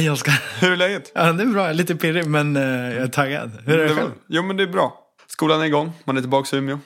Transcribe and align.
Hej 0.00 0.10
Oskar! 0.10 0.42
Hur 0.60 0.72
är 0.72 0.76
läget? 0.76 1.12
Ja, 1.14 1.32
det 1.32 1.42
är 1.42 1.46
bra. 1.46 1.60
Jag 1.62 1.70
är 1.70 1.74
lite 1.74 1.96
pirrig, 1.96 2.26
men 2.26 2.56
eh, 2.56 2.62
jag 2.62 3.02
är 3.02 3.08
taggad. 3.08 3.50
Hur 3.66 3.74
är 3.78 3.82
det 3.82 3.88
Det 3.88 3.94
själv? 3.94 4.10
Jo 4.28 4.42
men 4.42 4.56
det 4.56 4.62
är 4.62 4.66
bra. 4.66 4.98
Skolan 5.26 5.60
är 5.60 5.64
igång, 5.64 5.92
man 6.04 6.16
är 6.16 6.20
tillbaka 6.20 6.56
i 6.56 6.58
Umeå. 6.58 6.78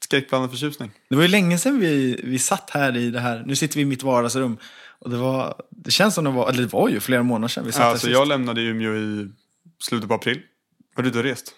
Skräckblandad 0.00 0.50
förtjusning. 0.50 0.90
Det 1.10 1.16
var 1.16 1.22
ju 1.22 1.28
länge 1.28 1.58
sedan 1.58 1.80
vi, 1.80 2.20
vi 2.24 2.38
satt 2.38 2.70
här 2.70 2.96
i 2.96 3.10
det 3.10 3.20
här. 3.20 3.42
Nu 3.46 3.56
sitter 3.56 3.76
vi 3.76 3.80
i 3.82 3.84
mitt 3.84 4.02
vardagsrum. 4.02 4.58
Och 4.98 5.10
det 5.10 5.16
var, 5.16 5.54
det 5.70 5.90
känns 5.90 6.14
som 6.14 6.24
det 6.24 6.30
var, 6.30 6.48
eller 6.48 6.62
det 6.62 6.72
var 6.72 6.88
ju 6.88 7.00
flera 7.00 7.22
månader 7.22 7.48
sedan 7.48 7.64
vi 7.66 7.72
satt 7.72 7.80
Ja, 7.80 7.84
här 7.84 7.90
alltså, 7.90 8.06
sist. 8.06 8.18
jag 8.18 8.28
lämnade 8.28 8.60
Umeå 8.62 8.94
i 8.96 9.28
slutet 9.82 10.08
på 10.08 10.14
april. 10.14 10.40
Var 10.96 11.04
du 11.04 11.18
och 11.18 11.24
rest? 11.24 11.52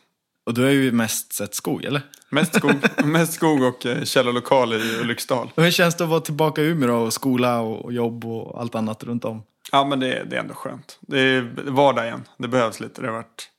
Och 0.46 0.54
du 0.54 0.62
har 0.62 0.70
ju 0.70 0.92
mest 0.92 1.32
sett 1.32 1.54
skog, 1.54 1.84
eller? 1.84 2.02
Mest 2.30 2.54
skog, 2.54 2.74
mest 3.04 3.32
skog 3.32 3.62
och 3.62 3.86
eh, 3.86 4.04
källarlokal 4.04 4.72
i 4.72 4.98
Ulriksdal. 5.00 5.50
Hur 5.56 5.70
känns 5.70 5.94
det 5.96 6.04
att 6.04 6.10
vara 6.10 6.20
tillbaka 6.20 6.62
i 6.62 6.64
Umeå 6.64 6.88
då, 6.88 6.94
och 6.96 7.12
skola 7.12 7.60
och 7.60 7.92
jobb 7.92 8.24
och 8.24 8.60
allt 8.60 8.74
annat 8.74 9.04
runt 9.04 9.24
om? 9.24 9.42
Ja 9.72 9.84
men 9.84 10.00
det, 10.00 10.24
det 10.24 10.36
är 10.36 10.40
ändå 10.40 10.54
skönt. 10.54 10.98
Det 11.00 11.20
är 11.20 11.40
vardag 11.70 12.04
igen. 12.06 12.28
Det 12.38 12.48
behövs 12.48 12.80
lite. 12.80 13.00
Det 13.00 13.06
har 13.06 13.14
varit... 13.14 13.50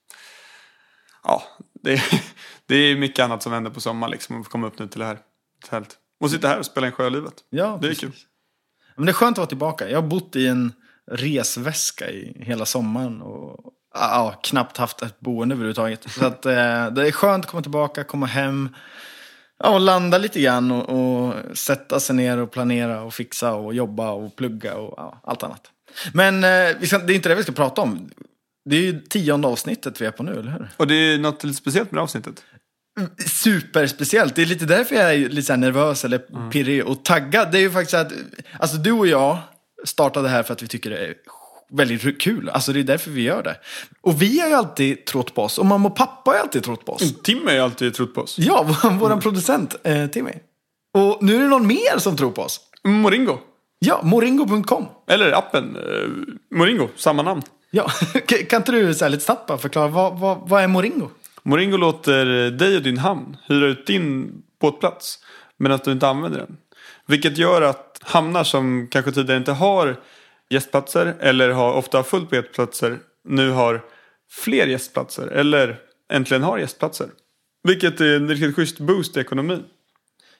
Ja, 1.23 1.43
det 1.83 1.93
är, 1.93 2.21
det 2.65 2.75
är 2.75 2.97
mycket 2.97 3.25
annat 3.25 3.43
som 3.43 3.53
händer 3.53 3.71
på 3.71 3.81
sommaren 3.81 4.11
liksom. 4.11 4.41
Att 4.41 4.47
komma 4.47 4.67
upp 4.67 4.79
nu 4.79 4.87
till 4.87 4.99
det 4.99 5.05
här. 5.05 5.19
Helt. 5.69 5.97
Och 6.19 6.31
sitta 6.31 6.47
här 6.47 6.59
och 6.59 6.65
spela 6.65 6.87
in 6.87 6.93
Sjölivet. 6.93 7.33
Ja, 7.49 7.65
Det 7.81 7.87
är 7.87 7.89
precis. 7.89 7.99
kul. 7.99 8.13
Men 8.95 9.05
det 9.05 9.11
är 9.11 9.13
skönt 9.13 9.33
att 9.33 9.37
vara 9.37 9.47
tillbaka. 9.47 9.89
Jag 9.89 10.01
har 10.01 10.07
bott 10.07 10.35
i 10.35 10.47
en 10.47 10.73
resväska 11.11 12.09
i 12.09 12.43
hela 12.45 12.65
sommaren 12.65 13.21
och 13.21 13.73
ja, 13.93 14.39
knappt 14.43 14.77
haft 14.77 15.01
ett 15.01 15.19
boende 15.19 15.55
överhuvudtaget. 15.55 16.11
Så 16.11 16.25
att, 16.25 16.45
eh, 16.45 16.87
det 16.91 17.07
är 17.07 17.11
skönt 17.11 17.45
att 17.45 17.51
komma 17.51 17.61
tillbaka, 17.61 18.03
komma 18.03 18.25
hem 18.25 18.69
ja, 19.59 19.73
och 19.73 19.79
landa 19.79 20.17
lite 20.17 20.41
grann 20.41 20.71
och, 20.71 20.89
och 20.89 21.57
sätta 21.57 21.99
sig 21.99 22.15
ner 22.15 22.37
och 22.37 22.51
planera 22.51 23.01
och 23.01 23.13
fixa 23.13 23.53
och 23.53 23.73
jobba 23.73 24.11
och 24.11 24.35
plugga 24.35 24.75
och 24.77 24.93
ja, 24.97 25.21
allt 25.23 25.43
annat. 25.43 25.71
Men 26.13 26.43
eh, 26.43 26.81
ska, 26.81 26.97
det 26.97 27.13
är 27.13 27.15
inte 27.15 27.29
det 27.29 27.35
vi 27.35 27.43
ska 27.43 27.51
prata 27.51 27.81
om. 27.81 28.09
Det 28.69 28.75
är 28.75 28.81
ju 28.81 29.01
tionde 29.01 29.47
avsnittet 29.47 30.01
vi 30.01 30.05
är 30.05 30.11
på 30.11 30.23
nu, 30.23 30.31
eller 30.31 30.51
hur? 30.51 30.69
Och 30.77 30.87
det 30.87 30.95
är 30.95 31.17
något 31.17 31.43
lite 31.43 31.57
speciellt 31.57 31.91
med 31.91 31.97
det 31.99 32.03
avsnittet. 32.03 32.43
superspeciellt. 33.25 34.35
Det 34.35 34.41
är 34.41 34.45
lite 34.45 34.65
därför 34.65 34.95
jag 34.95 35.13
är 35.13 35.29
lite 35.29 35.57
nervös 35.57 36.05
eller 36.05 36.49
pirrig 36.51 36.85
och 36.85 37.05
taggad. 37.05 37.51
Det 37.51 37.57
är 37.57 37.61
ju 37.61 37.71
faktiskt 37.71 37.93
att, 37.93 38.11
alltså 38.59 38.77
du 38.77 38.91
och 38.91 39.07
jag 39.07 39.37
startade 39.85 40.29
här 40.29 40.43
för 40.43 40.53
att 40.53 40.63
vi 40.63 40.67
tycker 40.67 40.89
det 40.89 40.97
är 40.97 41.13
väldigt 41.71 42.21
kul. 42.21 42.49
Alltså 42.49 42.73
det 42.73 42.79
är 42.79 42.83
därför 42.83 43.11
vi 43.11 43.21
gör 43.21 43.43
det. 43.43 43.55
Och 44.01 44.21
vi 44.21 44.39
har 44.39 44.47
ju 44.47 44.53
alltid 44.53 45.05
trott 45.05 45.33
på 45.35 45.43
oss. 45.43 45.57
Och 45.57 45.65
mamma 45.65 45.89
och 45.89 45.95
pappa 45.95 46.31
har 46.31 46.35
ju 46.35 46.41
alltid 46.41 46.63
trott 46.63 46.85
på 46.85 46.93
oss. 46.93 47.21
Tim 47.23 47.45
har 47.45 47.53
ju 47.53 47.59
alltid 47.59 47.93
trott 47.93 48.13
på 48.13 48.21
oss. 48.21 48.35
Ja, 48.39 48.63
vår 48.83 48.89
vår 48.91 49.21
producent 49.21 49.75
eh, 49.83 50.07
Timmy. 50.07 50.31
Och 50.93 51.23
nu 51.23 51.35
är 51.35 51.39
det 51.39 51.47
någon 51.47 51.67
mer 51.67 51.99
som 51.99 52.17
tror 52.17 52.31
på 52.31 52.41
oss. 52.41 52.59
Moringo. 52.83 53.39
Ja, 53.79 54.01
moringo.com. 54.03 54.85
Eller 55.07 55.31
appen. 55.31 55.75
Eh, 55.75 56.09
Moringo, 56.57 56.87
samma 56.95 57.21
namn. 57.21 57.41
Ja, 57.71 57.91
kan 58.49 58.61
inte 58.61 58.71
du 58.71 58.93
så 58.93 59.05
här 59.05 59.09
lite 59.09 59.23
snabbt 59.23 59.47
bara 59.47 59.57
förklara, 59.57 59.87
vad, 59.87 60.19
vad, 60.19 60.49
vad 60.49 60.63
är 60.63 60.67
moringo? 60.67 61.09
Moringo 61.43 61.77
låter 61.77 62.51
dig 62.51 62.75
och 62.75 62.83
din 62.83 62.97
hamn 62.97 63.37
hyra 63.47 63.65
ut 63.67 63.87
din 63.87 64.31
båtplats 64.61 65.19
medan 65.57 65.79
du 65.83 65.91
inte 65.91 66.07
använder 66.07 66.39
den. 66.39 66.57
Vilket 67.07 67.37
gör 67.37 67.61
att 67.61 67.99
hamnar 68.01 68.43
som 68.43 68.87
kanske 68.91 69.11
tidigare 69.11 69.37
inte 69.37 69.51
har 69.51 69.99
gästplatser 70.49 71.15
eller 71.19 71.49
har, 71.49 71.73
ofta 71.73 71.97
har 71.97 72.03
fullt 72.03 72.29
på 72.29 72.35
gästplatser 72.35 72.97
nu 73.23 73.49
har 73.49 73.81
fler 74.31 74.67
gästplatser 74.67 75.27
eller 75.27 75.79
äntligen 76.13 76.43
har 76.43 76.57
gästplatser. 76.57 77.09
Vilket 77.63 78.01
är 78.01 78.15
en 78.15 78.29
riktigt 78.29 78.55
schysst 78.55 78.79
boost 78.79 79.17
i 79.17 79.19
ekonomin. 79.19 79.63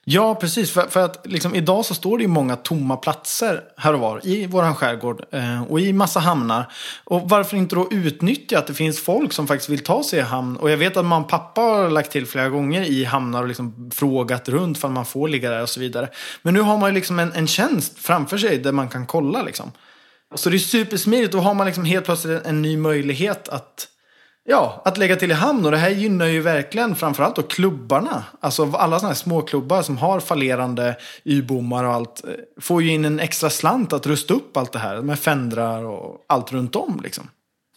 Ja, 0.06 0.36
precis. 0.36 0.72
För, 0.72 0.82
för 0.82 1.06
att 1.06 1.28
liksom, 1.28 1.56
idag 1.56 1.86
så 1.86 1.96
står 1.96 2.18
det 2.18 2.22
ju 2.22 2.28
många 2.28 2.56
tomma 2.56 2.98
platser 2.98 3.64
här 3.78 3.94
och 3.94 4.00
var 4.00 4.28
i 4.28 4.46
våran 4.46 4.76
skärgård 4.76 5.26
eh, 5.32 5.64
och 5.64 5.80
i 5.80 5.94
massa 5.94 6.20
hamnar. 6.20 6.72
Och 7.04 7.30
varför 7.30 7.58
inte 7.58 7.76
då 7.76 7.88
utnyttja 7.92 8.60
att 8.60 8.68
det 8.68 8.74
finns 8.74 9.00
folk 9.00 9.34
som 9.34 9.48
faktiskt 9.48 9.70
vill 9.70 9.84
ta 9.84 10.04
sig 10.04 10.20
i 10.20 10.22
hamn. 10.22 10.58
Och 10.58 10.72
jag 10.72 10.78
vet 10.78 10.98
att 10.98 11.06
man 11.06 11.28
pappa 11.28 11.62
har 11.62 11.90
lagt 11.90 12.12
till 12.12 12.26
flera 12.26 12.50
gånger 12.50 12.82
i 12.82 13.04
hamnar 13.04 13.42
och 13.42 13.48
liksom 13.48 13.92
frågat 13.94 14.50
runt 14.50 14.78
för 14.78 14.88
att 14.88 14.94
man 14.94 15.06
får 15.06 15.28
ligga 15.28 15.50
där 15.50 15.62
och 15.62 15.70
så 15.70 15.80
vidare. 15.80 16.10
Men 16.42 16.54
nu 16.54 16.62
har 16.62 16.78
man 16.78 16.90
ju 16.90 16.96
liksom 16.96 17.20
en, 17.20 17.34
en 17.34 17.48
tjänst 17.48 18.00
framför 18.00 18.38
sig 18.38 18.58
där 18.58 18.72
man 18.72 18.90
kan 18.90 19.06
kolla 19.06 19.44
liksom. 19.44 19.72
Så 20.36 20.50
det 20.50 20.58
är 20.58 20.60
supersmidigt. 20.60 21.32
Då 21.32 21.40
har 21.40 21.54
man 21.54 21.68
liksom 21.68 21.86
helt 21.86 22.06
plötsligt 22.06 22.46
en 22.46 22.62
ny 22.62 22.78
möjlighet 22.78 23.50
att 23.50 23.88
Ja, 24.52 24.82
att 24.86 24.98
lägga 24.98 25.16
till 25.16 25.32
i 25.32 25.34
hamn. 25.34 25.66
Och 25.66 25.72
det 25.72 25.78
här 25.78 25.90
gynnar 25.90 26.26
ju 26.26 26.42
verkligen 26.42 26.96
framförallt 26.96 27.36
då 27.36 27.42
klubbarna. 27.42 28.24
Alltså 28.40 28.64
alla 28.64 29.00
sådana 29.00 29.14
här 29.14 29.20
småklubbar 29.20 29.82
som 29.82 29.98
har 29.98 30.20
fallerande 30.20 30.96
Y-bommar 31.24 31.84
och 31.84 31.94
allt. 31.94 32.24
Eh, 32.28 32.34
får 32.62 32.84
ju 32.84 32.92
in 32.92 33.06
en 33.06 33.20
extra 33.20 33.50
slant 33.50 33.94
att 33.94 34.08
rusta 34.08 34.34
upp 34.34 34.58
allt 34.58 34.72
det 34.72 34.80
här. 34.80 35.02
Med 35.02 35.20
fendrar 35.20 35.86
och 35.86 36.26
allt 36.28 36.52
runt 36.52 36.76
om 36.76 37.00
liksom. 37.04 37.30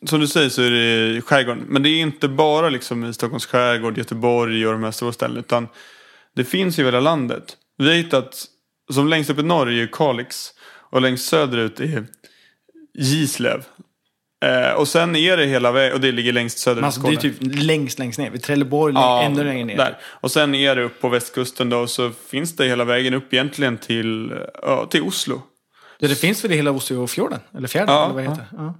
Som 0.06 0.21
du 0.21 0.27
säger 0.27 0.49
så 0.49 0.62
är 0.62 0.71
det 0.71 1.16
i 1.16 1.21
skärgården. 1.21 1.65
Men 1.69 1.82
det 1.82 1.88
är 1.88 2.00
inte 2.00 2.28
bara 2.28 2.69
liksom 2.69 3.05
i 3.05 3.15
Stockholms 3.15 3.47
skärgård, 3.47 3.99
Göteborg 3.99 4.66
och 4.66 4.72
de 4.72 4.84
här 4.84 4.91
stora 4.91 5.12
ställena. 5.12 5.41
Utan 5.41 5.69
det 6.37 6.44
finns 6.44 6.78
ju 6.78 6.82
i 6.82 6.87
hela 6.87 7.00
landet. 7.00 7.56
Vi 7.78 7.88
har 7.88 7.94
hittat, 7.94 8.44
som 8.91 9.09
längst 9.09 9.31
upp 9.31 9.38
i 9.38 9.43
norr 9.43 9.66
är 9.66 9.72
ju 9.72 9.88
Kalix. 9.88 10.50
Och 10.91 11.00
längst 11.00 11.28
söderut 11.28 11.81
är 11.81 12.06
Gislöv. 12.99 13.65
Eh, 14.43 14.73
och 14.73 14.89
sen 14.89 15.17
är 15.17 15.37
det 15.37 15.47
hela 15.47 15.73
vägen, 15.73 15.95
och 15.95 16.01
det 16.01 16.13
ligger 16.13 16.33
längst 16.33 16.59
söderut 16.59 16.85
alltså, 16.85 17.01
det 17.01 17.15
är 17.15 17.17
typ 17.17 17.37
längst, 17.41 17.99
längst 17.99 18.19
ner. 18.19 18.31
Vid 18.31 18.43
Trelleborg, 18.43 18.95
Ja, 18.95 19.23
ännu 19.23 19.45
längre 19.45 19.65
ner. 19.65 19.77
Där. 19.77 19.99
Och 20.05 20.31
sen 20.31 20.55
är 20.55 20.77
det 20.77 20.83
upp 20.83 21.01
på 21.01 21.09
västkusten 21.09 21.71
då. 21.71 21.87
Så 21.87 22.11
finns 22.31 22.57
det 22.57 22.65
hela 22.67 22.85
vägen 22.85 23.15
upp 23.15 23.33
egentligen 23.35 23.79
till, 23.79 24.33
ja, 24.63 24.87
till 24.87 25.03
Oslo. 25.03 25.43
Ja, 25.99 26.09
det 26.09 26.15
finns 26.15 26.45
väl 26.45 26.53
i 26.53 26.57
hela 26.57 26.71
Oslofjorden? 26.71 27.41
Eller 27.57 27.69
fjärden, 27.69 27.95
Ja, 27.95 28.05
eller 28.05 28.15
vad 28.15 28.25
det 28.25 28.31
heter. 28.31 28.47
Ja. 28.57 28.75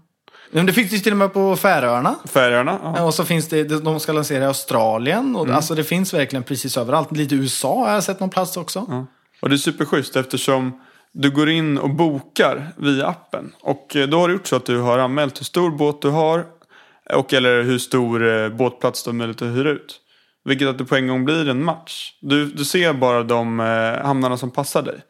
Men 0.51 0.67
det 0.67 0.73
finns 0.73 0.93
ju 0.93 0.99
till 0.99 1.13
och 1.13 1.19
med 1.19 1.33
på 1.33 1.57
Färöarna. 1.57 2.15
Färöarna. 2.25 2.79
Ja. 2.83 3.03
Och 3.03 3.15
så 3.15 3.25
finns 3.25 3.49
det, 3.49 3.65
de 3.65 4.01
ska 4.01 4.13
lansera 4.13 4.45
i 4.45 4.47
Australien. 4.47 5.37
Och 5.37 5.49
Alltså 5.49 5.75
det 5.75 5.85
finns 5.85 6.15
verkligen 6.15 6.43
precis 6.43 6.77
överallt. 6.77 7.13
Lite 7.13 7.35
USA 7.35 7.87
har 7.87 7.95
jag 7.95 8.05
sett 8.05 8.21
någon 8.21 8.31
plats 8.31 8.57
också. 8.57 9.07
Och 9.41 9.49
det 9.49 9.55
är 9.55 9.59
superschysst 9.59 10.17
eftersom 10.17 10.81
du 11.13 11.31
går 11.31 11.49
in 11.49 11.79
och 11.79 11.91
bokar 11.91 12.73
via 12.77 13.07
appen. 13.07 13.53
Och 13.61 13.97
eh, 13.97 14.09
då 14.09 14.19
har 14.19 14.29
du 14.29 14.35
gjort 14.35 14.47
så 14.47 14.57
att 14.57 14.67
du 14.67 14.79
har 14.79 14.99
anmält 14.99 15.41
hur 15.41 15.45
stor 15.45 15.71
båt 15.71 16.03
du 16.03 16.09
har. 16.09 16.47
Och 17.15 17.33
eller 17.33 17.63
hur 17.63 17.79
stor 17.79 18.29
eh, 18.29 18.49
båtplats 18.49 19.05
du 19.05 19.11
har 19.11 19.15
möjlighet 19.15 19.43
att 19.43 19.57
hyra 19.57 19.71
ut. 19.71 20.01
Vilket 20.45 20.69
att 20.69 20.79
det 20.79 20.85
på 20.85 20.97
en 20.97 21.09
gång 21.09 21.25
blir 21.25 21.49
en 21.49 21.65
match. 21.65 22.19
Du, 22.21 22.47
du 22.47 22.65
ser 22.65 22.93
bara 22.93 23.23
de 23.23 23.61
eh, 23.61 24.07
hamnarna 24.07 24.37
som 24.37 24.51
passar 24.51 24.83
dig. 24.83 25.01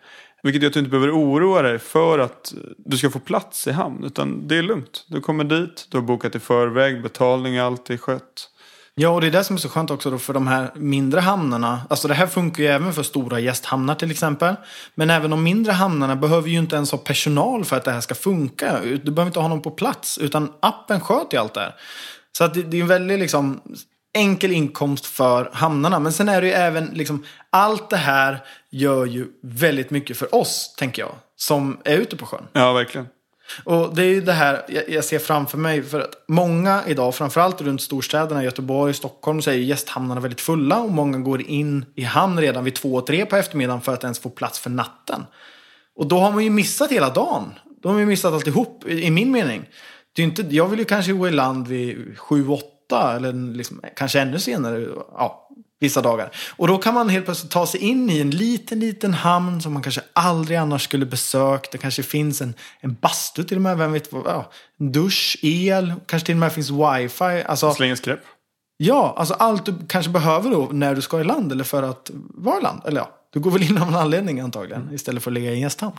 Vilket 0.42 0.62
gör 0.62 0.68
att 0.68 0.74
du 0.74 0.80
inte 0.80 0.90
behöver 0.90 1.12
oroa 1.12 1.62
dig 1.62 1.78
för 1.78 2.18
att 2.18 2.54
du 2.78 2.96
ska 2.96 3.10
få 3.10 3.18
plats 3.18 3.66
i 3.66 3.72
hamn. 3.72 4.04
Utan 4.04 4.48
det 4.48 4.56
är 4.56 4.62
lugnt. 4.62 5.06
Du 5.08 5.20
kommer 5.20 5.44
dit, 5.44 5.86
du 5.90 5.96
har 5.96 6.02
bokat 6.02 6.34
i 6.34 6.38
förväg, 6.38 7.02
betalning, 7.02 7.58
allt 7.58 7.90
är 7.90 7.96
skött. 7.96 8.48
Ja, 8.94 9.08
och 9.08 9.20
det 9.20 9.26
är 9.26 9.30
det 9.30 9.44
som 9.44 9.56
är 9.56 9.60
så 9.60 9.68
skönt 9.68 9.90
också 9.90 10.10
då 10.10 10.18
för 10.18 10.34
de 10.34 10.46
här 10.46 10.70
mindre 10.74 11.20
hamnarna. 11.20 11.80
Alltså 11.90 12.08
det 12.08 12.14
här 12.14 12.26
funkar 12.26 12.62
ju 12.62 12.68
även 12.68 12.92
för 12.92 13.02
stora 13.02 13.40
gästhamnar 13.40 13.94
till 13.94 14.10
exempel. 14.10 14.54
Men 14.94 15.10
även 15.10 15.30
de 15.30 15.42
mindre 15.42 15.72
hamnarna 15.72 16.16
behöver 16.16 16.48
ju 16.48 16.58
inte 16.58 16.76
ens 16.76 16.90
ha 16.90 16.98
personal 16.98 17.64
för 17.64 17.76
att 17.76 17.84
det 17.84 17.90
här 17.90 18.00
ska 18.00 18.14
funka. 18.14 18.80
Du 18.80 18.98
behöver 18.98 19.26
inte 19.26 19.40
ha 19.40 19.48
någon 19.48 19.62
på 19.62 19.70
plats, 19.70 20.18
utan 20.18 20.52
appen 20.60 21.00
sköter 21.00 21.36
ju 21.36 21.40
allt 21.40 21.54
det 21.54 21.60
här. 21.60 21.74
Så 22.38 22.44
att 22.44 22.54
det, 22.54 22.62
det 22.62 22.76
är 22.76 22.80
en 22.80 22.86
väldigt 22.86 23.18
liksom 23.18 23.60
enkel 24.14 24.52
inkomst 24.52 25.06
för 25.06 25.50
hamnarna. 25.52 25.98
Men 25.98 26.12
sen 26.12 26.28
är 26.28 26.40
det 26.40 26.46
ju 26.46 26.52
även 26.52 26.86
liksom, 26.86 27.24
allt 27.50 27.90
det 27.90 27.96
här 27.96 28.44
gör 28.70 29.06
ju 29.06 29.26
väldigt 29.42 29.90
mycket 29.90 30.16
för 30.16 30.34
oss, 30.34 30.74
tänker 30.78 31.02
jag, 31.02 31.14
som 31.36 31.80
är 31.84 31.96
ute 31.96 32.16
på 32.16 32.26
sjön. 32.26 32.46
Ja, 32.52 32.72
verkligen. 32.72 33.06
Och 33.64 33.94
det 33.94 34.02
är 34.02 34.08
ju 34.08 34.20
det 34.20 34.32
här 34.32 34.84
jag, 34.88 35.04
ser 35.04 35.18
framför 35.18 35.58
mig. 35.58 35.82
För 35.82 36.00
att 36.00 36.24
många 36.28 36.82
idag, 36.86 37.14
framförallt 37.14 37.60
runt 37.60 37.82
storstäderna, 37.82 38.44
Göteborg, 38.44 38.94
Stockholm, 38.94 39.42
så 39.42 39.50
är 39.50 39.54
ju 39.54 39.62
gästhamnarna 39.62 40.20
väldigt 40.20 40.40
fulla. 40.40 40.78
Och 40.78 40.90
många 40.90 41.18
går 41.18 41.42
in 41.42 41.84
i 41.94 42.02
hamn 42.02 42.40
redan 42.40 42.64
vid 42.64 42.74
två 42.74 42.94
och 42.94 43.06
tre 43.06 43.26
på 43.26 43.36
eftermiddagen 43.36 43.80
för 43.80 43.94
att 43.94 44.04
ens 44.04 44.18
få 44.18 44.30
plats 44.30 44.60
för 44.60 44.70
natten. 44.70 45.24
Och 45.96 46.06
då 46.06 46.18
har 46.18 46.32
man 46.32 46.44
ju 46.44 46.50
missat 46.50 46.92
hela 46.92 47.10
dagen. 47.10 47.44
Då 47.82 47.88
har 47.88 47.94
man 47.94 48.00
ju 48.00 48.06
missat 48.06 48.32
alltihop, 48.32 48.84
i, 48.86 49.04
i 49.04 49.10
min 49.10 49.30
mening. 49.30 49.68
Det 50.12 50.22
är 50.22 50.26
inte, 50.26 50.42
jag 50.42 50.68
vill 50.68 50.78
ju 50.78 50.84
kanske 50.84 51.12
gå 51.12 51.28
i 51.28 51.30
land 51.30 51.68
vid 51.68 52.18
sju, 52.18 52.48
åtta 52.48 53.16
eller 53.16 53.32
liksom, 53.32 53.80
kanske 53.96 54.20
ännu 54.20 54.38
senare. 54.38 54.86
Ja, 55.14 55.48
vissa 55.82 56.02
dagar. 56.02 56.30
Och 56.56 56.68
då 56.68 56.78
kan 56.78 56.94
man 56.94 57.08
helt 57.08 57.24
plötsligt 57.24 57.52
ta 57.52 57.66
sig 57.66 57.80
in 57.80 58.10
i 58.10 58.20
en 58.20 58.30
liten, 58.30 58.80
liten 58.80 59.14
hamn 59.14 59.60
som 59.62 59.72
man 59.72 59.82
kanske 59.82 60.00
aldrig 60.12 60.58
annars 60.58 60.84
skulle 60.84 61.06
besökt. 61.06 61.72
Det 61.72 61.78
kanske 61.78 62.02
finns 62.02 62.40
en, 62.40 62.54
en 62.80 62.94
bastu 63.00 63.44
till 63.44 63.56
och 63.56 63.62
med, 63.62 63.78
vem 63.78 63.92
vet 63.92 64.12
vad. 64.12 64.26
Ja, 64.26 64.50
dusch, 64.78 65.38
el, 65.42 65.94
kanske 66.06 66.26
till 66.26 66.34
och 66.34 66.38
med 66.40 66.52
finns 66.52 66.70
wifi. 66.70 67.42
Alltså, 67.46 67.74
Slänga 67.74 67.96
skräp. 67.96 68.20
ja, 68.76 69.14
alltså 69.18 69.34
allt 69.34 69.64
du 69.66 69.74
kanske 69.88 70.10
behöver 70.12 70.50
då 70.50 70.68
när 70.72 70.94
du 70.94 71.02
ska 71.02 71.20
i 71.20 71.24
land 71.24 71.52
eller 71.52 71.64
för 71.64 71.82
att 71.82 72.10
vara 72.14 72.58
i 72.58 72.62
land. 72.62 72.80
Eller 72.86 73.00
ja, 73.00 73.10
du 73.32 73.40
går 73.40 73.50
väl 73.50 73.62
in 73.62 73.78
av 73.78 73.88
en 73.88 73.94
anledning 73.94 74.40
antagligen 74.40 74.88
istället 74.94 75.22
för 75.22 75.30
att 75.30 75.34
ligga 75.34 75.50
i 75.50 75.54
en 75.54 75.60
gästhamn. 75.60 75.96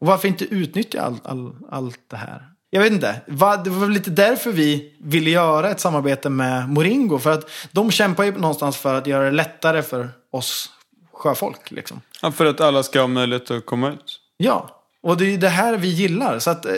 Och 0.00 0.06
varför 0.06 0.28
inte 0.28 0.44
utnyttja 0.44 1.02
allt 1.02 1.26
all, 1.26 1.52
allt 1.70 1.98
det 2.10 2.16
här? 2.16 2.42
Jag 2.70 2.80
vet 2.80 2.92
inte. 2.92 3.20
Det 3.26 3.34
var 3.70 3.88
lite 3.88 4.10
därför 4.10 4.52
vi 4.52 4.94
ville 4.98 5.30
göra 5.30 5.70
ett 5.70 5.80
samarbete 5.80 6.30
med 6.30 6.68
Moringo. 6.68 7.18
För 7.18 7.30
att 7.30 7.50
de 7.72 7.90
kämpar 7.90 8.24
ju 8.24 8.32
någonstans 8.32 8.76
för 8.76 8.94
att 8.94 9.06
göra 9.06 9.24
det 9.24 9.30
lättare 9.30 9.82
för 9.82 10.08
oss 10.30 10.70
sjöfolk. 11.12 11.70
Liksom. 11.70 12.00
Ja, 12.22 12.32
för 12.32 12.46
att 12.46 12.60
alla 12.60 12.82
ska 12.82 13.00
ha 13.00 13.06
möjlighet 13.06 13.50
att 13.50 13.66
komma 13.66 13.90
ut. 13.90 14.20
Ja, 14.36 14.82
och 15.02 15.16
det 15.16 15.34
är 15.34 15.38
det 15.38 15.48
här 15.48 15.76
vi 15.76 15.88
gillar. 15.88 16.38
Så 16.38 16.50
att, 16.50 16.66
eh, 16.66 16.72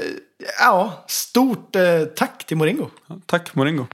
Ja, 0.59 1.05
stort 1.07 1.77
eh, 1.77 2.03
tack 2.17 2.47
till 2.47 2.57
Moringo. 2.57 2.87
Tack 3.27 3.55
Moringo. 3.55 3.87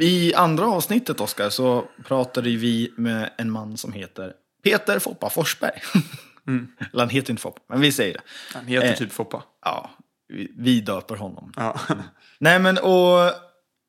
I 0.00 0.34
andra 0.34 0.66
avsnittet, 0.66 1.20
Oskar, 1.20 1.50
så 1.50 1.84
pratade 2.04 2.50
vi 2.50 2.92
med 2.96 3.30
en 3.38 3.50
man 3.50 3.76
som 3.76 3.92
heter 3.92 4.32
Peter 4.64 4.98
Foppa 4.98 5.30
Forsberg. 5.30 5.82
Eller 6.92 6.98
han 7.00 7.08
heter 7.08 7.30
inte 7.30 7.42
Foppa, 7.42 7.60
men 7.68 7.80
vi 7.80 7.92
säger 7.92 8.14
det. 8.14 8.20
Han 8.54 8.66
heter 8.66 8.88
Eh. 8.88 8.94
typ 8.96 9.12
Foppa. 9.12 9.42
Ja, 9.64 9.90
vi, 10.28 10.52
vi 10.58 10.80
döper 10.80 11.16
honom. 11.16 11.52
Ja. 11.56 11.80
Nej 12.38 12.58
men 12.58 12.78
och 12.78 13.32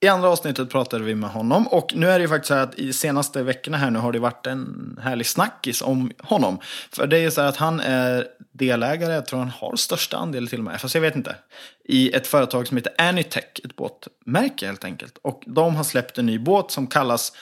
i 0.03 0.07
andra 0.07 0.29
avsnittet 0.29 0.69
pratade 0.69 1.03
vi 1.03 1.15
med 1.15 1.29
honom 1.29 1.67
och 1.67 1.95
nu 1.95 2.09
är 2.09 2.19
det 2.19 2.23
ju 2.23 2.29
faktiskt 2.29 2.47
så 2.47 2.53
här 2.53 2.63
att 2.63 2.75
i 2.75 2.93
senaste 2.93 3.43
veckorna 3.43 3.77
här 3.77 3.91
nu 3.91 3.99
har 3.99 4.11
det 4.11 4.19
varit 4.19 4.47
en 4.47 4.99
härlig 5.03 5.27
snackis 5.27 5.81
om 5.81 6.11
honom. 6.19 6.59
För 6.91 7.07
det 7.07 7.17
är 7.17 7.29
så 7.29 7.41
här 7.41 7.47
att 7.47 7.57
han 7.57 7.79
är 7.79 8.27
delägare, 8.51 9.13
jag 9.13 9.25
tror 9.25 9.39
han 9.39 9.49
har 9.49 9.75
största 9.75 10.17
andel 10.17 10.47
till 10.47 10.59
och 10.59 10.65
med, 10.65 10.81
fast 10.81 10.95
jag 10.95 11.01
vet 11.01 11.15
inte. 11.15 11.35
I 11.83 12.15
ett 12.15 12.27
företag 12.27 12.67
som 12.67 12.77
heter 12.77 12.93
Anytech, 12.97 13.43
ett 13.63 13.75
båtmärke 13.75 14.65
helt 14.65 14.83
enkelt. 14.83 15.17
Och 15.21 15.43
de 15.45 15.75
har 15.75 15.83
släppt 15.83 16.17
en 16.17 16.25
ny 16.25 16.39
båt 16.39 16.71
som 16.71 16.87
kallas, 16.87 17.33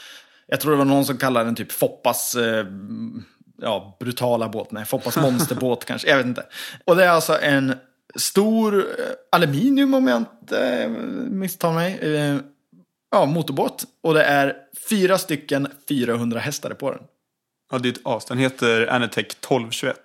jag 0.48 0.60
tror 0.60 0.72
det 0.72 0.78
var 0.78 0.86
någon 0.86 1.06
som 1.06 1.18
kallade 1.18 1.46
den 1.46 1.56
typ 1.56 1.72
Foppas 1.72 2.36
eh, 2.36 2.66
ja, 3.62 3.98
brutala 4.00 4.50
båt, 4.50 4.72
nej, 4.72 4.86
Foppas 4.86 5.18
monsterbåt 5.22 5.86
kanske, 5.86 6.10
jag 6.10 6.18
vet 6.18 6.26
inte. 6.26 6.46
Och 6.86 6.96
det 6.96 7.06
är 7.06 7.10
alltså 7.10 7.40
en 7.42 7.74
stor 8.16 8.80
eh, 8.80 9.06
aluminium 9.32 9.94
om 9.94 10.08
jag 10.08 10.18
inte 10.18 10.60
eh, 10.60 10.90
misstar 11.30 11.74
mig. 11.74 12.00
Eh, 12.02 12.38
ja, 13.12 13.26
motorbåt. 13.26 13.84
Och 14.02 14.14
det 14.14 14.24
är 14.24 14.56
fyra 14.90 15.18
stycken 15.18 15.68
400 15.90 16.40
hästare 16.40 16.76
på 16.76 16.92
den. 16.92 17.02
ja, 17.72 17.78
det 17.78 17.90
är 17.90 17.94
ett 17.94 18.00
as. 18.04 18.26
Den 18.26 18.38
heter 18.38 18.88
Anatech 18.88 19.26
1221. 19.26 19.98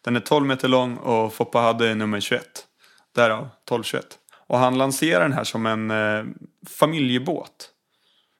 Den 0.00 0.16
är 0.16 0.20
12 0.20 0.46
meter 0.46 0.68
lång 0.68 0.96
och 0.96 1.34
Foppa 1.34 1.58
hade 1.58 1.94
nummer 1.94 2.20
21. 2.20 2.66
Därav 3.14 3.38
1221. 3.38 4.18
Och 4.46 4.58
han 4.58 4.78
lanserar 4.78 5.22
den 5.22 5.32
här 5.32 5.44
som 5.44 5.66
en 5.66 5.90
eh, 5.90 6.24
familjebåt. 6.68 7.70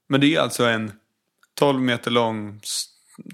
Men 0.09 0.21
det 0.21 0.35
är 0.35 0.41
alltså 0.41 0.65
en 0.65 0.93
12 1.55 1.81
meter 1.81 2.11
lång 2.11 2.61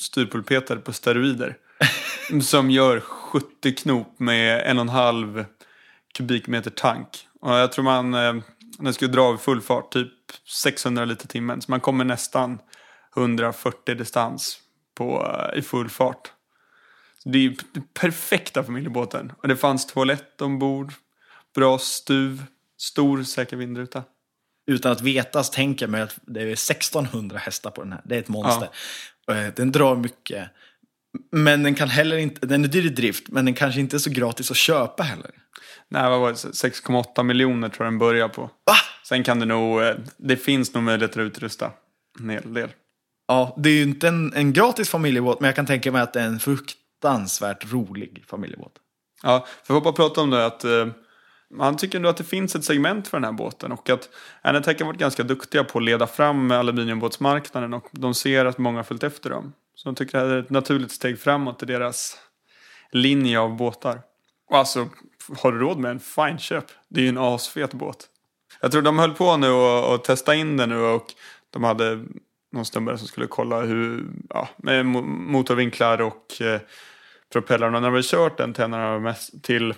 styrpulpeter 0.01 0.77
på 0.77 0.93
steroider. 0.93 1.57
som 2.43 2.71
gör 2.71 3.01
70 3.01 3.75
knop 3.75 4.19
med 4.19 4.71
en 4.71 4.79
och 4.79 4.83
en 4.83 4.89
halv 4.89 5.45
kubikmeter 6.13 6.71
tank. 6.71 7.29
Och 7.41 7.51
jag 7.51 7.73
tror 7.73 7.85
man, 7.85 8.15
eh, 8.15 8.35
den 8.79 8.95
skulle 8.95 9.11
dra 9.13 9.35
i 9.35 9.39
full 9.39 9.61
fart, 9.61 9.93
typ 9.93 10.13
600 10.65 11.05
liter 11.05 11.29
timmen. 11.29 11.63
Så 11.63 11.71
man 11.71 11.81
kommer 11.81 12.05
nästan 12.05 12.59
140 13.17 13.95
distans 13.95 14.59
på, 14.95 15.37
eh, 15.53 15.59
i 15.59 15.63
full 15.63 15.89
fart. 15.89 16.33
Så 17.23 17.29
det 17.29 17.39
är 17.39 17.43
ju 17.43 17.57
den 17.73 17.85
perfekta 18.01 18.65
familjebåten. 18.65 19.33
Och 19.43 19.49
det 19.49 19.57
fanns 19.57 19.87
toalett 19.87 20.41
ombord, 20.41 20.93
bra 21.55 21.79
stuv, 21.79 22.45
stor 22.79 23.23
säker 23.23 23.57
vindruta. 23.57 24.05
Utan 24.67 24.93
att 24.93 25.01
veta 25.01 25.45
så 25.45 25.53
tänker 25.53 25.87
mig 25.87 26.03
att 26.03 26.19
det 26.23 26.43
är 26.43 26.47
1600 26.53 27.39
hästar 27.39 27.71
på 27.71 27.83
den 27.83 27.93
här. 27.93 28.01
Det 28.05 28.15
är 28.15 28.19
ett 28.19 28.29
monster. 28.29 28.69
Eh, 29.31 29.55
Den 29.55 29.73
drar 29.73 29.97
mycket. 29.97 30.49
Men 31.33 31.63
den 31.63 31.75
kan 31.75 31.89
heller 31.89 32.17
inte, 32.17 32.47
den 32.47 32.65
är 32.65 32.69
dyr 32.69 32.87
i 32.87 32.89
drift, 32.89 33.29
men 33.29 33.45
den 33.45 33.55
kanske 33.55 33.81
inte 33.81 33.97
är 33.97 33.99
så 33.99 34.11
gratis 34.11 34.51
att 34.51 34.57
köpa 34.57 35.03
heller. 35.03 35.31
Nej, 35.89 36.11
vad 36.11 36.21
var 36.21 36.29
det? 36.29 36.35
6,8 36.35 37.23
miljoner 37.23 37.69
tror 37.69 37.87
jag 37.87 37.93
den 37.93 37.99
börjar 37.99 38.29
på. 38.29 38.43
Va? 38.43 38.75
Sen 39.09 39.25
kan 39.25 39.41
det 39.41 39.47
nog, 39.47 39.83
eh, 39.83 39.95
det 40.17 40.37
finns 40.37 40.75
nog 40.75 40.83
möjligheter 40.83 41.21
att 41.21 41.27
utrusta 41.27 41.71
en 42.21 42.31
hel 42.31 42.55
del. 42.55 42.69
Ja, 43.29 43.57
det 43.59 43.71
är 43.71 43.75
ju 43.75 43.83
inte 43.83 44.09
en, 44.09 44.33
en 44.35 44.53
gratis 44.53 44.91
familjebåt, 44.91 45.41
men 45.41 45.49
jag 45.49 45.57
kan 45.57 45.67
tänka 45.67 45.93
mig 45.93 46.03
att 46.03 46.13
det 46.13 46.21
är 46.21 46.27
en 46.27 46.41
fruktansvärt 46.41 47.73
rolig 47.73 48.25
familjebåt. 48.27 48.73
Ja, 49.23 49.47
för 49.65 49.75
jag 49.75 49.83
bara 49.83 49.93
prata 49.93 50.21
om 50.21 50.31
det 50.31 50.47
att 50.47 50.65
eh, 50.65 50.87
han 51.59 51.77
tycker 51.77 51.99
ändå 51.99 52.09
att 52.09 52.17
det 52.17 52.25
finns 52.25 52.57
ett 52.57 52.65
segment 52.65 53.09
för 53.09 53.17
den 53.17 53.25
här 53.25 53.33
båten 53.33 53.73
och 53.73 53.91
att 53.91 54.09
Anatech 54.43 54.79
har 54.79 54.87
varit 54.87 54.99
ganska 54.99 55.23
duktiga 55.23 55.65
på 55.65 55.79
att 55.79 55.85
leda 55.85 56.07
fram 56.07 56.51
aluminiumbåtsmarknaden 56.51 57.75
och 57.75 57.89
de 57.93 58.15
ser 58.15 58.45
att 58.45 58.59
många 58.59 58.79
har 58.79 58.85
följt 58.85 59.03
efter 59.03 59.31
dem. 59.31 59.53
Så 59.83 59.89
de 59.89 59.95
tycker 59.95 60.25
det 60.25 60.35
är 60.35 60.39
ett 60.39 60.51
naturligt 60.51 60.93
steg 60.93 61.21
framåt 61.21 61.63
i 61.63 61.67
deras 61.67 62.19
linje 62.91 63.41
av 63.41 63.57
båtar. 63.57 64.03
Och 64.51 64.59
alltså, 64.59 64.89
har 65.39 65.53
du 65.53 65.59
råd 65.59 65.79
med 65.79 65.91
en 65.91 66.01
fine 66.01 66.39
köp? 66.39 66.65
Det 66.89 67.01
är 67.01 67.03
ju 67.03 67.09
en 67.09 67.19
asfet 67.19 67.75
båt. 67.75 68.09
Jag 68.61 68.73
tror 68.73 68.83
de 68.83 68.99
höll 68.99 69.15
på 69.15 69.37
nu 69.37 69.51
och, 69.51 69.95
och 69.95 70.05
testa 70.05 70.35
in 70.35 70.57
den 70.57 70.69
nu 70.69 70.79
och 70.79 71.15
de 71.51 71.65
hade 71.65 72.05
någon 72.53 72.65
snubbe 72.65 72.99
som 72.99 73.09
skulle 73.09 73.27
kolla 73.27 73.61
hur, 73.61 74.11
ja, 74.29 74.49
med 74.57 74.85
mo- 74.87 75.07
motorvinklar 75.07 76.01
och 76.01 76.43
eh, 76.43 76.61
propellrarna. 77.33 77.81
När 77.81 77.91
vi 77.91 77.97
har 77.97 78.03
kört 78.03 78.39
den 78.39 78.55
till, 78.55 78.71
de 78.71 79.15
till, 79.43 79.75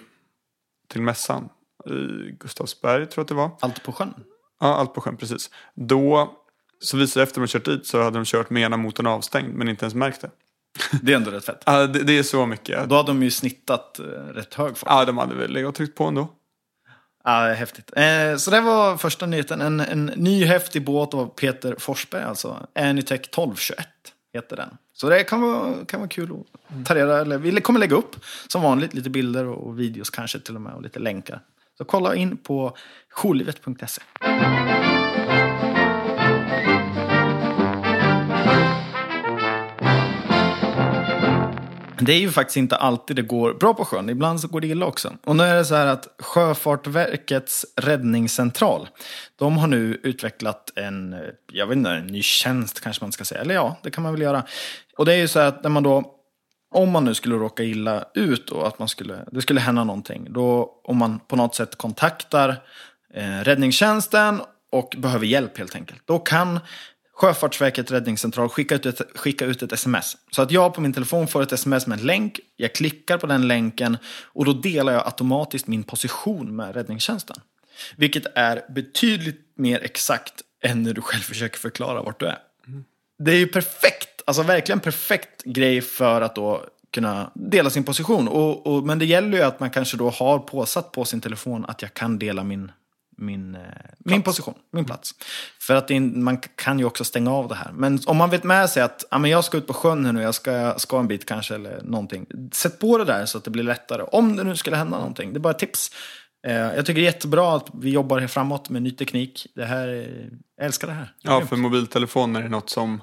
till 0.89 1.03
mässan 1.03 1.49
i 1.87 2.31
Gustavsberg 2.41 3.07
tror 3.07 3.13
jag 3.17 3.23
att 3.23 3.29
det 3.29 3.35
var. 3.35 3.51
Allt 3.61 3.83
på 3.83 3.93
sjön. 3.93 4.15
Ja, 4.61 4.75
allt 4.75 4.95
på 4.95 5.01
sjön, 5.01 5.17
precis. 5.17 5.51
Då 5.75 6.35
så 6.81 6.97
visade 6.97 7.23
efter 7.23 7.41
de 7.41 7.47
kört 7.47 7.65
dit 7.65 7.87
så 7.87 8.03
hade 8.03 8.19
de 8.19 8.25
kört 8.25 8.51
med 8.51 8.63
ena 8.63 8.77
motorn 8.77 9.07
avstängd 9.07 9.55
men 9.55 9.69
inte 9.69 9.85
ens 9.85 9.95
märkt 9.95 10.21
det. 10.21 10.31
Det 11.03 11.13
är 11.13 11.17
ändå 11.17 11.31
rätt 11.31 11.45
fett. 11.45 11.63
Ja, 11.67 11.87
det, 11.87 12.03
det 12.03 12.19
är 12.19 12.23
så 12.23 12.47
mycket. 12.47 12.89
Då 12.89 12.97
hade 12.97 13.09
de 13.09 13.23
ju 13.23 13.31
snittat 13.31 13.99
eh, 13.99 14.05
rätt 14.35 14.55
hög 14.55 14.77
fart. 14.77 14.89
Ja, 14.91 15.05
de 15.05 15.19
hade 15.19 15.35
väl 15.35 15.51
legat 15.51 15.69
och 15.69 15.75
tryckt 15.75 15.95
på 15.95 16.05
ändå. 16.05 16.29
Ja, 17.25 17.53
häftigt. 17.53 17.91
Eh, 17.97 18.37
så 18.37 18.51
det 18.51 18.61
var 18.61 18.97
första 18.97 19.27
nyheten. 19.27 19.61
En, 19.61 19.81
en 19.81 20.07
ny 20.07 20.45
häftig 20.45 20.85
båt 20.85 21.15
av 21.15 21.27
Peter 21.27 21.77
Forsberg, 21.79 22.23
alltså. 22.23 22.67
Anytech 22.75 23.21
1221 23.21 23.89
heter 24.35 24.57
den. 24.57 24.77
Så 24.93 25.09
det 25.09 25.25
kan 25.25 25.41
vara, 25.41 25.85
kan 25.85 26.01
vara 26.01 26.09
kul 26.09 26.33
att 26.33 26.87
ta 26.87 26.95
reda 26.95 27.21
eller 27.21 27.39
Vi 27.39 27.61
kommer 27.61 27.81
lägga 27.81 27.97
upp 27.97 28.17
som 28.49 28.63
vanligt 28.63 28.95
lite 28.95 29.11
bilder 29.11 29.47
och 29.47 29.81
videos 29.81 30.11
kanske 30.11 30.41
till 30.41 30.55
och 30.55 30.61
med 30.61 30.75
och 30.75 30.83
lite 30.83 30.99
länkar. 30.99 31.41
Så 31.79 31.85
kolla 31.85 32.15
in 32.15 32.37
på 32.37 32.77
jourlivet.se. 33.09 34.03
Det 42.05 42.13
är 42.13 42.19
ju 42.19 42.31
faktiskt 42.31 42.57
inte 42.57 42.77
alltid 42.77 43.17
det 43.17 43.23
går 43.23 43.55
bra 43.55 43.75
på 43.75 43.85
sjön. 43.85 44.09
Ibland 44.09 44.41
så 44.41 44.49
går 44.49 44.61
det 44.61 44.67
illa 44.67 44.87
också. 44.87 45.13
Och 45.25 45.37
nu 45.37 45.43
är 45.43 45.55
det 45.55 45.65
så 45.65 45.75
här 45.75 45.87
att 45.87 46.09
Sjöfartverkets 46.19 47.67
räddningscentral, 47.77 48.89
de 49.37 49.57
har 49.57 49.67
nu 49.67 50.01
utvecklat 50.03 50.73
en, 50.77 51.17
jag 51.53 51.67
vet 51.67 51.77
inte, 51.77 51.91
en 51.91 52.07
ny 52.07 52.23
tjänst 52.23 52.81
kanske 52.81 53.05
man 53.05 53.13
ska 53.13 53.25
säga. 53.25 53.41
Eller 53.41 53.55
ja, 53.55 53.77
det 53.83 53.91
kan 53.91 54.03
man 54.03 54.13
väl 54.13 54.23
göra. 54.23 54.43
Och 54.97 55.05
det 55.05 55.15
är 55.15 55.19
ju 55.19 55.29
så 55.29 55.39
här 55.41 55.47
att 55.47 55.63
när 55.63 55.71
man 55.71 55.83
då, 55.83 56.05
om 56.75 56.91
man 56.91 57.05
nu 57.05 57.15
skulle 57.15 57.35
råka 57.35 57.63
illa 57.63 58.05
ut 58.15 58.51
och 58.51 58.67
att 58.67 58.79
man 58.79 58.89
skulle, 58.89 59.25
det 59.33 59.43
skulle 59.43 59.61
hända 59.61 59.85
någonting, 59.85 60.27
då 60.33 60.71
om 60.85 60.97
man 60.97 61.19
på 61.19 61.37
något 61.37 61.55
sätt 61.55 61.77
kontaktar 61.77 62.49
eh, 63.15 63.39
räddningstjänsten 63.43 64.41
och 64.73 64.95
behöver 64.99 65.27
hjälp 65.27 65.59
helt 65.59 65.75
enkelt, 65.75 66.03
då 66.05 66.19
kan 66.19 66.61
Sjöfartsverket 67.15 67.91
räddningscentral 67.91 68.49
skicka 68.49 68.75
ut, 68.75 68.87
ett, 68.87 69.01
skicka 69.15 69.45
ut 69.45 69.63
ett 69.63 69.73
sms. 69.73 70.17
Så 70.31 70.43
att 70.43 70.51
jag 70.51 70.75
på 70.75 70.81
min 70.81 70.93
telefon 70.93 71.29
får 71.29 71.43
ett 71.43 71.53
sms 71.53 71.87
med 71.87 72.01
en 72.01 72.07
länk, 72.07 72.41
jag 72.57 72.75
klickar 72.75 73.19
på 73.19 73.27
den 73.27 73.49
länken 73.49 73.97
och 74.25 74.45
då 74.45 74.53
delar 74.53 74.93
jag 74.93 75.07
automatiskt 75.07 75.67
min 75.67 75.83
position 75.83 76.57
med 76.57 76.75
räddningstjänsten. 76.75 77.37
Vilket 77.97 78.27
är 78.35 78.73
betydligt 78.73 79.41
mer 79.57 79.81
exakt 79.83 80.35
än 80.63 80.83
när 80.83 80.93
du 80.93 81.01
själv 81.01 81.23
försöker 81.23 81.59
förklara 81.59 82.03
vart 82.03 82.21
du 82.21 82.27
är. 82.27 82.39
Det 83.19 83.31
är 83.31 83.37
ju 83.37 83.47
perfekt, 83.47 84.23
alltså 84.25 84.43
verkligen 84.43 84.81
perfekt 84.81 85.45
grej 85.45 85.81
för 85.81 86.21
att 86.21 86.35
då 86.35 86.65
kunna 86.91 87.31
dela 87.35 87.71
sin 87.71 87.85
position. 87.85 88.29
Och, 88.29 88.67
och, 88.67 88.83
men 88.83 88.99
det 88.99 89.05
gäller 89.05 89.39
ju 89.39 89.45
att 89.45 89.61
man 89.61 89.71
kanske 89.71 89.97
då 89.97 90.11
har 90.11 90.39
påsatt 90.39 90.93
på 90.93 91.05
sin 91.05 91.21
telefon 91.21 91.65
att 91.69 91.83
jag 91.83 91.95
kan 91.95 92.19
dela 92.19 92.45
min, 92.45 92.73
min, 93.17 93.55
eh, 93.55 93.61
min 93.99 94.23
position, 94.23 94.55
min 94.73 94.85
plats. 94.85 95.15
För 95.61 95.75
att 95.75 95.91
är- 95.91 96.01
man 96.01 96.39
kan 96.39 96.79
ju 96.79 96.85
också 96.85 97.05
stänga 97.05 97.31
av 97.33 97.49
det 97.49 97.55
här. 97.55 97.73
Men 97.73 97.99
om 98.07 98.17
man 98.17 98.31
vet 98.31 98.45
med 98.45 98.71
sig 98.71 98.83
att 98.83 99.05
ja, 99.11 99.19
men 99.19 99.31
jag 99.31 99.45
ska 99.45 99.57
ut 99.59 99.67
på 99.67 99.73
sjön 99.75 100.05
här 100.07 100.13
nu, 100.13 100.23
jag 100.23 100.35
ska, 100.35 100.75
ska 100.79 100.99
en 100.99 101.09
bit 101.09 101.27
kanske 101.27 101.55
eller 101.55 101.83
någonting. 101.83 102.27
Sätt 102.53 102.79
på 102.79 102.99
det 102.99 103.05
där 103.05 103.27
så 103.27 103.39
att 103.39 103.45
det 103.45 103.51
blir 103.51 103.65
lättare. 103.65 104.03
Om 104.03 104.37
det 104.37 104.45
nu 104.45 104.57
skulle 104.57 104.77
hända 104.77 104.99
någonting. 104.99 105.33
Det 105.33 105.39
är 105.39 105.41
bara 105.41 105.51
ett 105.51 105.59
tips. 105.59 105.91
Eh, 106.47 106.55
jag 106.55 106.87
tycker 106.87 107.01
det 107.01 107.07
är 107.07 107.13
jättebra 107.13 107.57
att 107.57 107.67
vi 107.75 107.91
jobbar 107.91 108.19
här 108.19 108.27
framåt 108.29 108.69
med 108.71 108.83
ny 108.83 108.91
teknik. 108.91 109.47
Det 109.55 109.65
här, 109.65 109.89
är- 109.89 110.31
jag 110.57 110.67
älskar 110.67 110.89
det 110.89 110.95
här. 110.95 111.05
Det 111.23 111.31
Ja, 111.31 111.41
för 111.47 111.57
mobiltelefoner 111.57 112.43
är 112.43 112.49
något 112.49 112.71
som... 112.71 113.01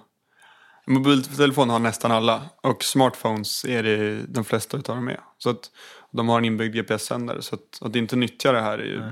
Mobiltelefoner 0.87 1.71
har 1.73 1.79
nästan 1.79 2.11
alla. 2.11 2.41
Och 2.63 2.83
smartphones 2.83 3.65
är 3.65 3.83
det 3.83 4.21
de 4.27 4.43
flesta 4.45 4.77
utav 4.77 4.95
dem 4.95 5.05
med. 5.05 5.19
Så 5.37 5.49
att 5.49 5.71
de 6.11 6.29
har 6.29 6.37
en 6.37 6.45
inbyggd 6.45 6.75
GPS-sändare. 6.75 7.41
Så 7.41 7.55
att, 7.55 7.81
att 7.81 7.95
inte 7.95 8.15
nyttja 8.15 8.51
det 8.51 8.61
här 8.61 8.77
är 8.77 8.83
ju... 8.83 9.03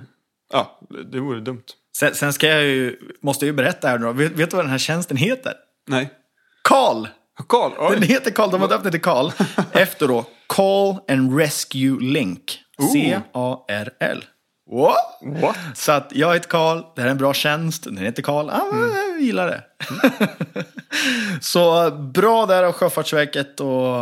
Ja, 0.53 0.79
det 1.11 1.19
vore 1.19 1.39
dumt. 1.39 1.63
Sen, 1.97 2.15
sen 2.15 2.33
ska 2.33 2.47
jag 2.47 2.63
ju, 2.63 2.97
måste 3.21 3.45
jag 3.45 3.47
ju 3.47 3.55
berätta 3.57 3.87
här 3.87 3.97
nu 3.99 4.05
då. 4.05 4.11
Vet, 4.11 4.31
vet 4.31 4.49
du 4.49 4.55
vad 4.55 4.65
den 4.65 4.71
här 4.71 4.77
tjänsten 4.77 5.17
heter? 5.17 5.53
Nej. 5.87 6.09
Karl! 6.61 7.07
Karl, 7.49 7.71
oj. 7.77 7.93
Den 7.93 8.03
heter 8.03 8.31
Karl, 8.31 8.51
de 8.51 8.61
har 8.61 8.67
döpt 8.67 8.83
den 8.83 8.91
till 8.91 9.01
Karl. 9.01 9.31
Efter 9.71 10.07
då 10.07 10.25
Call 10.47 10.95
and 11.09 11.37
Rescue 11.37 11.97
Link. 12.01 12.59
C-A-R-L. 12.93 14.25
What? 14.71 15.41
What? 15.41 15.57
Så 15.75 15.91
att 15.91 16.11
jag 16.15 16.33
heter 16.33 16.49
Karl, 16.49 16.81
det 16.95 17.01
här 17.01 17.07
är 17.07 17.11
en 17.11 17.17
bra 17.17 17.33
tjänst, 17.33 17.83
den 17.83 17.97
heter 17.97 18.21
Karl. 18.23 18.49
Ah, 18.49 18.61
Jag 19.11 19.21
gillar 19.21 19.47
det. 19.47 19.63
Så 21.41 21.91
bra 21.91 22.45
där 22.45 22.63
av 22.63 22.71
Sjöfartsverket 22.73 23.59
och 23.59 23.95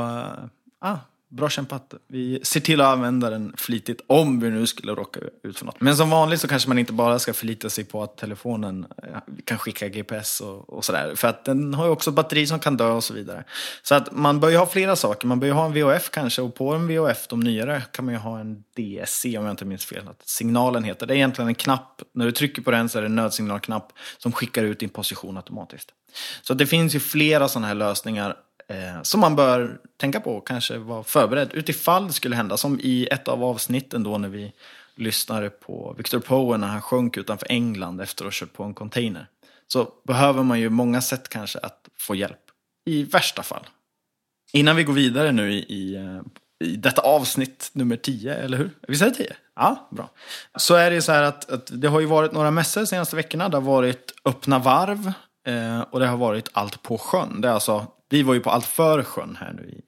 ah, 0.81 0.97
bra 1.29 1.49
kämpat. 1.49 1.93
Vi 2.07 2.39
ser 2.43 2.59
till 2.59 2.81
att 2.81 2.87
använda 2.87 3.29
den 3.29 3.53
flitigt 3.57 4.01
om 4.07 4.39
vi 4.39 4.49
nu 4.49 4.67
skulle 4.67 4.91
råka 4.91 5.19
ut 5.43 5.57
för 5.57 5.65
något. 5.65 5.81
Men 5.81 5.97
som 5.97 6.09
vanligt 6.09 6.41
så 6.41 6.47
kanske 6.47 6.69
man 6.69 6.79
inte 6.79 6.93
bara 6.93 7.19
ska 7.19 7.33
förlita 7.33 7.69
sig 7.69 7.83
på 7.83 8.03
att 8.03 8.17
telefonen 8.17 8.87
eh, 9.03 9.19
kan 9.45 9.57
skicka 9.57 9.87
GPS 9.87 10.41
och, 10.41 10.69
och 10.69 10.85
sådär. 10.85 11.15
För 11.15 11.27
att 11.27 11.45
den 11.45 11.73
har 11.73 11.85
ju 11.85 11.91
också 11.91 12.11
batteri 12.11 12.47
som 12.47 12.59
kan 12.59 12.77
dö 12.77 12.89
och 12.89 13.03
så 13.03 13.13
vidare. 13.13 13.43
Så 13.81 13.95
att 13.95 14.11
man 14.11 14.39
bör 14.39 14.49
ju 14.49 14.57
ha 14.57 14.65
flera 14.65 14.95
saker. 14.95 15.27
Man 15.27 15.39
bör 15.39 15.47
ju 15.47 15.53
ha 15.53 15.65
en 15.65 15.73
VHF 15.73 16.09
kanske 16.11 16.41
och 16.41 16.55
på 16.55 16.73
en 16.73 16.87
VHF, 16.87 17.27
de 17.27 17.39
nyare, 17.39 17.81
kan 17.91 18.05
man 18.05 18.13
ju 18.13 18.19
ha 18.19 18.39
en 18.39 18.55
DSC 18.55 19.25
om 19.25 19.31
jag 19.31 19.49
inte 19.49 19.65
minns 19.65 19.85
fel. 19.85 20.07
Att 20.07 20.29
signalen 20.29 20.83
heter. 20.83 21.05
Det 21.05 21.13
är 21.13 21.15
egentligen 21.15 21.47
en 21.47 21.55
knapp. 21.55 22.01
När 22.13 22.25
du 22.25 22.31
trycker 22.31 22.61
på 22.61 22.71
den 22.71 22.89
så 22.89 22.97
är 22.97 23.01
det 23.01 23.07
en 23.07 23.15
nödsignalknapp 23.15 23.93
som 24.17 24.31
skickar 24.31 24.63
ut 24.63 24.79
din 24.79 24.89
position 24.89 25.37
automatiskt. 25.37 25.93
Så 26.41 26.53
det 26.53 26.65
finns 26.65 26.95
ju 26.95 26.99
flera 26.99 27.47
sådana 27.47 27.67
här 27.67 27.75
lösningar 27.75 28.35
eh, 28.67 29.01
som 29.01 29.19
man 29.19 29.35
bör 29.35 29.79
tänka 29.97 30.19
på 30.19 30.35
och 30.37 30.47
kanske 30.47 30.77
vara 30.77 31.03
förberedd 31.03 31.53
utifall 31.53 32.07
det 32.07 32.13
skulle 32.13 32.35
hända. 32.35 32.57
Som 32.57 32.79
i 32.79 33.07
ett 33.11 33.27
av 33.27 33.43
avsnitten 33.43 34.03
då 34.03 34.17
när 34.17 34.29
vi 34.29 34.53
lyssnade 34.95 35.49
på 35.49 35.95
Victor 35.97 36.19
Power 36.19 36.57
när 36.57 36.67
han 36.67 36.81
sjönk 36.81 37.17
utanför 37.17 37.47
England 37.51 38.01
efter 38.01 38.25
att 38.25 38.33
ha 38.33 38.45
kört 38.45 38.53
på 38.53 38.63
en 38.63 38.73
container. 38.73 39.27
Så 39.67 39.87
behöver 40.07 40.43
man 40.43 40.59
ju 40.59 40.69
många 40.69 41.01
sätt 41.01 41.29
kanske 41.29 41.59
att 41.59 41.89
få 41.99 42.15
hjälp. 42.15 42.39
I 42.85 43.03
värsta 43.03 43.43
fall. 43.43 43.67
Innan 44.53 44.75
vi 44.75 44.83
går 44.83 44.93
vidare 44.93 45.31
nu 45.31 45.53
i, 45.53 45.57
i, 45.57 45.95
eh, 45.95 46.21
i 46.67 46.75
detta 46.75 47.01
avsnitt 47.01 47.69
nummer 47.73 47.95
10, 47.95 48.35
eller 48.35 48.57
hur? 48.57 48.71
Vi 48.87 48.95
säger 48.95 49.11
10? 49.11 49.35
Ja, 49.55 49.87
bra. 49.91 50.09
Så 50.55 50.75
är 50.75 50.91
det 50.91 51.01
så 51.01 51.11
här 51.11 51.23
att, 51.23 51.49
att 51.49 51.81
det 51.81 51.87
har 51.87 51.99
ju 51.99 52.05
varit 52.05 52.31
några 52.31 52.51
mässor 52.51 52.81
de 52.81 52.87
senaste 52.87 53.15
veckorna. 53.15 53.49
Det 53.49 53.57
har 53.57 53.61
varit 53.61 54.13
öppna 54.25 54.59
varv 54.59 55.11
eh, 55.47 55.81
och 55.81 55.99
det 55.99 56.07
har 56.07 56.17
varit 56.17 56.49
allt 56.53 56.81
på 56.81 56.97
sjön. 56.97 57.41
Det 57.41 57.47
är 57.47 57.51
alltså 57.51 57.87
vi 58.09 58.23
var 58.23 58.33
ju 58.33 58.39
på 58.39 58.49
Allt 58.49 58.65
för 58.65 59.03
sjön 59.03 59.37
här 59.39 59.53
nu 59.53 59.69
i, 59.69 59.81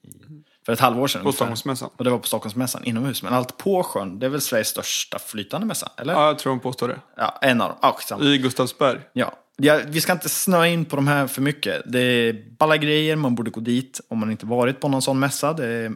för 0.66 0.74
ett 0.74 0.80
halvår 0.80 1.08
sedan. 1.08 1.24
På 1.24 1.32
Stockholmsmässan. 1.32 1.90
Och 1.98 2.04
det 2.04 2.10
var 2.10 2.18
på 2.18 2.28
Stockholmsmässan 2.28 2.84
inomhus. 2.84 3.24
Men 3.24 3.34
Allt 3.34 3.58
på 3.58 3.84
sjön, 3.84 4.20
det 4.20 4.26
är 4.26 4.30
väl 4.30 4.42
Sveriges 4.42 4.68
största 4.68 5.20
flytande 5.20 5.68
mässa? 5.68 5.92
Eller? 5.98 6.14
Ja, 6.14 6.28
jag 6.28 6.40
tror 6.40 6.54
de 6.54 6.60
påstår 6.60 6.88
det. 6.88 7.00
Ja, 7.18 7.40
en 7.42 7.62
av 7.62 7.78
dem. 7.82 7.94
Skitsamma. 7.94 8.24
I 8.24 8.38
Gustavsberg. 8.38 9.00
Ja. 9.14 9.34
ja. 9.58 9.80
Vi 9.88 10.02
ska 10.02 10.12
inte 10.12 10.30
snöa 10.30 10.68
in 10.68 10.86
på 10.86 10.96
de 10.96 11.08
här 11.08 11.28
för 11.28 11.42
mycket. 11.42 11.82
Det 11.86 12.00
är 12.00 12.56
balla 12.58 12.78
grejer, 12.78 13.16
man 13.16 13.36
borde 13.36 13.52
gå 13.52 13.62
dit 13.62 14.02
om 14.08 14.18
man 14.18 14.32
inte 14.32 14.46
varit 14.46 14.80
på 14.80 14.88
någon 14.88 15.02
sån 15.02 15.20
mässa. 15.20 15.54
Det 15.54 15.66
är 15.66 15.94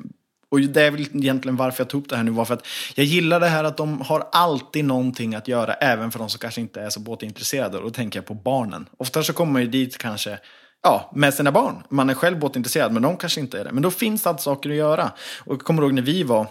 och 0.53 0.61
det 0.61 0.81
är 0.81 0.91
väl 0.91 1.01
egentligen 1.01 1.55
varför 1.55 1.83
jag 1.83 1.89
tog 1.89 2.01
upp 2.01 2.09
det 2.09 2.15
här 2.15 2.23
nu 2.23 2.31
var 2.31 2.45
för 2.45 2.53
att 2.53 2.67
jag 2.95 3.05
gillar 3.05 3.39
det 3.39 3.47
här 3.47 3.63
att 3.63 3.77
de 3.77 4.01
har 4.01 4.27
alltid 4.31 4.85
någonting 4.85 5.35
att 5.35 5.47
göra 5.47 5.73
även 5.73 6.11
för 6.11 6.19
de 6.19 6.29
som 6.29 6.39
kanske 6.39 6.61
inte 6.61 6.81
är 6.81 6.89
så 6.89 6.99
båtintresserade. 6.99 7.77
Och 7.77 7.83
då 7.83 7.89
tänker 7.89 8.19
jag 8.19 8.25
på 8.25 8.33
barnen. 8.33 8.89
Ofta 8.97 9.23
så 9.23 9.33
kommer 9.33 9.53
man 9.53 9.61
ju 9.61 9.67
dit 9.67 9.97
kanske 9.97 10.39
ja, 10.83 11.11
med 11.15 11.33
sina 11.33 11.51
barn. 11.51 11.83
Man 11.89 12.09
är 12.09 12.13
själv 12.13 12.39
båtintresserad, 12.39 12.93
men 12.93 13.01
de 13.01 13.17
kanske 13.17 13.39
inte 13.39 13.59
är 13.59 13.63
det. 13.63 13.71
Men 13.71 13.83
då 13.83 13.91
finns 13.91 14.23
det 14.23 14.29
alltid 14.29 14.43
saker 14.43 14.69
att 14.69 14.75
göra. 14.75 15.11
Och 15.39 15.53
jag 15.53 15.59
kommer 15.59 15.81
ihåg 15.81 15.93
när 15.93 16.01
vi 16.01 16.23
var 16.23 16.47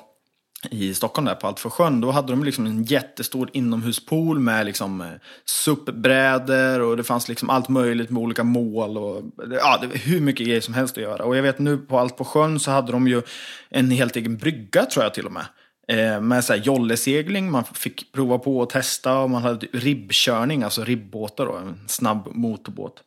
i 0.70 0.94
Stockholm 0.94 1.24
där 1.24 1.34
på 1.34 1.46
Allt 1.46 1.60
för 1.60 1.70
sjön, 1.70 2.00
då 2.00 2.10
hade 2.10 2.32
de 2.32 2.44
liksom 2.44 2.66
en 2.66 2.84
jättestor 2.84 3.50
inomhuspool 3.52 4.38
med 4.38 4.66
liksom 4.66 5.00
eh, 5.00 5.06
suppbrädor 5.44 6.44
SUP-brädor 6.44 6.80
och 6.80 6.96
det 6.96 7.04
fanns 7.04 7.28
liksom 7.28 7.50
allt 7.50 7.68
möjligt 7.68 8.10
med 8.10 8.22
olika 8.22 8.44
mål 8.44 8.98
och 8.98 9.22
ja, 9.50 9.78
det 9.80 9.86
var 9.86 9.96
hur 9.96 10.20
mycket 10.20 10.46
grejer 10.46 10.60
som 10.60 10.74
helst 10.74 10.96
att 10.96 11.02
göra. 11.02 11.24
Och 11.24 11.36
jag 11.36 11.42
vet 11.42 11.58
nu 11.58 11.78
på 11.78 11.98
Allt 11.98 12.16
på 12.16 12.24
sjön 12.24 12.60
så 12.60 12.70
hade 12.70 12.92
de 12.92 13.08
ju 13.08 13.22
en 13.70 13.90
helt 13.90 14.16
egen 14.16 14.36
brygga 14.36 14.84
tror 14.84 15.04
jag 15.04 15.14
till 15.14 15.26
och 15.26 15.32
med. 15.32 15.46
Eh, 15.88 16.20
med 16.20 16.44
så 16.44 16.52
här 16.52 16.60
jollesegling, 16.60 17.50
man 17.50 17.64
fick 17.64 18.12
prova 18.12 18.38
på 18.38 18.58
och 18.58 18.70
testa 18.70 19.18
och 19.18 19.30
man 19.30 19.42
hade 19.42 19.66
ribbkörning, 19.72 20.62
alltså 20.62 20.84
ribbåtar 20.84 21.46
då, 21.46 21.56
en 21.56 21.88
snabb 21.88 22.28
motorbåt 22.32 23.02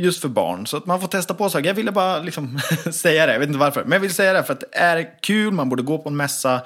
just 0.00 0.20
för 0.20 0.28
barn. 0.28 0.66
Så 0.66 0.76
att 0.76 0.86
man 0.86 1.00
får 1.00 1.08
testa 1.08 1.34
på 1.34 1.50
saker. 1.50 1.66
Jag 1.66 1.74
ville 1.74 1.92
bara 1.92 2.18
liksom 2.18 2.58
säga 2.92 3.26
det, 3.26 3.32
jag 3.32 3.40
vet 3.40 3.48
inte 3.48 3.58
varför. 3.58 3.82
Men 3.82 3.92
jag 3.92 4.00
vill 4.00 4.14
säga 4.14 4.32
det 4.32 4.44
för 4.44 4.52
att 4.52 4.60
det 4.60 4.76
är 4.76 5.22
kul, 5.22 5.52
man 5.52 5.68
borde 5.68 5.82
gå 5.82 5.98
på 5.98 6.08
en 6.08 6.16
mässa. 6.16 6.62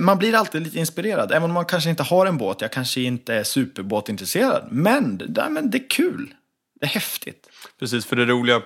Man 0.00 0.18
blir 0.18 0.34
alltid 0.34 0.62
lite 0.62 0.78
inspirerad, 0.78 1.32
även 1.32 1.50
om 1.50 1.54
man 1.54 1.64
kanske 1.64 1.90
inte 1.90 2.02
har 2.02 2.26
en 2.26 2.38
båt. 2.38 2.60
Jag 2.60 2.72
kanske 2.72 3.00
inte 3.00 3.34
är 3.34 3.44
superbåtintresserad. 3.44 4.68
Men, 4.70 5.18
det, 5.18 5.48
men 5.50 5.70
det 5.70 5.78
är 5.78 5.90
kul. 5.90 6.34
Det 6.80 6.86
är 6.86 6.90
häftigt. 6.90 7.48
Precis, 7.78 8.06
för 8.06 8.16
det 8.16 8.24
roliga, 8.24 8.62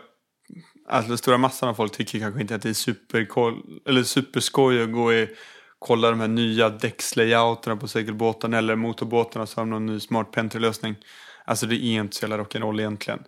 alltså 0.89 1.09
den 1.09 1.19
stora 1.19 1.39
massan 1.39 1.69
av 1.69 1.75
folk 1.75 1.93
tycker 1.93 2.19
kanske 2.19 2.41
inte 2.41 2.55
att 2.55 2.63
det 2.63 2.69
är 2.69 2.75
superkoll, 2.75 3.55
eller 3.89 4.03
superskoj 4.03 4.83
att 4.83 4.93
gå 4.93 5.05
och 5.05 5.29
kolla 5.79 6.11
de 6.11 6.21
här 6.21 6.29
nya 6.29 6.69
däckslayouterna 6.69 7.77
på 7.77 7.89
segelbåtarna 7.89 8.59
eller 8.59 8.77
motorbåtarna 8.77 9.47
som 9.47 9.61
har 9.61 9.67
någon 9.67 9.87
ny 9.87 10.01
smart 10.01 10.33
pentrylösning. 10.33 10.95
Alltså 11.45 11.67
det 11.67 11.77
är 11.77 12.01
inte 12.01 12.17
så 12.17 12.25
jävla 12.25 12.45
rock'n'roll 12.45 12.81
egentligen. 12.81 13.23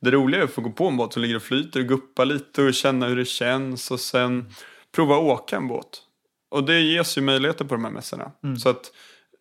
Det 0.00 0.10
roliga 0.10 0.40
är 0.40 0.44
att 0.44 0.50
få 0.50 0.60
gå 0.60 0.70
på 0.70 0.86
en 0.86 0.96
båt 0.96 1.12
som 1.12 1.22
ligger 1.22 1.36
och 1.36 1.42
flyter 1.42 1.80
och 1.80 1.86
guppa 1.86 2.24
lite 2.24 2.62
och 2.62 2.74
känna 2.74 3.06
hur 3.06 3.16
det 3.16 3.24
känns 3.24 3.90
och 3.90 4.00
sen 4.00 4.52
prova 4.94 5.14
att 5.14 5.22
åka 5.22 5.56
en 5.56 5.68
båt. 5.68 6.02
Och 6.50 6.64
det 6.64 6.80
ges 6.80 7.18
ju 7.18 7.22
möjligheter 7.22 7.64
på 7.64 7.74
de 7.74 7.84
här 7.84 7.92
mässorna. 7.92 8.32
Mm. 8.44 8.56
Så 8.56 8.68
att 8.68 8.92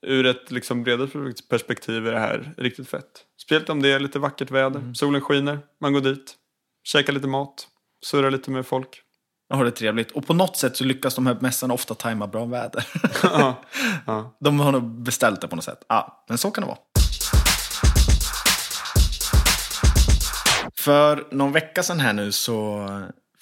ur 0.08 0.26
ett 0.26 0.52
liksom 0.52 0.84
bredare 0.84 1.34
perspektiv 1.50 2.08
är 2.08 2.12
det 2.12 2.20
här 2.20 2.54
riktigt 2.58 2.90
fett. 2.90 3.26
Speciellt 3.42 3.70
om 3.70 3.82
det 3.82 3.92
är 3.92 4.00
lite 4.00 4.20
vackert 4.20 4.52
väder, 4.52 4.80
mm. 4.80 4.96
solen 4.96 5.22
skiner, 5.22 5.60
man 5.82 5.94
går 5.94 6.02
dit, 6.02 6.36
käkar 6.84 7.14
lite 7.14 7.28
mat, 7.28 7.68
surrar 8.06 8.32
lite 8.32 8.52
med 8.52 8.66
folk. 8.66 9.02
Ja, 9.50 9.56
har 9.56 9.66
det 9.66 9.72
trevligt. 9.72 10.12
Och 10.12 10.28
på 10.28 10.34
något 10.34 10.58
sätt 10.58 10.78
så 10.78 10.84
lyckas 10.84 11.16
de 11.16 11.28
här 11.28 11.38
mässorna 11.40 11.74
ofta 11.74 11.96
tajma 11.96 12.28
bra 12.28 12.46
väder. 12.46 12.88
ja, 13.24 13.64
ja. 14.06 14.38
De 14.40 14.60
har 14.60 14.72
nog 14.72 14.84
beställt 14.84 15.42
det 15.42 15.48
på 15.48 15.56
något 15.56 15.66
sätt. 15.66 15.86
Ja, 15.88 16.26
men 16.30 16.38
så 16.38 16.52
kan 16.52 16.62
det 16.62 16.68
vara. 16.68 16.78
För 20.90 21.28
någon 21.32 21.52
vecka 21.52 21.84
sedan 21.84 22.00
här 22.00 22.14
nu 22.14 22.32
så 22.32 22.88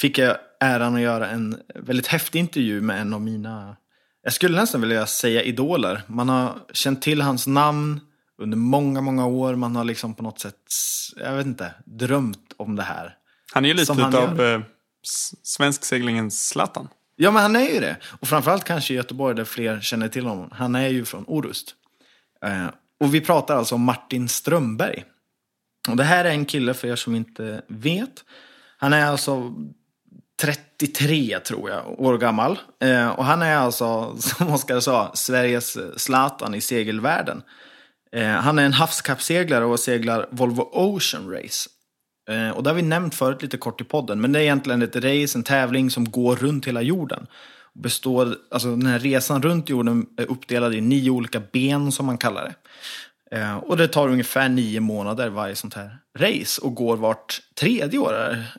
fick 0.01 0.17
jag 0.17 0.37
äran 0.59 0.95
att 0.95 1.01
göra 1.01 1.29
en 1.29 1.57
väldigt 1.75 2.07
häftig 2.07 2.39
intervju 2.39 2.81
med 2.81 3.01
en 3.01 3.13
av 3.13 3.21
mina, 3.21 3.75
jag 4.23 4.33
skulle 4.33 4.61
nästan 4.61 4.81
vilja 4.81 5.05
säga 5.05 5.43
idoler. 5.43 6.01
Man 6.07 6.29
har 6.29 6.59
känt 6.73 7.01
till 7.01 7.21
hans 7.21 7.47
namn 7.47 7.99
under 8.41 8.57
många, 8.57 9.01
många 9.01 9.25
år. 9.27 9.55
Man 9.55 9.75
har 9.75 9.83
liksom 9.83 10.15
på 10.15 10.23
något 10.23 10.39
sätt, 10.39 10.55
jag 11.17 11.33
vet 11.33 11.45
inte, 11.45 11.73
drömt 11.85 12.53
om 12.57 12.75
det 12.75 12.83
här. 12.83 13.15
Han 13.53 13.65
är 13.65 13.69
ju 13.69 13.75
lite 13.75 13.91
av 13.91 14.41
eh, 14.41 14.61
svensk 15.43 15.85
seglingens 15.85 16.47
Zlatan. 16.47 16.87
Ja, 17.15 17.31
men 17.31 17.41
han 17.41 17.55
är 17.55 17.73
ju 17.73 17.79
det. 17.79 17.97
Och 18.19 18.27
framförallt 18.27 18.63
kanske 18.63 18.93
i 18.93 18.97
Göteborg 18.97 19.35
där 19.35 19.45
fler 19.45 19.81
känner 19.81 20.07
till 20.07 20.25
honom. 20.25 20.49
Han 20.51 20.75
är 20.75 20.87
ju 20.87 21.05
från 21.05 21.25
Orust. 21.27 21.75
Eh, 22.45 22.67
och 22.99 23.13
vi 23.13 23.21
pratar 23.21 23.55
alltså 23.55 23.75
om 23.75 23.81
Martin 23.81 24.29
Strömberg. 24.29 25.03
Och 25.87 25.95
det 25.97 26.03
här 26.03 26.25
är 26.25 26.29
en 26.29 26.45
kille, 26.45 26.73
för 26.73 26.87
er 26.87 26.95
som 26.95 27.15
inte 27.15 27.61
vet. 27.67 28.23
Han 28.77 28.93
är 28.93 29.05
alltså 29.05 29.53
33 30.41 31.39
tror 31.39 31.69
jag, 31.69 31.99
år 31.99 32.17
gammal. 32.17 32.59
Eh, 32.81 33.09
och 33.09 33.25
han 33.25 33.41
är 33.41 33.55
alltså, 33.55 34.15
som 34.19 34.53
Oskar 34.53 34.79
sa, 34.79 35.11
Sveriges 35.13 35.77
Zlatan 36.01 36.55
i 36.55 36.61
segelvärlden. 36.61 37.41
Eh, 38.11 38.27
han 38.27 38.59
är 38.59 38.65
en 38.65 38.73
havskappseglare 38.73 39.65
och 39.65 39.79
seglar 39.79 40.27
Volvo 40.31 40.69
Ocean 40.71 41.31
Race. 41.31 41.69
Eh, 42.29 42.49
och 42.49 42.63
det 42.63 42.69
har 42.69 42.75
vi 42.75 42.81
nämnt 42.81 43.15
förut 43.15 43.41
lite 43.41 43.57
kort 43.57 43.81
i 43.81 43.83
podden, 43.83 44.21
men 44.21 44.31
det 44.31 44.39
är 44.39 44.43
egentligen 44.43 44.81
ett 44.81 44.95
race, 44.95 45.37
en 45.37 45.43
tävling 45.43 45.89
som 45.91 46.11
går 46.11 46.35
runt 46.35 46.67
hela 46.67 46.81
jorden. 46.81 47.27
Består, 47.73 48.35
alltså 48.51 48.69
den 48.69 48.85
här 48.85 48.99
resan 48.99 49.41
runt 49.41 49.69
jorden 49.69 50.05
är 50.17 50.31
uppdelad 50.31 50.75
i 50.75 50.81
nio 50.81 51.09
olika 51.09 51.41
ben 51.51 51.91
som 51.91 52.05
man 52.05 52.17
kallar 52.17 52.43
det. 52.43 52.55
Eh, 53.31 53.57
och 53.57 53.77
det 53.77 53.87
tar 53.87 54.09
ungefär 54.09 54.49
nio 54.49 54.79
månader 54.79 55.29
varje 55.29 55.55
sånt 55.55 55.73
här 55.73 55.97
race 56.17 56.61
och 56.61 56.75
går 56.75 56.97
vart 56.97 57.41
tredje 57.55 57.99
år, 57.99 58.13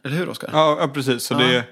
eller 0.05 0.17
hur 0.17 0.29
Oskar? 0.29 0.51
Ja, 0.53 0.77
ja, 0.81 0.89
precis. 0.89 1.23
Så 1.23 1.35
ja. 1.35 1.39
det, 1.39 1.65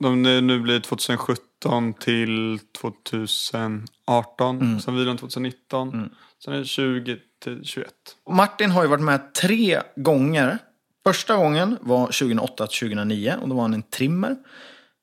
de, 0.00 0.22
nu 0.22 0.60
blir 0.60 0.74
det 0.74 0.80
2017 0.80 1.94
till 1.94 2.58
2018, 2.80 4.60
mm. 4.60 4.80
sen 4.80 4.96
vilan 4.96 5.18
2019, 5.18 5.88
mm. 5.88 6.10
sen 6.44 6.54
är 6.54 6.58
det 6.58 6.64
20 6.64 7.16
till 7.42 7.60
21. 7.64 7.86
Och 8.24 8.34
Martin 8.34 8.70
har 8.70 8.82
ju 8.82 8.88
varit 8.88 9.04
med 9.04 9.34
tre 9.34 9.80
gånger. 9.96 10.58
Första 11.06 11.36
gången 11.36 11.76
var 11.80 12.06
2008 12.06 12.66
till 12.66 12.78
2009 12.78 13.34
och 13.42 13.48
då 13.48 13.54
var 13.54 13.62
han 13.62 13.74
en 13.74 13.82
trimmer. 13.82 14.36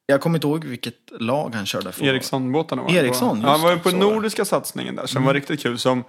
Jag 0.05 0.21
kommer 0.21 0.38
inte 0.38 0.47
ihåg 0.47 0.65
vilket 0.65 1.12
lag 1.19 1.55
han 1.55 1.65
körde 1.65 1.91
för. 1.91 2.05
Ericsson-båtarna 2.05 2.81
var 2.81 2.91
Ericsson, 2.91 3.41
Han 3.41 3.62
var 3.62 3.71
ju 3.71 3.79
på 3.79 3.91
nordiska 3.91 4.45
satsningen 4.45 4.95
där 4.95 5.05
som 5.05 5.17
mm. 5.17 5.27
var 5.27 5.33
riktigt 5.33 5.62
kul. 5.62 5.77
Som 5.77 6.03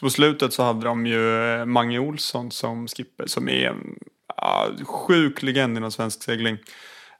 på 0.00 0.10
slutet 0.10 0.52
så 0.52 0.62
hade 0.62 0.86
de 0.86 1.06
ju 1.06 1.44
eh, 1.44 1.64
Mange 1.64 1.98
Olsson 1.98 2.50
som 2.50 2.88
skipper 2.88 3.26
som 3.26 3.48
är 3.48 3.68
en 3.68 3.98
ja, 4.36 4.68
sjuk 4.84 5.42
legend 5.42 5.76
inom 5.76 5.92
svensk 5.92 6.22
segling. 6.22 6.58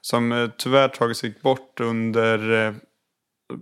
Som 0.01 0.33
eh, 0.33 0.51
tyvärr 0.59 0.89
tagit 0.89 1.17
sig 1.17 1.35
bort 1.43 1.81
under 1.81 2.67
eh, 2.67 2.75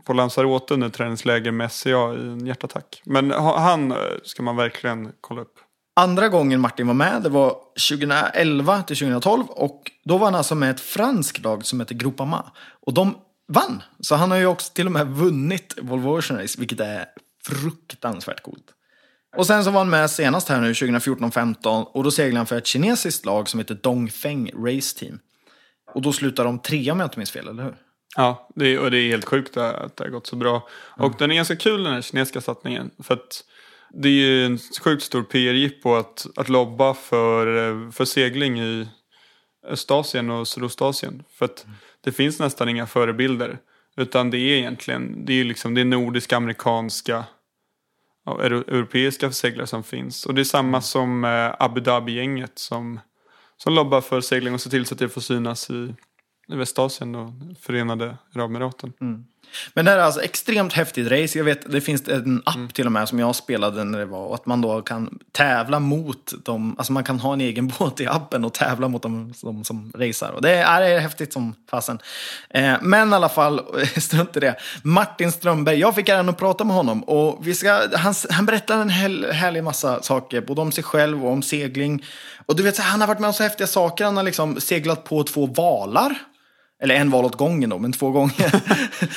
på 0.04 0.12
Lanzarote 0.12 0.74
under 0.74 0.88
träningsläger 0.88 1.50
med 1.50 1.72
SCA 1.72 2.14
i 2.14 2.28
en 2.28 2.46
hjärtattack. 2.46 3.02
Men 3.04 3.30
han 3.30 3.94
ska 4.22 4.42
man 4.42 4.56
verkligen 4.56 5.12
kolla 5.20 5.40
upp. 5.40 5.58
Andra 5.96 6.28
gången 6.28 6.60
Martin 6.60 6.86
var 6.86 6.94
med, 6.94 7.22
det 7.22 7.28
var 7.28 7.50
2011 7.90 8.82
till 8.82 8.96
2012. 8.96 9.44
Och 9.48 9.90
då 10.04 10.18
var 10.18 10.24
han 10.24 10.34
alltså 10.34 10.54
med 10.54 10.70
ett 10.70 10.80
franskt 10.80 11.42
lag 11.42 11.66
som 11.66 11.80
heter 11.80 11.94
Groupama. 11.94 12.52
Och 12.86 12.94
de 12.94 13.14
vann. 13.48 13.82
Så 14.00 14.14
han 14.14 14.30
har 14.30 14.38
ju 14.38 14.46
också 14.46 14.72
till 14.72 14.86
och 14.86 14.92
med 14.92 15.06
vunnit 15.06 15.74
Volvo 15.82 16.18
Ocean 16.18 16.40
Race, 16.40 16.58
vilket 16.58 16.80
är 16.80 17.06
fruktansvärt 17.44 18.42
coolt. 18.42 18.64
Och 19.36 19.46
sen 19.46 19.64
så 19.64 19.70
var 19.70 19.78
han 19.78 19.90
med 19.90 20.10
senast 20.10 20.48
här 20.48 20.60
nu 20.60 20.72
2014-15 20.72 21.84
och 21.84 22.04
då 22.04 22.10
seglade 22.10 22.36
han 22.36 22.46
för 22.46 22.56
ett 22.56 22.66
kinesiskt 22.66 23.26
lag 23.26 23.48
som 23.48 23.60
heter 23.60 23.74
Dongfeng 23.74 24.50
Race 24.54 24.98
Team. 24.98 25.18
Och 25.94 26.02
då 26.02 26.12
slutade 26.12 26.48
de 26.48 26.58
trea 26.58 26.92
om 26.92 27.00
jag 27.00 27.06
inte 27.06 27.18
minns 27.18 27.30
fel, 27.30 27.48
eller 27.48 27.62
hur? 27.62 27.74
Ja, 28.16 28.48
det 28.54 28.74
är, 28.74 28.78
och 28.78 28.90
det 28.90 28.98
är 28.98 29.08
helt 29.08 29.24
sjukt 29.24 29.56
att 29.56 29.96
det 29.96 30.04
har 30.04 30.10
gått 30.10 30.26
så 30.26 30.36
bra. 30.36 30.68
Och 30.98 31.14
den 31.18 31.30
är 31.30 31.34
ganska 31.34 31.56
kul 31.56 31.84
den 31.84 31.92
här 31.92 32.02
kinesiska 32.02 32.40
satsningen. 32.40 32.90
För 33.02 33.14
att 33.14 33.44
det 33.90 34.08
är 34.08 34.12
ju 34.12 34.46
en 34.46 34.58
sjukt 34.84 35.02
stor 35.02 35.22
PR-jippo 35.22 35.94
att, 35.94 36.26
att 36.36 36.48
lobba 36.48 36.94
för, 36.94 37.90
för 37.90 38.04
segling 38.04 38.60
i 38.60 38.88
Östasien 39.66 40.30
och 40.30 40.48
Sydostasien. 40.48 41.22
För 41.38 41.44
att 41.44 41.66
det 42.00 42.12
finns 42.12 42.38
nästan 42.38 42.68
inga 42.68 42.86
förebilder. 42.86 43.58
Utan 43.96 44.30
det 44.30 44.38
är 44.38 44.58
egentligen 44.58 45.24
det 45.24 45.40
är 45.40 45.44
liksom, 45.44 45.74
det 45.74 45.84
nordiska, 45.84 46.36
amerikanska 46.36 47.24
euro- 48.26 48.64
europeiska 48.68 49.32
seglare 49.32 49.66
som 49.66 49.82
finns. 49.82 50.26
Och 50.26 50.34
det 50.34 50.40
är 50.42 50.44
samma 50.44 50.80
som 50.80 51.24
eh, 51.24 51.54
Abu 51.58 51.80
Dhabi-gänget 51.80 52.58
som, 52.58 53.00
som 53.56 53.74
lobbar 53.74 54.00
för 54.00 54.20
segling 54.20 54.54
och 54.54 54.60
ser 54.60 54.70
till 54.70 54.86
så 54.86 54.94
att 54.94 54.98
det 54.98 55.08
får 55.08 55.20
synas 55.20 55.70
i, 55.70 55.94
i 56.48 56.54
Västasien 56.56 57.14
och 57.14 57.32
Förenade 57.60 58.18
Arabemiraten. 58.34 58.92
Men 59.74 59.84
det 59.84 59.90
här 59.90 59.98
är 59.98 60.02
alltså 60.02 60.22
extremt 60.22 60.72
häftigt 60.72 61.10
race. 61.10 61.38
Jag 61.38 61.44
vet, 61.44 61.72
det 61.72 61.80
finns 61.80 62.08
en 62.08 62.42
app 62.44 62.74
till 62.74 62.86
och 62.86 62.92
med 62.92 63.08
som 63.08 63.18
jag 63.18 63.36
spelade 63.36 63.84
när 63.84 63.98
det 63.98 64.04
var. 64.04 64.26
Och 64.26 64.34
att 64.34 64.46
man 64.46 64.60
då 64.60 64.82
kan 64.82 65.18
tävla 65.32 65.80
mot 65.80 66.44
dem. 66.44 66.74
Alltså 66.78 66.92
man 66.92 67.04
kan 67.04 67.20
ha 67.20 67.32
en 67.32 67.40
egen 67.40 67.66
båt 67.78 68.00
i 68.00 68.06
appen 68.06 68.44
och 68.44 68.54
tävla 68.54 68.88
mot 68.88 69.02
dem, 69.02 69.34
de 69.42 69.64
som 69.64 69.92
racear. 69.94 70.30
Och 70.30 70.42
det 70.42 70.50
är, 70.50 70.80
det 70.80 70.86
är 70.86 71.00
häftigt 71.00 71.32
som 71.32 71.54
fasen. 71.70 71.98
Eh, 72.50 72.74
men 72.82 73.12
i 73.12 73.14
alla 73.14 73.28
fall, 73.28 73.60
strunt 73.96 74.36
i 74.36 74.40
det. 74.40 74.56
Martin 74.82 75.32
Strömberg, 75.32 75.78
jag 75.78 75.94
fick 75.94 76.08
äran 76.08 76.28
att 76.28 76.38
prata 76.38 76.64
med 76.64 76.76
honom. 76.76 77.02
Och 77.04 77.46
vi 77.46 77.54
ska, 77.54 77.88
han, 77.96 78.14
han 78.30 78.46
berättar 78.46 78.78
en 78.78 78.90
hel, 78.90 79.32
härlig 79.32 79.64
massa 79.64 80.02
saker. 80.02 80.40
Både 80.40 80.60
om 80.60 80.72
sig 80.72 80.84
själv 80.84 81.26
och 81.26 81.32
om 81.32 81.42
segling. 81.42 82.04
Och 82.46 82.56
du 82.56 82.62
vet, 82.62 82.78
han 82.78 83.00
har 83.00 83.08
varit 83.08 83.20
med 83.20 83.28
om 83.28 83.34
så 83.34 83.42
häftiga 83.42 83.66
saker. 83.66 84.04
Han 84.04 84.16
har 84.16 84.24
liksom 84.24 84.60
seglat 84.60 85.04
på 85.04 85.24
två 85.24 85.46
valar. 85.46 86.18
Eller 86.82 86.94
en 86.94 87.10
val 87.10 87.24
åt 87.24 87.36
gången 87.36 87.70
då, 87.70 87.78
men 87.78 87.92
två 87.92 88.10
gånger. 88.10 88.62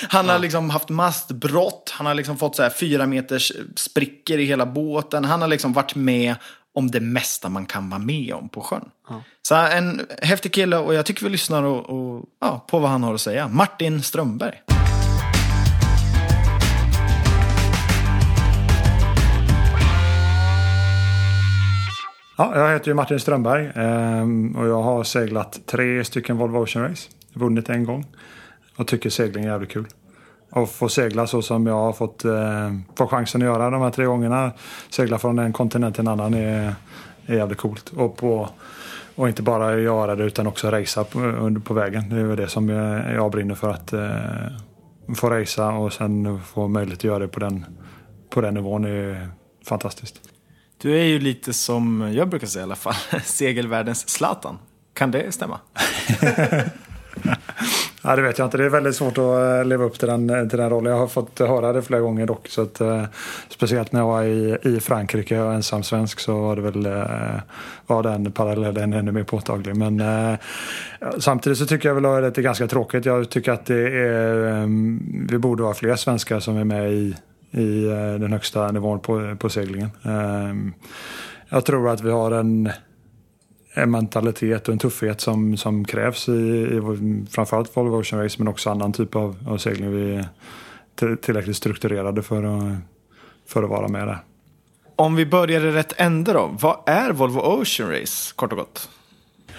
han 0.10 0.30
har 0.30 0.40
liksom 0.40 0.70
haft 0.70 0.90
mastbrott, 0.90 1.94
han 1.98 2.08
har 2.08 2.14
liksom 2.14 2.38
fått 2.38 2.56
så 2.56 2.64
här 2.64 2.70
fyra 2.70 3.06
meters 3.06 3.52
sprickor 3.76 4.40
i 4.40 4.46
hela 4.46 4.66
båten. 4.66 5.26
Han 5.26 5.42
har 5.42 5.48
liksom 5.48 5.74
varit 5.74 5.96
med 5.96 6.36
om 6.76 6.92
det 6.92 7.00
mesta 7.00 7.50
man 7.50 7.66
kan 7.66 7.90
vara 7.90 8.00
med 8.00 8.34
om 8.34 8.50
på 8.50 8.62
sjön. 8.62 8.90
Så 9.42 9.56
en 9.56 10.02
häftig 10.22 10.54
kille 10.54 10.78
och 10.78 10.94
jag 10.94 11.06
tycker 11.06 11.24
vi 11.24 11.30
lyssnar 11.30 11.64
och, 11.64 11.90
och, 11.90 12.26
ja, 12.42 12.66
på 12.70 12.80
vad 12.80 12.90
han 12.90 13.04
har 13.04 13.14
att 13.14 13.22
säga. 13.22 13.48
Martin 13.48 14.04
Strömberg. 14.04 14.62
Ja, 22.38 22.52
jag 22.56 22.74
heter 22.74 22.88
ju 22.88 22.94
Martin 22.94 23.20
Strömberg 23.20 23.72
ehm, 23.76 24.56
och 24.56 24.68
jag 24.68 24.82
har 24.82 25.04
seglat 25.04 25.60
tre 25.66 26.04
stycken 26.04 26.38
Volvo 26.38 26.64
Ocean 26.64 26.90
Race. 26.90 27.10
Vunnit 27.36 27.70
en 27.70 27.84
gång 27.86 28.06
och 28.76 28.88
tycker 28.88 29.10
segling 29.10 29.44
är 29.46 29.50
jävligt 29.50 29.72
kul. 29.72 29.86
Och 30.52 30.70
få 30.70 30.90
segla 30.90 31.28
så 31.28 31.42
som 31.42 31.68
jag 31.68 31.74
har 31.76 31.94
fått, 31.94 32.26
eh, 32.26 32.74
fått 32.98 33.10
chansen 33.10 33.42
att 33.42 33.46
göra 33.46 33.70
de 33.70 33.82
här 33.82 33.92
tre 33.92 34.06
gångerna. 34.06 34.52
Segla 34.90 35.18
från 35.20 35.40
en 35.40 35.54
kontinent 35.54 35.96
till 35.96 36.02
en 36.02 36.08
annan 36.08 36.34
är, 36.34 36.76
är 37.26 37.36
jävligt 37.36 37.58
coolt. 37.58 37.90
Och, 37.90 38.18
på, 38.18 38.50
och 39.16 39.28
inte 39.28 39.42
bara 39.44 39.80
göra 39.80 40.16
det 40.16 40.24
utan 40.24 40.48
också 40.48 40.70
racea 40.72 41.04
på, 41.04 41.20
under- 41.20 41.62
på 41.62 41.74
vägen. 41.74 42.10
Det 42.10 42.16
är 42.16 42.24
väl 42.24 42.38
det 42.38 42.48
som 42.48 42.70
jag, 42.70 43.14
jag 43.14 43.32
brinner 43.32 43.56
för. 43.56 43.70
Att 43.70 43.94
eh, 43.94 45.16
få 45.16 45.30
racea 45.30 45.68
och 45.72 45.94
sen 45.94 46.40
få 46.44 46.68
möjlighet 46.68 47.00
att 47.00 47.04
göra 47.04 47.20
det 47.20 47.28
på 47.28 47.40
den, 47.40 47.66
på 48.30 48.42
den 48.42 48.54
nivån 48.54 48.86
är 48.86 49.30
fantastiskt. 49.66 50.16
Du 50.78 51.00
är 51.00 51.04
ju 51.04 51.20
lite 51.20 51.54
som 51.54 52.12
jag 52.14 52.30
brukar 52.30 52.48
säga 52.48 52.62
i 52.62 52.64
alla 52.64 52.76
fall, 52.76 52.96
segelvärldens 53.24 54.10
Zlatan. 54.10 54.58
Kan 54.94 55.12
det 55.12 55.32
stämma? 55.34 55.60
Ja, 58.08 58.16
det 58.16 58.22
vet 58.22 58.38
jag 58.38 58.48
inte. 58.48 58.58
Det 58.58 58.66
är 58.66 58.70
väldigt 58.70 58.96
svårt 58.96 59.18
att 59.18 59.24
eh, 59.24 59.66
leva 59.66 59.84
upp 59.84 60.00
till 60.00 60.08
den, 60.08 60.30
eh, 60.30 60.48
till 60.48 60.58
den 60.58 60.70
rollen. 60.70 60.92
Jag 60.92 61.00
har 61.00 61.08
fått 61.08 61.40
eh, 61.40 61.48
höra 61.48 61.74
det 61.74 61.82
flera 61.82 62.02
gånger 62.02 62.26
dock. 62.26 62.48
Så 62.48 62.62
att, 62.62 62.82
eh, 62.82 63.04
speciellt 63.50 63.92
när 63.92 64.00
jag 64.00 64.08
var 64.08 64.24
i, 64.24 64.58
i 64.62 64.80
Frankrike 64.80 65.40
och 65.40 65.54
ensam 65.54 65.84
svensk 65.84 66.20
så 66.20 66.42
var 66.42 66.56
det 66.56 66.62
väl 66.62 66.86
eh, 66.86 67.42
var 67.88 68.04
den 68.04 68.32
parallellen 68.32 68.94
ännu 68.94 69.12
mer 69.12 69.24
påtaglig. 69.24 69.76
Men 69.76 70.00
eh, 70.00 70.40
samtidigt 71.20 71.58
så 71.58 71.66
tycker 71.66 71.90
jag 71.90 71.96
väl 71.96 72.06
att 72.06 72.36
det 72.36 72.42
är 72.42 72.44
ganska 72.44 72.68
tråkigt. 72.68 73.06
Jag 73.06 73.30
tycker 73.30 73.52
att 73.52 73.66
det 73.66 74.00
är, 74.00 74.62
eh, 74.62 74.68
vi 75.30 75.38
borde 75.38 75.64
vara 75.64 75.74
fler 75.74 75.96
svenskar 75.96 76.40
som 76.40 76.58
är 76.58 76.64
med 76.64 76.94
i, 76.94 77.16
i 77.52 77.86
eh, 77.86 77.94
den 77.96 78.32
högsta 78.32 78.72
nivån 78.72 79.00
på, 79.00 79.36
på 79.40 79.50
seglingen. 79.50 79.90
Eh, 80.04 80.74
jag 81.50 81.66
tror 81.66 81.90
att 81.90 82.02
vi 82.02 82.12
har 82.12 82.32
en 82.32 82.70
en 83.76 83.92
mentalitet 83.92 84.68
och 84.68 84.74
en 84.74 84.80
tuffhet 84.80 85.22
som, 85.22 85.58
som 85.58 85.86
krävs 85.86 86.30
i, 86.30 86.32
i 86.32 86.82
framförallt 87.30 87.78
Volvo 87.78 88.00
Ocean 88.00 88.24
Race 88.24 88.36
men 88.40 88.48
också 88.48 88.70
annan 88.70 88.94
typ 88.94 89.16
av, 89.16 89.36
av 89.48 89.58
segling. 89.58 89.92
Vi 89.92 90.16
är 90.16 90.26
till- 90.96 91.18
tillräckligt 91.18 91.58
strukturerade 91.58 92.22
för 92.22 92.44
att, 92.44 92.74
för 93.48 93.64
att 93.64 93.70
vara 93.70 93.88
med 93.88 94.08
där. 94.08 94.18
Om 94.96 95.16
vi 95.16 95.26
börjar 95.26 95.66
i 95.66 95.72
rätt 95.72 95.94
ände 95.98 96.34
då. 96.34 96.56
Vad 96.62 96.78
är 96.86 97.12
Volvo 97.12 97.40
Ocean 97.40 97.90
Race, 97.92 98.34
kort 98.36 98.52
och 98.52 98.58
gott? 98.58 98.90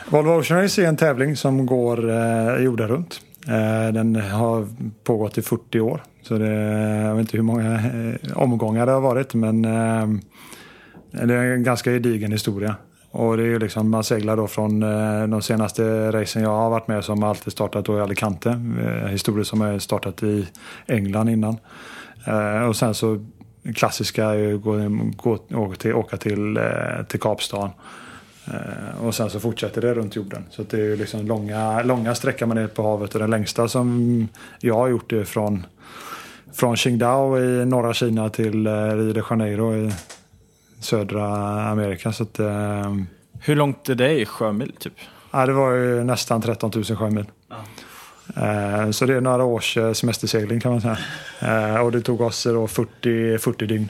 Volvo 0.09 0.31
Ocean 0.41 0.63
Race 0.63 0.83
är 0.83 0.89
en 0.89 0.97
tävling 0.97 1.37
som 1.37 1.67
går 1.67 2.11
eh, 2.11 2.57
jorden 2.57 2.89
runt. 2.89 3.21
Eh, 3.49 3.93
den 3.93 4.17
har 4.17 4.69
pågått 5.05 5.39
i 5.39 5.43
40 5.43 5.81
år. 5.81 6.03
Så 6.23 6.39
det, 6.39 6.55
jag 7.03 7.15
vet 7.15 7.21
inte 7.21 7.37
hur 7.37 7.45
många 7.45 7.75
eh, 7.75 8.39
omgångar 8.39 8.87
det 8.87 8.93
har 8.93 9.01
varit 9.01 9.35
men 9.35 9.65
eh, 9.65 10.09
det 11.27 11.35
är 11.35 11.53
en 11.53 11.63
ganska 11.63 11.91
gedigen 11.91 12.33
historia. 12.33 12.77
Och 13.17 13.37
det 13.37 13.43
är 13.43 13.47
ju 13.47 13.59
liksom, 13.59 13.91
man 13.91 14.05
seglar 14.05 14.37
då 14.37 14.47
från 14.47 14.83
eh, 14.83 15.27
de 15.27 15.43
senaste 15.43 16.13
racen 16.13 16.43
jag 16.43 16.51
har 16.51 16.71
varit 16.71 16.89
med 16.89 17.05
som 17.05 17.23
alltid 17.23 17.53
startat 17.53 17.85
då 17.85 17.99
i 17.99 18.01
Alicante. 18.01 18.51
Eh, 18.51 19.43
som 19.43 19.61
jag 19.61 19.83
startat 19.83 20.23
i 20.23 20.49
England 20.87 21.29
innan. 21.29 21.57
Eh, 22.27 22.69
och 22.69 22.77
sen 22.77 22.95
så 22.95 23.27
klassiska 23.75 24.25
är 24.25 24.35
ju 24.35 24.59
gå, 24.59 24.77
gå, 25.17 25.39
åka 25.55 25.77
till, 25.77 25.95
åka 25.95 26.17
till, 26.17 26.57
eh, 26.57 26.63
till 27.09 27.21
Kapstaden. 27.21 27.71
Eh, 28.47 29.05
Och 29.07 29.15
sen 29.15 29.31
så 29.31 29.41
fortsätter 29.41 29.81
det 29.81 29.95
runt 29.95 30.17
jorden. 30.17 30.45
Så 30.51 30.63
att 30.63 30.71
det 30.71 30.77
är 30.77 30.85
ju 30.85 30.97
liksom 30.97 31.27
långa, 31.27 31.83
långa 31.83 32.15
sträckor 32.15 32.47
man 32.47 32.59
är 32.59 32.67
på 32.67 32.83
havet. 32.83 33.15
Och 33.15 33.21
den 33.21 33.31
längsta 33.31 33.69
som 33.69 34.29
jag 34.61 34.75
har 34.75 34.89
gjort 34.89 35.13
är 35.13 35.25
från, 35.25 35.67
från 36.53 36.77
Qingdao 36.77 37.39
i 37.39 37.67
norra 37.67 37.95
Kina 37.95 38.31
till 38.31 38.67
eh, 38.67 38.73
Rio 38.73 39.13
de 39.13 39.23
Janeiro 39.31 39.75
i 39.75 39.93
södra 40.81 41.27
Amerika. 41.71 42.13
Så 42.13 42.23
att, 42.23 42.39
eh, 42.39 42.95
Hur 43.41 43.57
långt 43.57 43.89
är 43.89 43.95
det 43.95 44.21
i 44.21 44.27
sjömil, 44.27 44.73
typ? 44.79 44.93
ja, 45.33 45.47
det 45.47 45.53
var 45.53 45.73
ju 45.73 46.05
nästan 46.05 46.43
13 46.43 46.71
000 46.75 46.85
sjömil. 46.85 47.25
Eh, 48.37 48.91
Så 48.91 49.07
det 49.07 49.15
är 49.17 49.21
några 49.21 49.45
års 49.45 49.77
eh, 49.77 49.93
semestersegling 49.93 50.61
kan 50.61 50.73
man 50.73 50.81
säga. 50.81 50.99
Eh, 51.41 51.77
Och 51.81 51.93
det 51.93 52.01
tog 52.01 52.21
oss 52.21 52.45
då 52.45 52.67
40, 52.67 53.39
40 53.39 53.67
dygn. 53.67 53.89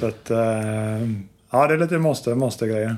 Så 0.00 0.06
att, 0.06 0.30
eh, 0.30 0.38
ja, 1.50 1.66
det 1.66 1.74
är 1.74 1.78
lite 1.78 1.98
monster, 1.98 2.34
monstergrejer. 2.34 2.96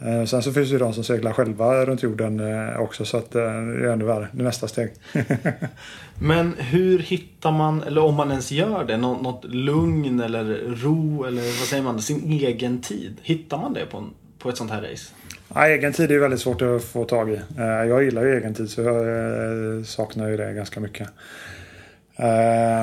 Eh, 0.00 0.24
Sen 0.24 0.42
så 0.42 0.52
finns 0.52 0.68
det 0.68 0.72
ju 0.72 0.78
de 0.78 0.92
som 0.94 1.04
seglar 1.04 1.32
själva 1.32 1.84
runt 1.86 2.02
jorden 2.02 2.40
eh, 2.40 2.80
också 2.80 3.04
så 3.04 3.16
att 3.16 3.34
eh, 3.34 3.42
det 3.42 3.48
är 3.86 3.92
ännu 3.92 4.04
värre. 4.04 4.28
Det 4.32 4.40
är 4.40 4.44
nästa 4.44 4.68
steg. 4.68 4.90
Men 6.20 6.54
hur 6.58 6.98
hittar 6.98 7.52
man, 7.52 7.82
eller 7.82 8.02
om 8.04 8.14
man 8.14 8.30
ens 8.30 8.50
gör 8.52 8.84
det, 8.84 8.96
något, 8.96 9.22
något 9.22 9.44
lugn 9.44 10.20
eller 10.20 10.44
ro 10.82 11.24
eller 11.24 11.42
vad 11.42 11.68
säger 11.68 11.82
man, 11.82 12.02
sin 12.02 12.32
egen 12.32 12.80
tid? 12.80 13.16
Hittar 13.22 13.58
man 13.58 13.72
det 13.72 13.86
på, 13.86 13.98
en, 13.98 14.10
på 14.38 14.48
ett 14.48 14.56
sånt 14.56 14.70
här 14.70 14.82
race? 14.82 15.12
Ja, 15.54 15.66
egen 15.66 15.92
tid 15.92 16.10
är 16.10 16.18
väldigt 16.18 16.40
svårt 16.40 16.62
att 16.62 16.84
få 16.84 17.04
tag 17.04 17.30
i. 17.30 17.40
Jag 17.56 18.04
gillar 18.04 18.24
ju 18.24 18.36
egen 18.38 18.54
tid 18.54 18.70
så 18.70 18.80
jag 18.82 19.86
saknar 19.86 20.28
ju 20.28 20.36
det 20.36 20.52
ganska 20.52 20.80
mycket. 20.80 21.08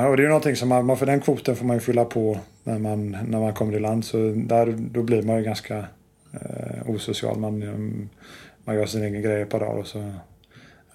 Och 0.08 0.16
det 0.16 0.20
är 0.20 0.22
ju 0.22 0.28
någonting 0.28 0.56
som 0.56 0.68
man, 0.68 0.86
man- 0.86 0.96
för 0.96 1.06
den 1.06 1.20
kvoten 1.20 1.56
får 1.56 1.64
man 1.66 1.76
ju 1.76 1.80
fylla 1.80 2.04
på 2.04 2.38
när 2.64 2.78
man, 2.78 3.10
när 3.28 3.40
man 3.40 3.52
kommer 3.52 3.76
i 3.76 3.80
land. 3.80 4.04
Så 4.04 4.16
där, 4.36 4.74
då 4.78 5.02
blir 5.02 5.22
man 5.22 5.36
ju 5.36 5.42
ganska 5.42 5.84
eh, 6.40 6.90
osocial. 6.90 7.38
Man, 7.38 7.62
eh, 7.62 8.06
man 8.64 8.76
gör 8.76 8.86
sin 8.86 9.04
egen 9.04 9.22
grej 9.22 9.42
ett 9.42 9.50
par 9.50 9.60
dagar 9.60 9.80
och 9.80 9.86
så 9.86 9.98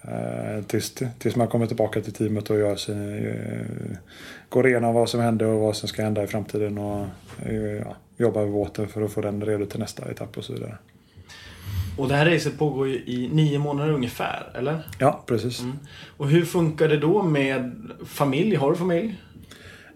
eh, 0.02 0.64
tills, 0.66 0.94
tills 1.18 1.36
man 1.36 1.48
kommer 1.48 1.66
tillbaka 1.66 2.00
till 2.00 2.12
teamet 2.12 2.50
och 2.50 2.58
gör 2.58 2.76
sin, 2.76 3.26
eh, 3.26 3.96
går 4.48 4.68
igenom 4.68 4.94
vad 4.94 5.08
som 5.08 5.20
hände 5.20 5.46
och 5.46 5.60
vad 5.60 5.76
som 5.76 5.88
ska 5.88 6.02
hända 6.02 6.24
i 6.24 6.26
framtiden 6.26 6.78
och 6.78 7.06
eh, 7.46 7.54
ja, 7.62 7.96
jobbar 8.16 8.42
med 8.42 8.52
båten 8.52 8.88
för 8.88 9.02
att 9.02 9.12
få 9.12 9.20
den 9.20 9.44
redo 9.44 9.66
till 9.66 9.80
nästa 9.80 10.10
etapp 10.10 10.38
och 10.38 10.44
så 10.44 10.52
vidare. 10.52 10.78
Och 11.96 12.08
det 12.08 12.14
här 12.14 12.26
racet 12.26 12.58
pågår 12.58 12.88
ju 12.88 12.94
i 12.94 13.28
nio 13.32 13.58
månader 13.58 13.92
ungefär, 13.92 14.50
eller? 14.54 14.86
Ja, 14.98 15.24
precis. 15.26 15.64
Och 16.16 16.28
hur 16.28 16.44
funkar 16.44 16.88
det 16.88 16.96
då 16.96 17.22
med 17.22 17.72
familj? 18.06 18.56
Har 18.56 18.70
du 18.70 18.76
familj? 18.76 19.20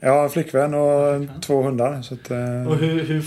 En 0.06 0.30
flickvän 0.30 0.74
och 0.74 1.20
två 1.42 1.62
hundar. 1.62 2.02
Så 2.02 2.14
att, 2.14 2.30
eh, 2.30 2.68
Och 2.68 2.76
hur, 2.76 3.02
hur, 3.04 3.24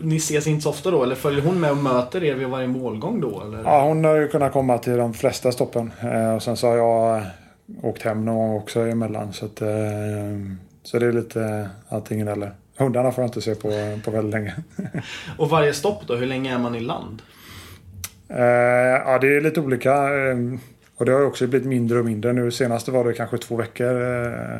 ni 0.00 0.16
ses 0.16 0.46
inte 0.46 0.62
så 0.62 0.70
ofta 0.70 0.90
då? 0.90 1.02
Eller 1.02 1.14
följer 1.14 1.42
hon 1.42 1.60
med 1.60 1.70
och 1.70 1.76
möter 1.76 2.24
er 2.24 2.34
vid 2.34 2.48
varje 2.48 2.66
målgång 2.68 3.20
då? 3.20 3.42
Eller? 3.46 3.62
ja, 3.64 3.82
hon 3.84 4.04
har 4.04 4.16
ju 4.16 4.28
kunnat 4.28 4.52
komma 4.52 4.78
till 4.78 4.96
de 4.96 5.14
flesta 5.14 5.52
stoppen. 5.52 5.92
Eh, 6.02 6.34
och 6.34 6.42
sen 6.42 6.56
så 6.56 6.66
har 6.68 6.76
jag 6.76 7.22
åkt 7.82 8.02
hem 8.02 8.24
någon 8.24 8.36
gång 8.48 8.56
också 8.56 8.80
emellan. 8.80 9.32
Så, 9.32 9.44
att, 9.46 9.62
eh, 9.62 9.68
så 10.82 10.98
det 10.98 11.06
är 11.06 11.12
lite 11.12 11.68
antingen 11.88 12.28
eller. 12.28 12.52
hundarna 12.76 13.12
får 13.12 13.22
jag 13.24 13.28
inte 13.28 13.40
se 13.40 13.54
på, 13.54 13.98
på 14.04 14.10
väldigt 14.10 14.32
länge. 14.34 14.54
Och 15.38 15.50
varje 15.50 15.72
stopp 15.72 16.02
då, 16.06 16.14
hur 16.16 16.26
länge 16.26 16.54
är 16.54 16.58
man 16.58 16.74
i 16.74 16.80
land? 16.80 17.22
Eh, 18.28 18.40
ja, 19.06 19.18
det 19.20 19.36
är 19.36 19.40
lite 19.40 19.60
olika. 19.60 19.92
eh, 19.92 20.36
Och 20.96 21.06
det 21.06 21.12
har 21.12 21.20
ju 21.20 21.26
också 21.26 21.46
blivit 21.46 21.68
mindre 21.68 21.98
och 21.98 22.04
mindre. 22.04 22.32
Nu 22.32 22.50
senast 22.50 22.88
var 22.88 23.04
det 23.04 23.12
kanske 23.12 23.38
två 23.38 23.56
veckor 23.56 24.02
eh, 24.02 24.58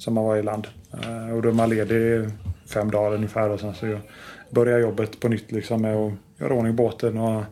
som 0.00 0.14
man 0.14 0.24
var 0.24 0.36
i 0.36 0.42
land. 0.42 0.66
Eh, 0.92 1.36
och 1.36 1.42
då 1.42 1.48
är 1.48 1.52
man 1.52 1.70
ledig 1.70 2.28
fem 2.66 2.90
dagar 2.90 3.14
ungefär 3.14 3.50
och 3.50 3.60
sen 3.60 3.74
så 3.74 3.98
börjar 4.50 4.78
jobbet 4.78 5.20
på 5.20 5.28
nytt 5.28 5.52
liksom 5.52 5.82
med 5.82 5.96
att 5.96 6.12
göra 6.38 6.54
ordning 6.54 6.76
båten 6.76 7.18
och, 7.18 7.42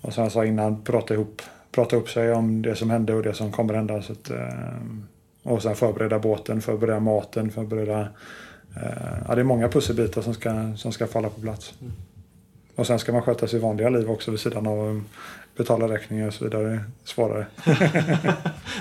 och 0.00 0.12
jag 0.16 0.32
sa 0.32 0.44
innan 0.44 0.82
prata 0.82 1.14
ihop, 1.14 1.42
prata 1.72 1.96
upp 1.96 2.08
sig 2.08 2.32
om 2.32 2.62
det 2.62 2.74
som 2.76 2.90
hände 2.90 3.14
och 3.14 3.22
det 3.22 3.34
som 3.34 3.52
kommer 3.52 3.74
hända. 3.74 4.02
Så 4.02 4.12
att, 4.12 4.30
eh, 4.30 4.78
och 5.42 5.62
sen 5.62 5.74
förbereda 5.74 6.18
båten, 6.18 6.60
förbereda 6.60 7.00
maten, 7.00 7.50
förbereda... 7.50 8.00
eh, 8.76 9.18
Ja, 9.28 9.34
det 9.34 9.40
är 9.40 9.44
många 9.44 9.68
pusselbitar 9.68 10.22
som 10.22 10.34
ska, 10.34 10.72
som 10.76 10.92
ska 10.92 11.06
falla 11.06 11.28
på 11.28 11.40
plats. 11.40 11.74
Och 12.74 12.86
sen 12.86 12.98
ska 12.98 13.12
man 13.12 13.22
sköta 13.22 13.46
sitt 13.46 13.62
vanliga 13.62 13.88
liv 13.88 14.10
också 14.10 14.30
vid 14.30 14.40
sidan 14.40 14.66
av 14.66 15.02
betala 15.58 15.88
räkningar 15.88 16.26
och 16.26 16.34
så 16.34 16.44
vidare. 16.44 16.80
Svårare. 17.04 17.46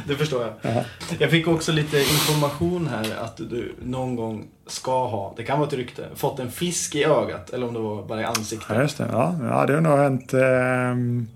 Det 0.08 0.16
förstår 0.16 0.42
jag. 0.42 0.54
Jaha. 0.62 0.84
Jag 1.20 1.32
fick 1.32 1.48
också 1.48 1.72
lite 1.72 1.98
information 1.98 2.88
här 2.88 3.24
att 3.24 3.38
du 3.38 3.76
någon 3.82 4.16
gång 4.16 4.48
ska 4.68 5.08
ha, 5.08 5.34
det 5.38 5.44
kan 5.44 5.60
vara 5.60 5.68
ett 5.68 5.74
rykte, 5.74 6.08
fått 6.16 6.40
en 6.40 6.52
fisk 6.52 6.96
i 6.96 7.04
ögat. 7.04 7.50
Eller 7.50 7.68
om 7.68 7.74
det 7.74 7.80
var 7.80 8.04
bara 8.04 8.22
i 8.22 8.24
ansiktet. 8.24 8.70
Ja, 8.70 8.82
just 8.82 8.98
det. 8.98 9.08
Ja, 9.12 9.36
ja 9.42 9.66
det 9.66 9.74
har 9.74 9.82
nog 9.82 9.98
hänt 9.98 10.34
ehm, 10.34 11.28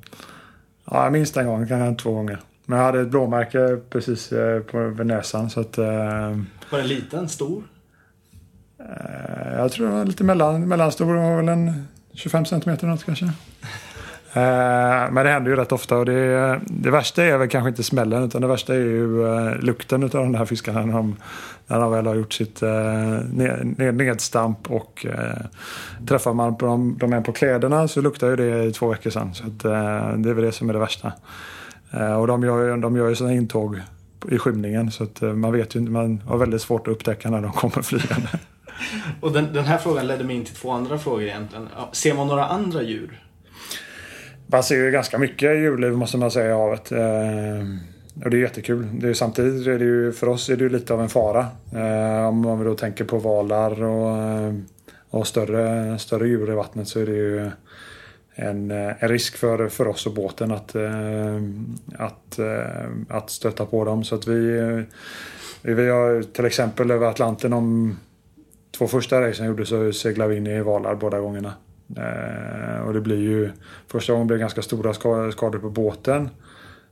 ja, 0.92 1.10
minst 1.10 1.38
en 1.38 1.46
gång, 1.48 1.58
kanske 1.68 1.76
hänt 1.76 2.00
två 2.00 2.12
gånger. 2.12 2.40
Men 2.66 2.78
jag 2.80 2.86
hade 2.86 3.02
ett 3.02 3.08
blåmärke 3.10 3.78
precis 3.90 4.32
eh, 4.32 4.60
på 4.62 4.88
vid 4.88 5.06
näsan 5.08 5.50
så 5.50 5.60
att 5.60 5.78
ehm, 5.78 6.48
Var 6.70 6.78
den 6.80 6.88
liten? 6.88 7.30
Stor? 7.30 7.64
eh, 8.80 9.54
jag 9.58 9.72
tror 9.72 9.88
det 9.88 9.94
var 9.94 10.06
lite 10.06 10.24
mellan, 10.24 10.68
mellanstor. 10.68 11.14
Det 11.14 11.20
var 11.22 11.38
väl 11.38 11.50
en 11.50 11.88
25 12.14 12.46
centimeter 12.46 12.88
något 12.88 13.04
kanske. 13.06 13.26
Eh, 14.34 15.12
Men 15.12 15.26
det 15.26 15.30
händer 15.32 15.52
ju 15.52 15.58
rätt 15.58 15.72
ofta 15.72 15.98
och 15.98 16.06
det, 16.06 16.60
det 16.66 16.92
värsta 16.92 17.24
är 17.24 17.38
väl 17.38 17.48
kanske 17.50 17.70
inte 17.70 17.84
smällen 17.84 18.24
utan 18.24 18.42
det 18.42 18.48
värsta 18.48 18.74
är 18.74 18.80
ju 18.80 19.28
eh, 19.28 19.56
lukten 19.60 20.04
av 20.04 20.10
de 20.10 20.36
här 20.36 20.46
fiskarna 20.46 20.86
när 20.86 20.94
de, 20.94 21.16
när 21.68 21.80
de 21.80 21.92
väl 21.92 22.08
har 22.08 22.16
gjort 22.16 22.34
sitt 22.34 22.62
eh, 22.64 22.70
ned- 22.70 23.92
nedstamp 23.96 24.72
och 24.72 25.06
eh, 25.10 25.46
träffar 26.08 26.34
man 26.34 26.58
på 26.58 26.66
dem, 26.66 26.98
de 27.00 27.14
är 27.14 27.22
på 27.22 27.32
kläderna 27.32 27.88
så 27.88 28.02
luktar 28.02 28.28
ju 28.30 28.36
det 28.36 28.64
i 28.64 28.72
två 28.72 28.88
veckor 28.88 29.10
sedan. 29.10 29.34
Så 29.34 29.44
att, 29.44 29.66
eh, 29.66 30.18
det 30.18 30.30
är 30.30 30.34
väl 30.34 30.46
det 30.46 30.52
som 30.52 30.70
är 30.70 30.74
det 30.74 30.80
värsta. 30.80 31.12
Eh, 31.92 32.14
Och 32.20 32.28
de 32.28 32.44
gör, 32.44 32.66
ju- 32.76 32.82
de 32.82 32.96
gör 32.96 33.10
ju 33.10 33.16
sina 33.16 33.34
intåg 33.34 33.80
i 34.32 34.38
skymningen 34.38 34.92
så 34.92 35.04
att 35.04 35.22
eh, 35.22 35.34
man 35.34 35.52
vet 35.52 35.76
ju 35.76 35.80
inte, 35.80 35.92
man 35.92 36.24
har 36.28 36.38
väldigt 36.38 36.62
svårt 36.62 36.88
att 36.88 36.92
upptäcka 36.94 37.30
när 37.30 37.42
de 37.42 37.52
kommer 37.52 37.82
flygande. 37.82 38.28
Och 39.22 39.32
den, 39.32 39.54
den 39.54 39.66
här 39.66 39.78
frågan 39.78 40.08
ledde 40.08 40.24
mig 40.24 40.36
in 40.36 40.46
till 40.46 40.56
två 40.56 40.72
andra 40.72 40.98
frågor 40.98 41.22
egentligen. 41.24 41.68
Ser 41.92 42.14
man 42.14 42.28
några 42.28 42.46
andra 42.46 42.82
djur? 42.82 43.22
Man 44.52 44.64
ser 44.64 44.76
ju 44.76 44.92
ganska 44.92 45.18
mycket 45.18 45.58
djurliv 45.58 45.92
måste 45.92 46.18
man 46.18 46.32
säga 46.32 46.50
i 46.50 46.54
havet. 46.54 46.92
Eh, 46.92 47.68
och 48.24 48.30
det 48.30 48.38
är 48.38 48.42
jättekul. 48.42 48.88
Det 48.94 49.10
är, 49.10 49.14
samtidigt 49.14 49.68
är 49.68 49.80
det 49.80 49.86
ju, 49.86 50.12
för 50.12 50.30
oss 50.30 50.50
är 50.50 50.58
det 50.58 50.64
ju 50.64 50.70
lite 50.70 50.94
av 50.94 51.02
en 51.02 51.10
fara. 51.10 51.48
Eh, 51.76 52.28
om 52.28 52.42
man 52.42 52.64
då 52.64 52.76
tänker 52.76 53.06
på 53.06 53.18
valar 53.18 53.84
och, 53.84 54.18
eh, 54.18 54.54
och 55.10 55.28
större, 55.28 56.00
större 56.00 56.28
djur 56.28 56.52
i 56.52 56.56
vattnet 56.56 56.88
så 56.88 57.00
är 57.00 57.06
det 57.06 57.12
ju 57.12 57.52
en, 58.36 58.72
eh, 58.72 59.04
en 59.04 59.10
risk 59.10 59.38
för, 59.38 59.70
för 59.70 59.88
oss 59.88 60.06
och 60.06 60.14
båten 60.14 60.52
att, 60.52 60.76
eh, 60.76 61.42
att, 61.98 62.40
eh, 62.40 62.90
att 63.10 63.30
stöta 63.30 63.66
på 63.66 63.86
dem. 63.86 64.04
Så 64.04 64.16
att 64.16 64.28
vi, 64.28 64.60
eh, 64.60 64.80
vi 65.62 65.90
har 65.90 66.24
till 66.24 66.46
exempel 66.46 66.92
över 66.92 67.08
Atlanten 67.08 67.54
om 67.54 67.98
två 68.78 68.88
första 68.88 69.22
racen 69.22 69.46
jag 69.46 69.52
gjorde 69.52 69.66
så 69.66 69.94
seglade 69.94 70.30
vi 70.30 70.38
in 70.38 70.48
i 70.48 70.62
valar 70.62 70.96
båda 70.96 71.20
gångerna. 71.20 71.54
Eh, 71.98 72.82
och 72.88 72.94
det 72.94 73.02
blir 73.02 73.18
ju 73.20 73.52
första 73.88 74.14
gången 74.14 74.28
blir 74.28 74.38
det 74.38 74.42
ganska 74.42 74.62
stora 74.62 74.94
ska- 74.94 75.32
skador 75.32 75.60
på 75.60 75.70
båten. 75.70 76.30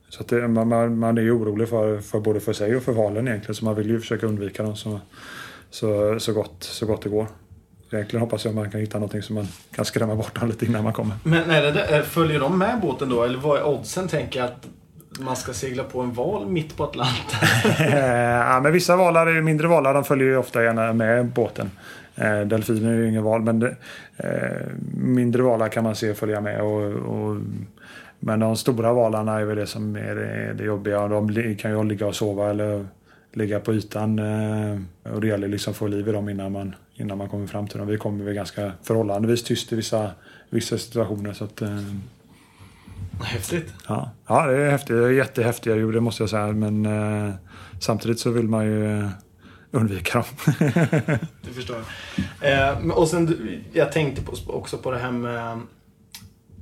Så 0.10 0.24
det, 0.24 0.48
man, 0.48 0.98
man, 1.00 1.18
är 1.18 1.22
ju 1.22 1.32
orolig 1.32 1.70
för, 1.70 2.00
för 2.00 2.20
både 2.20 2.40
för 2.40 2.54
sig 2.54 2.76
och 2.76 2.84
för 2.84 2.92
valen 2.92 3.28
egentligen. 3.28 3.56
Så 3.56 3.66
man 3.66 3.76
vill 3.76 3.90
ju 3.90 4.00
försöka 4.00 4.26
undvika 4.26 4.64
dem 4.64 4.76
så, 4.76 5.00
så, 5.70 6.20
så, 6.20 6.34
gott, 6.34 6.56
så 6.60 6.86
gott 6.86 7.02
det 7.02 7.10
går. 7.10 7.28
Egentligen 7.92 8.22
hoppas 8.22 8.46
jag 8.46 8.50
att 8.52 8.56
man 8.56 8.72
kan 8.72 8.80
hitta 8.82 8.98
någonting 8.98 9.22
som 9.22 9.36
man 9.36 9.48
kan 9.76 9.86
skrämma 9.86 10.16
bort 10.16 10.40
dem 10.40 10.50
lite 10.50 10.66
innan 10.66 10.84
man 10.84 10.94
kommer. 10.94 11.16
Men 11.24 11.50
är 11.52 11.62
det, 11.62 11.72
där- 11.72 12.02
följer 12.02 12.40
de 12.40 12.58
med 12.60 12.80
båten 12.82 13.10
då? 13.10 13.24
Eller 13.24 13.40
vad 13.40 13.58
är 13.60 13.64
oddsen 13.68 14.08
tänker 14.08 14.40
jag 14.40 14.50
att 14.50 14.68
man 15.20 15.36
ska 15.36 15.54
segla 15.54 15.84
på 15.84 16.02
en 16.02 16.14
val 16.14 16.48
mitt 16.48 16.78
på 16.78 16.84
Atlanten? 16.84 17.40
Eh, 17.80 17.96
ja, 18.36 18.60
men 18.64 18.74
vissa 18.74 18.96
valar, 18.96 19.42
mindre 19.42 19.68
valar, 19.68 19.94
de 19.94 20.04
följer 20.04 20.28
ju 20.28 20.38
ofta 20.38 20.64
gärna 20.64 20.94
med 20.94 21.26
båten. 21.26 21.72
Eh, 22.20 22.48
delfiner 22.48 22.92
är 22.92 22.96
ju 22.96 23.10
ingen 23.10 23.24
val, 23.24 23.42
men 23.42 23.60
det, 23.60 23.76
eh, 24.18 24.68
mindre 24.94 25.44
valar 25.44 25.70
kan 25.70 25.84
man 25.84 25.96
se 25.96 26.14
följa 26.14 26.42
med. 26.42 26.62
Och, 26.62 26.84
och, 26.92 27.38
men 28.20 28.40
de 28.40 28.56
stora 28.56 28.94
valarna 28.94 29.40
är 29.40 29.46
väl 29.46 29.58
det 29.58 29.68
som 29.68 29.96
är 29.96 30.16
det, 30.16 30.54
det 30.54 30.64
jobbiga. 30.64 31.08
De 31.08 31.56
kan 31.56 31.72
ju 31.72 31.84
ligga 31.84 32.08
och 32.08 32.16
sova 32.16 32.50
eller 32.50 32.86
ligga 33.34 33.60
på 33.60 33.74
ytan. 33.74 34.20
Eh, 34.20 34.80
och 35.14 35.22
det 35.22 35.28
gäller 35.28 35.48
liksom 35.48 35.72
att 35.72 35.78
få 35.78 35.88
liv 35.88 36.08
i 36.08 36.12
dem 36.12 36.30
innan 36.30 36.52
man, 36.52 36.76
innan 36.96 37.18
man 37.18 37.30
kommer 37.30 37.48
fram 37.48 37.68
till 37.68 37.78
dem. 37.78 37.88
Vi 37.88 37.98
kommer 37.98 38.26
väl 38.26 38.34
ganska 38.34 38.72
förhållandevis 38.84 39.44
tyst 39.44 39.74
i 39.74 39.76
vissa, 39.76 40.12
vissa 40.50 40.78
situationer. 40.78 41.34
Så 41.34 41.44
att, 41.44 41.62
eh, 41.62 41.82
Häftigt. 43.24 43.74
Ja, 43.88 44.12
ja 44.28 44.48
det 44.48 44.58
är 44.58 44.72
häftigt. 44.72 45.16
Jättehäftiga 45.16 45.76
djur, 45.76 45.94
det 45.94 46.02
måste 46.02 46.24
jag 46.24 46.30
säga. 46.30 46.48
Men 46.48 46.86
eh, 46.86 47.34
samtidigt 47.80 48.20
så 48.20 48.32
vill 48.32 48.48
man 48.48 48.66
ju 48.66 49.10
eh, 49.74 49.80
undvika 49.80 50.14
dem. 50.18 50.58
Det 51.42 51.54
förstår. 51.56 51.78
Eh, 52.42 52.90
och 52.92 53.08
sen, 53.08 53.26
du- 53.26 53.60
jag 53.74 53.92
tänkte 53.92 54.22
på, 54.22 54.34
också 54.48 54.78
på 54.78 54.92
det 54.92 54.98
här 54.98 55.12
med... 55.12 55.60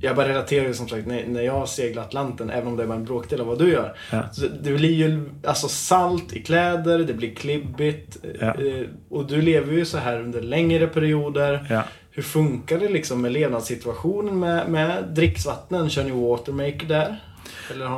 Jag 0.01 0.15
bara 0.15 0.27
relaterar 0.27 0.65
ju 0.67 0.73
som 0.73 0.87
sagt 0.87 1.07
när, 1.07 1.27
när 1.27 1.41
jag 1.41 1.69
seglar 1.69 2.03
Atlanten, 2.03 2.49
även 2.49 2.67
om 2.67 2.77
det 2.77 2.83
är 2.83 2.87
bara 2.87 2.97
en 2.97 3.05
bråkdel 3.05 3.41
av 3.41 3.47
vad 3.47 3.59
du 3.59 3.71
gör. 3.71 3.97
Ja. 4.11 4.23
Det 4.61 4.73
blir 4.73 4.93
ju 4.93 5.29
alltså 5.43 5.67
salt 5.67 6.33
i 6.33 6.43
kläder, 6.43 6.99
det 6.99 7.13
blir 7.13 7.35
klibbigt. 7.35 8.17
Ja. 8.39 8.45
Eh, 8.47 8.85
och 9.09 9.27
du 9.27 9.41
lever 9.41 9.73
ju 9.73 9.85
så 9.85 9.97
här 9.97 10.19
under 10.21 10.41
längre 10.41 10.87
perioder. 10.87 11.67
ja. 11.69 11.83
Hur 12.11 12.23
funkar 12.23 12.79
det 12.79 12.89
liksom 12.89 13.21
med 13.21 13.31
levnadssituationen 13.31 14.39
med, 14.39 14.69
med 14.69 15.03
dricksvattnen? 15.15 15.89
Kör 15.89 16.03
ni 16.03 16.11
watermaker 16.11 16.85
där? 16.87 17.23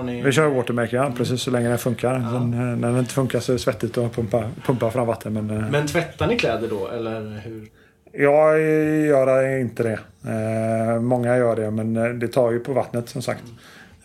Ni... 0.04 0.22
Vi 0.22 0.32
kör 0.32 0.48
watermaker, 0.48 0.98
ja, 0.98 1.12
precis 1.18 1.42
så 1.42 1.52
länge 1.52 1.70
den 1.70 1.78
funkar. 1.78 2.14
Sen, 2.14 2.54
eh, 2.54 2.60
när 2.60 2.88
den 2.88 2.98
inte 2.98 3.14
funkar 3.14 3.40
så 3.40 3.52
är 3.52 3.54
det 3.54 3.60
svettigt 3.60 3.98
att 3.98 4.16
pumpa, 4.16 4.44
pumpa 4.66 4.92
fram 4.92 5.08
vatten. 5.08 5.34
Men, 5.34 5.50
eh, 5.50 5.70
Men 5.70 5.88
tvättar 5.88 6.28
ni 6.28 6.38
kläder 6.38 6.68
då, 6.68 6.88
eller 6.88 7.42
hur? 7.46 7.70
jag 8.12 8.62
gör 9.08 9.60
inte 9.60 9.84
det. 9.84 10.00
Eh, 10.32 11.02
många 11.02 11.38
gör 11.38 11.56
det, 11.56 11.72
men 11.72 12.20
det 12.20 12.28
tar 12.28 12.52
ju 12.52 12.60
på 12.60 12.74
vattnet 12.74 13.10
som 13.10 13.22
sagt. 13.22 13.44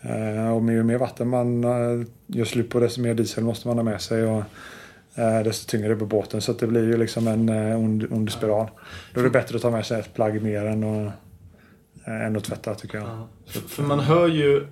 Eh, 0.01 0.55
och 0.55 0.71
ju 0.71 0.83
mer 0.83 0.97
vatten 0.97 1.27
man 1.27 1.63
gör 2.27 2.45
slut 2.45 2.69
på, 2.69 2.79
desto 2.79 3.01
mer 3.01 3.13
diesel 3.13 3.43
måste 3.43 3.67
man 3.67 3.77
ha 3.77 3.83
med 3.83 4.01
sig. 4.01 4.23
Och, 4.23 4.43
eh, 5.15 5.43
desto 5.43 5.71
tyngre 5.71 5.95
på 5.95 6.05
båten. 6.05 6.41
Så 6.41 6.53
det 6.53 6.67
blir 6.67 6.83
ju 6.83 6.97
liksom 6.97 7.27
en 7.27 7.49
ond, 7.75 8.07
ond 8.11 8.31
spiral. 8.31 8.67
Då 9.13 9.19
är 9.19 9.23
det 9.23 9.29
bättre 9.29 9.55
att 9.55 9.61
ta 9.61 9.71
med 9.71 9.85
sig 9.85 9.99
ett 9.99 10.13
plagg 10.13 10.41
mer 10.41 10.65
än 10.65 10.83
att, 10.83 11.13
än 12.05 12.35
att 12.37 12.43
tvätta 12.43 12.75
tycker 12.75 12.97
jag. 12.97 13.07
För, 13.47 13.59
för 13.59 13.83
man 13.83 13.99
hör 13.99 14.27
ju 14.27 14.57
eh, 14.57 14.63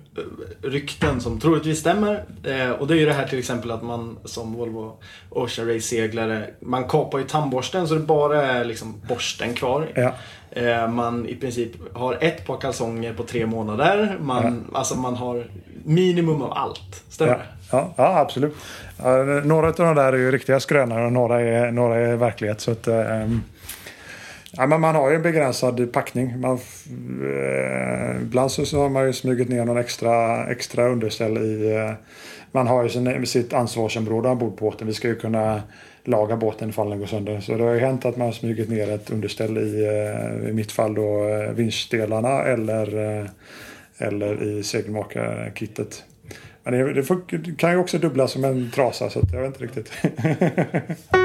rykten 0.62 1.20
som 1.20 1.40
troligtvis 1.40 1.78
stämmer. 1.78 2.24
Eh, 2.44 2.70
och 2.70 2.86
det 2.86 2.94
är 2.94 2.98
ju 2.98 3.06
det 3.06 3.12
här 3.12 3.26
till 3.28 3.38
exempel 3.38 3.70
att 3.70 3.82
man 3.82 4.18
som 4.24 4.52
Volvo 4.52 4.96
Ocean 5.30 5.68
Race-seglare, 5.68 6.50
man 6.60 6.84
kapar 6.88 7.18
ju 7.18 7.24
tandborsten 7.24 7.88
så 7.88 7.94
det 7.94 8.00
bara 8.00 8.42
är 8.46 8.64
liksom 8.64 8.94
borsten 9.08 9.54
kvar. 9.54 9.88
Ja. 9.94 10.12
Eh, 10.50 10.88
man 10.88 11.28
i 11.28 11.34
princip 11.34 11.70
har 11.96 12.18
ett 12.20 12.46
par 12.46 12.56
kalsonger 12.60 13.12
på 13.14 13.22
tre 13.22 13.46
månader. 13.46 14.16
Man, 14.20 14.64
Alltså 14.72 14.94
man 14.96 15.14
har 15.16 15.46
minimum 15.84 16.42
av 16.42 16.52
allt. 16.52 17.02
Stämmer 17.08 17.32
Ja, 17.32 17.38
det? 17.38 17.44
ja, 17.76 17.92
ja 17.96 18.18
absolut. 18.20 18.54
Ja, 19.02 19.16
några 19.44 19.66
av 19.68 19.74
de 19.74 19.94
där 19.94 20.12
är 20.12 20.16
ju 20.16 20.30
riktiga 20.30 20.60
skrönare 20.60 21.06
och 21.06 21.12
några 21.12 21.40
är, 21.40 21.70
några 21.70 21.96
är 21.96 22.16
verklighet. 22.16 22.60
Så 22.60 22.70
att, 22.70 22.88
ehm, 22.88 23.42
ja, 24.56 24.66
men 24.66 24.80
man 24.80 24.94
har 24.94 25.10
ju 25.10 25.16
en 25.16 25.22
begränsad 25.22 25.92
packning. 25.92 26.40
Man, 26.40 26.58
eh, 27.22 28.22
ibland 28.22 28.50
så, 28.50 28.66
så 28.66 28.80
har 28.80 28.88
man 28.88 29.06
ju 29.06 29.12
smugit 29.12 29.48
ner 29.48 29.64
någon 29.64 29.78
extra, 29.78 30.46
extra 30.46 30.88
underställ 30.88 31.38
i... 31.38 31.74
Eh, 31.76 31.92
man 32.52 32.66
har 32.66 32.82
ju 32.82 32.88
sin, 32.88 33.26
sitt 33.26 33.52
ansvarsområde 33.52 34.28
ombord 34.28 34.56
på 34.56 34.64
båten. 34.64 34.86
Vi 34.86 34.94
ska 34.94 35.08
ju 35.08 35.16
kunna 35.16 35.62
laga 36.04 36.36
båten 36.36 36.68
ifall 36.68 36.90
den 36.90 36.98
går 36.98 37.06
sönder. 37.06 37.40
Så 37.40 37.56
det 37.56 37.64
har 37.64 37.74
ju 37.74 37.80
hänt 37.80 38.04
att 38.04 38.16
man 38.16 38.26
har 38.26 38.32
smugit 38.32 38.68
ner 38.68 38.90
ett 38.90 39.10
underställ 39.10 39.58
i, 39.58 39.84
eh, 39.84 40.48
i 40.48 40.52
mitt 40.52 40.72
fall 40.72 40.94
då, 40.94 41.28
eh, 41.28 41.50
vinschdelarna 41.50 42.42
eller, 42.42 43.18
eh, 43.20 43.26
eller 43.98 44.42
i 44.42 44.62
segelmakarkittet. 44.62 46.04
Men 46.62 46.74
det, 46.74 46.92
det, 46.92 47.02
får, 47.02 47.20
det 47.28 47.58
kan 47.58 47.72
ju 47.72 47.76
också 47.76 47.98
dubblas 47.98 48.32
som 48.32 48.44
en 48.44 48.70
trasa 48.74 49.10
så 49.10 49.18
att 49.18 49.32
jag 49.32 49.40
vet 49.40 49.60
inte 49.60 49.64
riktigt. 49.64 49.92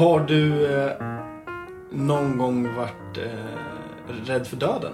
Har 0.00 0.20
du 0.20 0.74
eh, 0.74 0.92
någon 1.90 2.38
gång 2.38 2.74
varit 2.76 3.18
eh, 3.18 4.14
rädd 4.26 4.46
för 4.46 4.56
döden? 4.56 4.92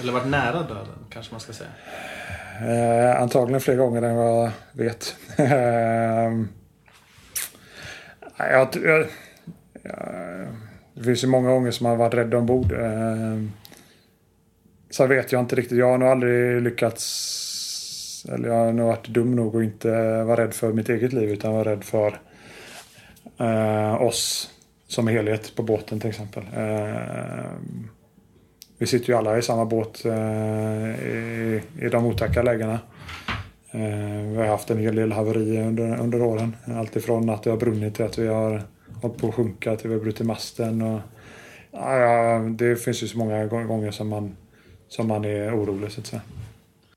Eller 0.00 0.12
varit 0.12 0.26
nära 0.26 0.62
döden? 0.62 0.98
kanske 1.10 1.34
man 1.34 1.40
ska 1.40 1.52
säga. 1.52 1.70
Eh, 2.60 3.22
antagligen 3.22 3.60
fler 3.60 3.76
gånger 3.76 4.02
än 4.02 4.16
vad 4.16 4.44
jag 4.44 4.52
vet. 4.72 5.16
Ehm, 5.36 6.48
jag, 8.38 8.68
jag, 8.84 9.06
jag, 9.82 10.46
det 10.94 11.02
finns 11.04 11.24
ju 11.24 11.28
många 11.28 11.50
gånger 11.50 11.70
som 11.70 11.84
man 11.84 11.90
har 11.90 11.98
varit 11.98 12.14
rädd 12.14 12.34
ombord. 12.34 12.72
Eh, 12.72 13.42
så 14.90 15.06
vet 15.06 15.32
jag 15.32 15.40
inte 15.40 15.56
riktigt. 15.56 15.78
Jag 15.78 15.90
har 15.90 15.98
nog 15.98 16.08
aldrig 16.08 16.62
lyckats. 16.62 18.26
Eller 18.32 18.48
jag 18.48 18.54
har 18.54 18.72
nog 18.72 18.86
varit 18.86 19.08
dum 19.08 19.36
nog 19.36 19.56
att 19.56 19.62
inte 19.62 20.22
vara 20.22 20.44
rädd 20.44 20.54
för 20.54 20.72
mitt 20.72 20.88
eget 20.88 21.12
liv 21.12 21.30
utan 21.30 21.52
vara 21.52 21.70
rädd 21.70 21.84
för 21.84 22.20
eh, 23.38 24.02
oss 24.02 24.50
som 24.86 25.08
helhet 25.08 25.56
på 25.56 25.62
båten 25.62 26.00
till 26.00 26.10
exempel. 26.10 26.42
Eh, 26.56 27.50
vi 28.78 28.86
sitter 28.86 29.08
ju 29.08 29.18
alla 29.18 29.38
i 29.38 29.42
samma 29.42 29.64
båt 29.64 30.04
eh, 30.04 31.06
i, 31.06 31.62
i 31.80 31.88
de 31.88 32.06
otäcka 32.06 32.42
lägena. 32.42 32.80
Eh, 33.70 34.30
vi 34.30 34.36
har 34.36 34.46
haft 34.46 34.70
en 34.70 34.78
hel 34.78 34.96
del 34.96 35.12
haverier 35.12 35.66
under, 35.66 36.00
under 36.00 36.22
åren. 36.22 36.56
Alltifrån 36.76 37.30
att 37.30 37.42
det 37.42 37.50
har 37.50 37.56
brunnit 37.56 37.94
till 37.94 38.04
att 38.04 38.18
vi 38.18 38.26
har 38.26 38.62
hållit 39.02 39.18
på 39.18 39.28
att 39.28 39.34
sjunka 39.34 39.76
till 39.76 39.88
vi 39.88 39.94
har 39.94 40.02
brutit 40.02 40.26
masten. 40.26 40.82
Och, 40.82 41.00
ja, 41.70 42.38
det 42.38 42.76
finns 42.76 43.02
ju 43.02 43.08
så 43.08 43.18
många 43.18 43.46
gånger 43.46 43.90
som 43.90 44.08
man, 44.08 44.36
som 44.88 45.08
man 45.08 45.24
är 45.24 45.56
orolig 45.56 45.92
så 45.92 46.00
att 46.00 46.06
säga. 46.06 46.22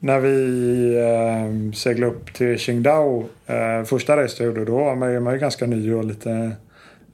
När 0.01 0.19
vi 0.19 0.95
eh, 0.97 1.73
seglade 1.73 2.13
upp 2.13 2.33
till 2.33 2.59
Qingdao, 2.59 3.29
eh, 3.45 3.83
första 3.83 4.17
racet 4.17 4.39
jag 4.39 4.45
gjorde, 4.45 4.65
då 4.65 4.77
var 4.77 4.95
man, 4.95 5.23
man 5.23 5.33
ju 5.33 5.39
ganska 5.39 5.65
ny 5.65 5.93
och 5.93 6.05
lite, 6.05 6.51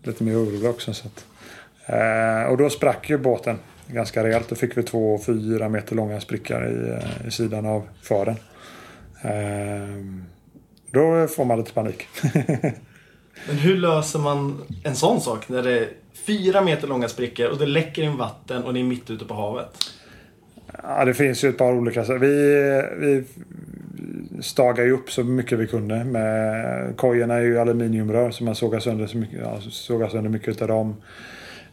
lite 0.03 0.23
mer 0.23 0.35
orolig 0.35 0.69
också. 0.69 0.93
Så 0.93 1.07
att, 1.07 1.25
eh, 1.85 2.51
och 2.51 2.57
då 2.57 2.69
sprack 2.69 3.09
ju 3.09 3.17
båten 3.17 3.59
ganska 3.87 4.23
rejält. 4.23 4.49
Då 4.49 4.55
fick 4.55 4.77
vi 4.77 4.83
två 4.83 5.19
fyra 5.25 5.69
meter 5.69 5.95
långa 5.95 6.21
sprickor 6.21 6.65
i, 6.65 6.89
eh, 6.89 7.27
i 7.27 7.31
sidan 7.31 7.65
av 7.65 7.87
fören. 8.01 8.35
Eh, 9.21 10.05
då 10.91 11.27
får 11.27 11.45
man 11.45 11.57
lite 11.57 11.73
panik. 11.73 12.07
Men 13.47 13.57
hur 13.57 13.77
löser 13.77 14.19
man 14.19 14.61
en 14.83 14.95
sån 14.95 15.21
sak 15.21 15.49
när 15.49 15.63
det 15.63 15.79
är 15.79 15.89
fyra 16.27 16.61
meter 16.61 16.87
långa 16.87 17.07
sprickor 17.07 17.47
och 17.47 17.57
det 17.57 17.65
läcker 17.65 18.03
in 18.03 18.17
vatten 18.17 18.63
och 18.63 18.73
ni 18.73 18.79
är 18.79 18.83
mitt 18.83 19.09
ute 19.09 19.25
på 19.25 19.33
havet? 19.33 19.94
Ja, 20.83 21.05
det 21.05 21.13
finns 21.13 21.43
ju 21.43 21.49
ett 21.49 21.57
par 21.57 21.73
olika 21.73 22.03
Vi, 22.03 22.81
vi 22.97 23.23
stagade 24.41 24.87
ju 24.87 24.93
upp 24.93 25.11
så 25.11 25.23
mycket 25.23 25.59
vi 25.59 25.67
kunde. 25.67 26.03
Med, 26.03 26.97
kojorna 26.97 27.33
är 27.33 27.41
ju 27.41 27.59
aluminiumrör 27.59 28.31
så 28.31 28.43
man 28.43 28.55
sågade 28.55 28.83
sönder, 28.83 29.07
så 29.07 29.17
mycket, 29.17 29.39
ja, 29.39 29.61
sågade 29.61 30.11
sönder 30.11 30.29
mycket 30.29 30.61
av 30.61 30.67
dem. 30.67 30.95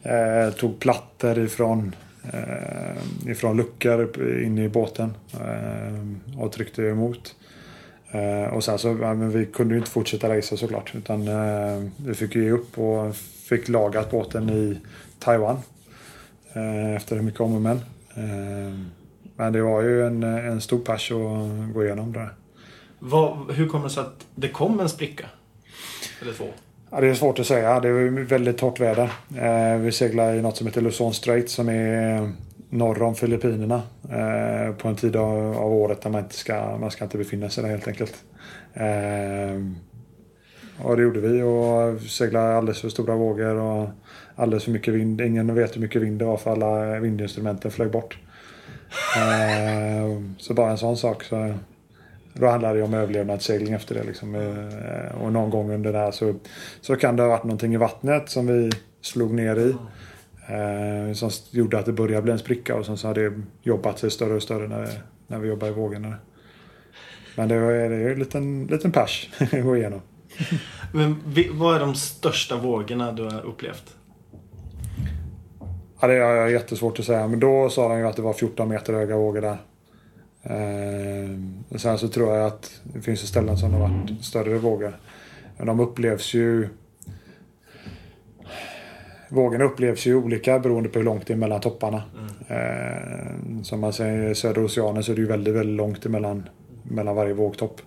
Eh, 0.03 0.55
tog 0.55 0.79
plattor 0.79 1.39
ifrån, 1.39 1.95
eh, 2.33 3.31
ifrån 3.31 3.57
luckor 3.57 4.23
in 4.43 4.59
i 4.59 4.69
båten 4.69 5.15
eh, 5.35 6.43
och 6.43 6.53
tryckte 6.53 6.83
emot. 6.83 7.35
Eh, 8.11 8.55
och 8.55 8.65
sen 8.65 8.79
så, 8.79 8.99
ja, 9.01 9.15
men 9.15 9.31
vi 9.31 9.47
kunde 9.47 9.75
ju 9.75 9.79
inte 9.79 9.91
fortsätta 9.91 10.37
racea 10.37 10.59
såklart. 10.59 10.95
Utan 10.95 11.29
eh, 11.29 11.83
vi 12.07 12.15
fick 12.15 12.35
ju 12.35 12.45
ge 12.45 12.51
upp 12.51 12.79
och 12.79 13.17
fick 13.49 13.69
lagat 13.69 14.11
båten 14.11 14.51
i 14.51 14.79
Taiwan. 15.19 15.59
Eh, 16.53 16.97
efter 16.97 17.21
mycket 17.21 17.41
om 17.41 17.55
och 17.55 17.63
men. 17.63 17.81
Eh, 18.15 18.75
men 19.37 19.53
det 19.53 19.63
var 19.63 19.83
ju 19.83 20.07
en, 20.07 20.23
en 20.23 20.61
stor 20.61 20.79
pers 20.79 21.13
att 21.13 21.75
gå 21.75 21.85
igenom 21.85 22.13
där. 22.13 22.35
Vad, 22.99 23.51
hur 23.51 23.69
kommer 23.69 23.85
det 23.85 23.91
sig 23.91 24.01
att 24.01 24.27
det 24.35 24.49
kom 24.49 24.81
en 24.81 24.89
spricka? 24.89 25.27
Eller 26.23 26.33
två? 26.33 26.47
Ja, 26.91 27.01
det 27.01 27.09
är 27.09 27.15
svårt 27.15 27.39
att 27.39 27.47
säga. 27.47 27.81
Det 27.81 27.89
är 27.89 28.25
väldigt 28.25 28.59
torrt 28.59 28.81
väder. 28.81 29.11
Eh, 29.37 29.79
vi 29.79 29.93
seglar 29.93 30.35
i 30.35 30.43
något 30.43 30.57
som 30.57 30.67
heter 30.67 30.81
Luzon 30.81 31.15
Strait 31.15 31.51
som 31.51 31.69
är 31.69 32.33
norr 32.69 33.03
om 33.03 33.15
Filippinerna. 33.15 33.83
Eh, 34.11 34.75
på 34.75 34.89
en 34.89 34.97
tid 34.97 35.17
av, 35.17 35.57
av, 35.59 35.73
året 35.73 36.03
där 36.03 36.11
man 36.11 36.23
inte 36.23 36.35
ska, 36.35 36.79
man 36.79 36.91
ska 36.91 37.05
inte 37.05 37.19
befinna 37.19 37.51
sig 37.51 37.63
där 37.63 37.71
helt 37.71 37.89
enkelt. 37.89 38.15
Eh, 38.75 39.61
och 40.87 40.97
det 40.97 41.03
gjorde 41.03 41.21
vi 41.21 41.43
och 41.43 42.01
seglade 42.01 42.57
alldeles 42.57 42.81
för 42.81 42.89
stora 42.89 43.17
vågor 43.17 43.55
och 43.55 43.89
alldeles 44.43 44.65
för 44.65 44.71
mycket 44.71 44.95
vind. 44.95 45.21
Ingen 45.21 45.55
vet 45.55 45.77
hur 45.77 45.81
mycket 45.81 46.03
vind 46.03 46.19
det 46.19 46.25
var 46.25 46.37
för 46.37 46.51
alla 46.53 47.01
vindinstrumenten 47.01 47.71
flög 47.71 47.91
bort. 47.91 48.19
Eh, 49.17 50.21
så 50.39 50.55
bara 50.55 50.71
en 50.71 50.79
sån 50.79 50.97
sak. 50.97 51.25
Så 51.25 51.55
då 52.33 52.47
handlar 52.47 52.75
det 52.75 52.83
om 52.83 52.95
överlevnadssegling 52.95 53.75
efter 53.75 53.95
det. 53.95 54.05
Liksom. 54.05 54.35
Eh, 54.35 55.23
och 55.23 55.33
någon 55.33 55.51
gång 55.51 55.71
under 55.71 55.93
det 55.93 55.99
här 55.99 56.11
så, 56.11 56.35
så 56.81 56.97
kan 56.97 57.17
det 57.17 57.23
ha 57.23 57.31
varit 57.31 57.45
någonting 57.45 57.75
i 57.75 57.77
vattnet 57.77 58.31
som 58.31 58.47
vi 58.47 58.71
slog 59.01 59.35
ner 59.35 59.57
i. 59.57 59.75
Eh, 60.47 61.15
som 61.15 61.31
gjorde 61.51 61.79
att 61.79 61.87
det 61.87 61.93
började 61.93 62.23
bli 62.23 62.33
en 62.33 62.39
spricka 62.39 62.75
och 62.75 62.87
sen 62.87 62.97
så 62.97 63.07
har 63.07 63.15
det 63.15 63.33
jobbat 63.63 63.99
sig 63.99 64.11
större 64.11 64.35
och 64.35 64.43
större 64.43 64.69
när, 64.69 64.89
när 65.27 65.39
vi 65.39 65.49
jobbar 65.49 65.69
i 65.69 65.73
vågorna. 65.73 66.15
Men 67.37 67.49
det 67.49 67.55
är, 67.55 67.91
det 67.91 67.97
är 67.97 68.13
en 68.13 68.19
liten, 68.19 68.67
liten 68.67 68.93
pers 68.93 69.31
att 69.39 69.63
gå 69.63 69.77
igenom. 69.77 70.01
Men 70.93 71.23
vad 71.53 71.77
är 71.77 71.81
de 71.81 71.95
största 71.95 72.57
vågorna 72.57 73.13
du 73.13 73.23
har 73.23 73.43
upplevt? 73.43 73.97
Ja, 76.03 76.09
det 76.09 76.15
är 76.15 76.49
jättesvårt 76.49 76.99
att 76.99 77.05
säga. 77.05 77.29
Men 77.29 77.41
då 77.41 77.71
sa 77.71 77.89
de 77.89 77.99
ju 77.99 78.07
att 78.07 78.17
det 78.17 78.23
var 78.23 78.33
14 78.33 78.69
meter 78.69 78.93
höga 78.93 79.17
vågor 79.17 79.41
där. 79.41 79.59
Eh, 80.43 81.79
sen 81.79 81.99
så 81.99 82.09
tror 82.09 82.35
jag 82.35 82.47
att 82.47 82.81
det 82.83 83.01
finns 83.01 83.21
ställen 83.21 83.57
som 83.57 83.73
har 83.73 83.81
varit 83.81 84.25
större 84.25 84.59
vågor. 84.59 84.97
Men 85.57 85.67
de 85.67 85.81
upplevs 85.81 86.35
ju... 86.35 86.69
Vågorna 89.29 89.65
upplevs 89.65 90.07
ju 90.07 90.15
olika 90.15 90.59
beroende 90.59 90.89
på 90.89 90.99
hur 90.99 91.07
långt 91.07 91.27
det 91.27 91.33
är 91.33 91.37
mellan 91.37 91.61
topparna. 91.61 92.03
Mm. 92.19 92.33
Eh, 92.49 93.63
som 93.63 93.81
man 93.81 93.93
säger 93.93 94.31
i 94.31 94.35
södra 94.35 94.63
oceanen 94.63 95.03
så 95.03 95.13
är 95.13 95.17
det 95.17 95.23
ju 95.23 95.29
väldigt, 95.29 95.55
väldigt 95.55 95.77
långt 95.77 96.07
emellan 96.07 96.49
mellan 96.83 97.17
varje 97.17 97.35
vågtopp. 97.35 97.81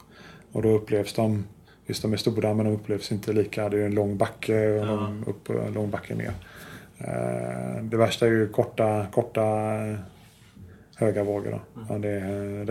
Och 0.52 0.62
då 0.62 0.70
upplevs 0.70 1.14
de, 1.14 1.46
visst 1.86 2.02
de 2.02 2.14
är 2.14 2.18
stora 2.18 2.54
men 2.54 2.66
de 2.66 2.72
upplevs 2.74 3.12
inte 3.12 3.34
lika. 3.34 3.70
Det 3.70 3.82
är 3.82 3.86
en 3.86 3.96
lång 3.96 4.18
backe 4.18 4.80
och 4.80 4.86
ja. 4.86 5.14
upp 5.28 5.50
och 5.50 5.68
en 5.68 5.74
lång 5.74 5.90
backe 5.90 6.16
ner. 6.16 6.34
Eh, 6.98 7.84
det 7.84 7.98
värsta 7.98 8.26
är 8.26 8.30
ju 8.30 8.50
korta, 8.50 9.06
korta 9.12 9.42
höga 10.96 11.24
vågor. 11.24 11.52
Då. 11.52 11.82
Mm. 11.82 11.88
Ja, 11.90 12.10
det 12.10 12.20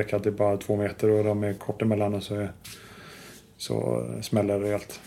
räcker 0.00 0.16
att 0.16 0.22
det 0.22 0.28
är 0.28 0.32
bara 0.32 0.56
två 0.56 0.76
meter 0.76 1.10
och 1.10 1.24
de 1.24 1.44
är 1.44 1.54
kort 1.54 1.82
emellan 1.82 2.14
och 2.14 2.22
så, 2.22 2.46
så 3.56 4.06
smäller 4.22 4.58
det 4.58 4.64
rejält. 4.64 5.00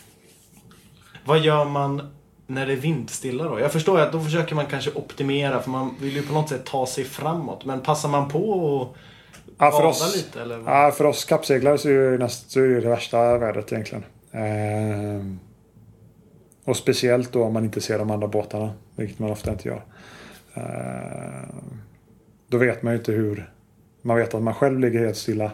Vad 1.26 1.40
gör 1.40 1.66
man 1.66 2.02
när 2.48 2.66
det 2.66 2.74
är 2.74 2.78
vindstilla 2.78 3.44
då? 3.44 3.60
Jag 3.60 3.72
förstår 3.72 4.00
att 4.00 4.12
då 4.12 4.20
försöker 4.20 4.56
man 4.56 4.66
kanske 4.66 4.92
optimera 4.92 5.62
för 5.62 5.70
man 5.70 5.96
vill 6.02 6.16
ju 6.16 6.22
på 6.22 6.34
något 6.34 6.50
sätt 6.50 6.66
ta 6.66 6.86
sig 6.86 7.04
framåt. 7.04 7.66
Men 7.66 7.82
passar 7.82 8.10
man 8.10 8.30
på 8.30 8.50
och 8.50 8.98
ja, 9.58 9.72
för 9.72 9.86
oss, 9.86 10.16
lite? 10.16 10.42
Eller 10.42 10.64
Ja, 10.66 10.92
för 10.92 11.06
oss 11.06 11.26
kappseglare 11.26 11.78
så 11.78 11.90
är 11.90 12.12
det, 12.12 12.18
näst, 12.18 12.52
så 12.52 12.60
är 12.60 12.68
det, 12.68 12.82
det 12.82 12.90
värsta 12.90 13.38
vädret 13.38 13.72
egentligen. 13.72 14.04
Eh, 14.32 15.26
och 16.66 16.78
speciellt 16.78 17.32
då 17.32 17.44
om 17.44 17.54
man 17.54 17.66
inte 17.66 17.82
ser 17.82 18.00
de 18.00 18.12
andra 18.12 18.28
båtarna, 18.28 18.74
vilket 18.98 19.20
man 19.20 19.32
ofta 19.32 19.52
inte 19.52 19.68
gör. 19.68 19.82
Eh, 20.54 21.50
då 22.48 22.58
vet 22.58 22.84
man 22.84 22.94
ju 22.94 23.00
inte 23.00 23.12
hur... 23.12 23.52
Man 24.02 24.18
vet 24.18 24.34
att 24.34 24.44
man 24.44 24.54
själv 24.54 24.80
ligger 24.80 25.00
helt 25.00 25.18
stilla. 25.18 25.52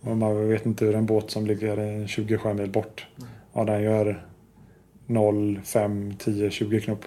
Och 0.00 0.16
man 0.16 0.48
vet 0.48 0.66
inte 0.66 0.84
hur 0.84 0.94
en 0.94 1.06
båt 1.06 1.30
som 1.30 1.46
ligger 1.46 2.06
20 2.06 2.38
sjömil 2.38 2.70
bort, 2.70 3.06
vad 3.52 3.66
den 3.66 3.82
gör 3.82 4.26
0, 5.06 5.60
5, 5.64 6.14
10, 6.18 6.50
20 6.50 6.80
knop. 6.80 7.04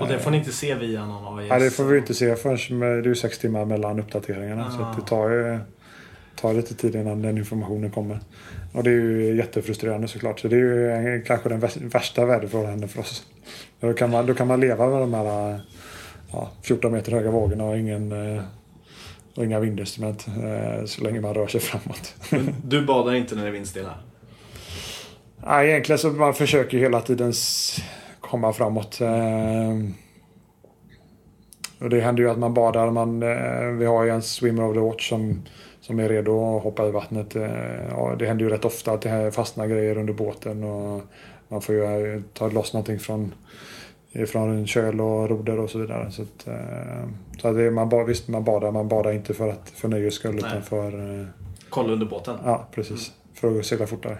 Och 0.00 0.08
det 0.08 0.18
får 0.18 0.30
ni 0.30 0.36
inte 0.36 0.52
se 0.52 0.74
via 0.74 1.06
någon 1.06 1.38
AIS? 1.38 1.50
Nej, 1.50 1.60
det 1.60 1.70
får 1.70 1.84
vi 1.84 1.98
inte 1.98 2.14
se 2.14 2.36
förrän 2.36 3.02
det 3.02 3.10
är 3.10 3.14
sex 3.14 3.38
timmar 3.38 3.64
mellan 3.64 4.00
uppdateringarna. 4.00 4.66
Ah. 4.66 4.70
Så 4.70 5.00
det 5.00 5.06
tar, 5.06 5.30
ju, 5.30 5.58
tar 6.40 6.54
lite 6.54 6.74
tid 6.74 6.94
innan 6.94 7.22
den 7.22 7.38
informationen 7.38 7.90
kommer. 7.90 8.20
Och 8.72 8.82
det 8.82 8.90
är 8.90 8.94
ju 8.94 9.36
jättefrustrerande 9.36 10.08
såklart. 10.08 10.40
Så 10.40 10.48
det 10.48 10.56
är 10.56 10.58
ju 10.58 11.22
kanske 11.26 11.48
den 11.48 11.60
värsta 11.88 12.24
väderförhållanden 12.24 12.88
för 12.88 13.00
oss. 13.00 13.26
Då 13.80 13.92
kan, 13.92 14.10
man, 14.10 14.26
då 14.26 14.34
kan 14.34 14.46
man 14.46 14.60
leva 14.60 14.86
med 14.86 15.00
de 15.00 15.14
här 15.14 15.60
ja, 16.32 16.50
14 16.62 16.92
meter 16.92 17.12
höga 17.12 17.30
vågorna 17.30 17.64
och, 17.64 17.78
ingen, 17.78 18.36
eh, 18.36 18.42
och 19.34 19.44
inga 19.44 19.60
vindinstrument 19.60 20.26
eh, 20.28 20.84
så 20.84 21.02
länge 21.02 21.20
man 21.20 21.34
rör 21.34 21.46
sig 21.46 21.60
framåt. 21.60 22.14
du 22.64 22.86
badar 22.86 23.14
inte 23.14 23.34
när 23.34 23.42
det 23.42 23.48
är 23.48 23.52
vindstilla? 23.52 23.94
Nej, 25.46 25.68
egentligen 25.68 25.98
så 25.98 26.08
man 26.08 26.34
försöker 26.34 26.78
hela 26.78 27.00
tiden 27.00 27.32
komma 28.20 28.52
framåt. 28.52 29.00
Eh, 29.00 29.74
och 31.80 31.90
det 31.90 32.00
händer 32.00 32.22
ju 32.22 32.30
att 32.30 32.38
man 32.38 32.54
badar. 32.54 32.90
Man, 32.90 33.20
vi 33.78 33.86
har 33.86 34.04
ju 34.04 34.10
en 34.10 34.22
swimmer 34.22 34.62
of 34.62 34.74
the 34.74 34.80
watch 34.80 35.08
som, 35.08 35.42
som 35.88 35.98
är 35.98 36.08
redo 36.08 36.56
att 36.56 36.62
hoppa 36.62 36.86
i 36.88 36.90
vattnet. 36.90 37.34
Ja, 37.90 38.16
det 38.18 38.26
händer 38.26 38.44
ju 38.44 38.50
rätt 38.50 38.64
ofta 38.64 38.92
att 38.92 39.02
det 39.02 39.32
fastnar 39.32 39.66
grejer 39.66 39.98
under 39.98 40.12
båten 40.12 40.64
och 40.64 41.02
man 41.48 41.60
får 41.60 41.74
ju 41.74 42.22
ta 42.32 42.48
loss 42.48 42.72
någonting 42.72 42.98
från 42.98 43.32
ifrån 44.12 44.66
köl 44.66 45.00
och 45.00 45.28
roder 45.28 45.58
och 45.58 45.70
så 45.70 45.78
vidare. 45.78 46.10
Så, 46.10 46.22
att, 46.22 46.46
eh, 46.46 47.08
så 47.40 47.48
att 47.48 47.56
det, 47.56 47.70
man, 47.70 48.06
visst, 48.06 48.28
man 48.28 48.44
badar, 48.44 48.70
man 48.70 48.88
badar 48.88 49.12
inte 49.12 49.34
för, 49.34 49.48
att, 49.48 49.72
för 49.74 49.88
nöjes 49.88 50.14
skull 50.14 50.34
Nej. 50.34 50.44
utan 50.46 50.62
för... 50.62 51.20
Eh, 51.20 51.26
Kolla 51.68 51.92
under 51.92 52.06
båten? 52.06 52.36
Ja, 52.44 52.68
precis. 52.74 53.12
För 53.34 53.58
att 53.58 53.66
segla 53.66 53.86
fortare. 53.86 54.18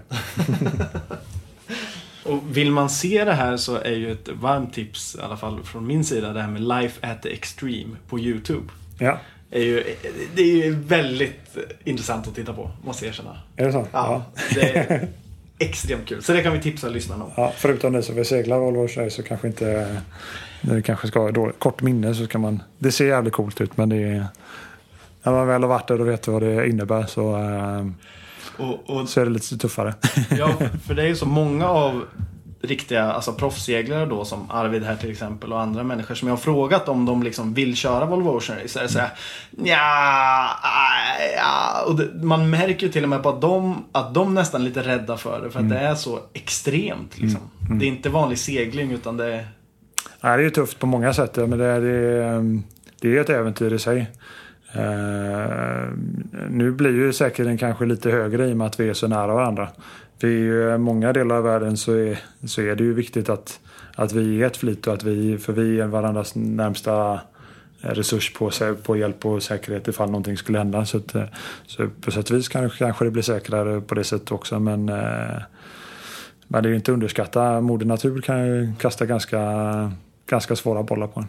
och 2.25 2.57
vill 2.57 2.71
man 2.71 2.91
se 2.91 3.25
det 3.25 3.33
här 3.33 3.57
så 3.57 3.77
är 3.77 3.95
ju 3.95 4.13
ett 4.13 4.29
varmt 4.29 4.75
tips, 4.75 5.17
i 5.17 5.21
alla 5.21 5.37
fall 5.37 5.63
från 5.65 5.87
min 5.87 6.05
sida, 6.05 6.33
det 6.33 6.41
här 6.41 6.51
med 6.51 6.63
Life 6.63 7.07
at 7.07 7.23
the 7.23 7.33
Extreme 7.33 7.97
på 8.09 8.19
YouTube. 8.19 8.69
Ja. 8.99 9.19
Är 9.51 9.61
ju, 9.61 9.85
det 10.35 10.43
är 10.43 10.65
ju 10.65 10.75
väldigt 10.75 11.57
intressant 11.85 12.29
att 12.29 12.35
titta 12.35 12.53
på, 12.53 12.71
måste 12.85 13.05
jag 13.05 13.13
erkänna. 13.13 13.39
Är 13.57 13.67
det 13.67 13.73
så? 13.73 13.87
Ja, 13.93 14.25
det 14.55 14.77
är 14.77 15.09
extremt 15.59 16.09
kul. 16.09 16.23
Så 16.23 16.33
det 16.33 16.43
kan 16.43 16.53
vi 16.53 16.61
tipsa 16.61 16.89
lyssnarna 16.89 17.25
om. 17.25 17.31
Ja, 17.37 17.53
förutom 17.57 17.93
ni 17.93 18.03
som 18.03 18.15
vill 18.15 18.25
segla 18.25 18.59
Volvo 18.59 18.83
Race 18.83 19.11
så 19.11 19.23
kanske 19.23 19.47
inte... 19.47 19.97
Det 20.63 20.83
kanske 20.83 21.09
ska 21.09 21.21
ha 21.21 21.53
kort 21.53 21.83
minne 21.83 22.15
så 22.15 22.27
kan 22.27 22.41
man... 22.41 22.63
Det 22.79 22.93
ser 22.93 23.07
jävligt 23.07 23.33
coolt 23.33 23.61
ut 23.61 23.77
men 23.77 23.89
det 23.89 23.97
är... 23.97 24.27
När 25.23 25.33
man 25.33 25.47
väl 25.47 25.63
har 25.63 25.69
varit 25.69 25.89
där 25.89 26.01
och 26.01 26.09
vet 26.09 26.29
vad 26.29 26.43
det 26.43 26.69
innebär 26.69 27.07
så, 27.07 27.37
äh, 27.37 27.87
Och, 28.67 28.91
och, 28.91 29.09
så 29.09 29.21
är 29.21 29.25
det 29.25 29.31
lite 29.31 29.59
tuffare. 29.59 29.95
ja, 30.39 30.53
för 30.87 30.95
det 30.95 31.03
är 31.03 31.07
ju 31.07 31.17
så 31.17 31.27
många 31.27 31.69
av 31.69 32.05
riktiga 32.61 33.13
alltså 33.13 33.33
proffsseglare 33.33 34.07
då 34.07 34.25
som 34.25 34.51
Arvid 34.51 34.85
här 34.85 34.97
till 34.97 35.11
exempel 35.11 35.53
och 35.53 35.61
andra 35.61 35.83
människor 35.83 36.15
som 36.15 36.29
jag 36.29 36.33
har 36.33 36.41
frågat 36.41 36.89
om 36.89 37.05
de 37.05 37.23
liksom 37.23 37.55
vill 37.55 37.77
köra 37.77 38.05
Volvo 38.05 38.31
Ocean 38.31 38.59
Race. 38.59 38.81
Så 38.81 38.89
säger 38.93 39.11
ja, 39.65 40.49
ja. 41.37 41.85
Och 41.87 41.97
det, 41.97 42.25
man 42.25 42.51
märker 42.51 42.87
ju 42.87 42.93
till 42.93 43.03
och 43.03 43.09
med 43.09 43.23
på 43.23 43.29
att 43.29 43.41
de, 43.41 43.85
att 43.93 44.15
de 44.15 44.35
nästan 44.35 44.61
är 44.61 44.65
lite 44.65 44.83
rädda 44.83 45.17
för 45.17 45.41
det 45.43 45.51
för 45.51 45.61
att 45.61 45.69
det 45.69 45.79
är 45.79 45.95
så 45.95 46.21
extremt 46.33 47.19
liksom. 47.19 47.41
Det 47.71 47.85
är 47.85 47.89
inte 47.89 48.09
vanlig 48.09 48.39
segling 48.39 48.93
utan 48.93 49.17
det 49.17 49.35
är 49.35 49.49
Nej, 50.21 50.37
det 50.37 50.43
är 50.43 50.45
ju 50.45 50.51
tufft 50.51 50.79
på 50.79 50.87
många 50.87 51.13
sätt 51.13 51.37
men 51.37 51.51
det 51.51 51.65
är, 51.65 51.81
det 51.81 51.91
är, 51.91 52.63
det 53.01 53.17
är 53.17 53.21
ett 53.21 53.31
äventyr 53.31 53.73
i 53.73 53.79
sig. 53.79 54.07
Uh, 54.77 55.93
nu 56.51 56.71
blir 56.73 56.91
ju 56.91 57.13
säkerheten 57.13 57.59
kanske 57.59 57.85
lite 57.85 58.11
högre 58.11 58.49
i 58.49 58.53
och 58.53 58.57
med 58.57 58.67
att 58.67 58.81
vi 58.81 58.89
är 58.89 58.95
så 58.95 59.09
nära 59.09 59.35
varandra. 59.35 59.69
För 60.21 60.29
i 60.29 60.71
eh, 60.71 60.79
många 60.79 61.13
delar 61.13 61.37
av 61.37 61.45
världen 61.45 61.77
så 61.77 61.93
är, 61.93 62.19
så 62.47 62.63
är 62.63 62.77
det 62.77 62.85
ju 62.85 62.95
viktigt 62.95 63.29
att, 63.29 63.61
att 63.95 64.13
vi 64.13 64.43
är 64.43 64.47
ett 64.47 64.57
flyt 64.57 64.87
och 64.87 64.95
att 64.95 65.03
vi, 65.03 65.39
för 65.39 65.53
vi 65.53 65.81
är 65.81 65.87
varandras 65.87 66.35
närmsta 66.35 67.21
eh, 67.83 67.91
resurs 67.91 68.33
på, 68.33 68.51
på 68.83 68.97
hjälp 68.97 69.27
och 69.27 69.43
säkerhet 69.43 69.89
ifall 69.89 70.11
någonting 70.11 70.37
skulle 70.37 70.59
hända. 70.59 70.85
Så, 70.85 70.97
att, 70.97 71.15
eh, 71.15 71.25
så 71.67 71.89
på 72.01 72.11
sätt 72.11 72.31
och 72.31 72.37
vis 72.37 72.49
kanske, 72.49 72.79
kanske 72.79 73.05
det 73.05 73.11
blir 73.11 73.23
säkrare 73.23 73.81
på 73.81 73.95
det 73.95 74.05
sättet 74.05 74.33
också 74.33 74.61
men, 74.61 74.85
men 74.85 76.63
det 76.63 76.69
är 76.69 76.71
ju 76.71 76.77
inte 76.77 76.91
att 76.91 76.95
underskatta. 76.95 77.61
Moder 77.61 77.87
Natur 77.87 78.21
kan 78.21 78.47
ju 78.47 78.73
kasta 78.81 79.07
ganska, 79.07 79.93
ganska 80.27 80.57
svåra 80.57 80.83
bollar 80.83 81.07
på 81.07 81.21
en. 81.21 81.29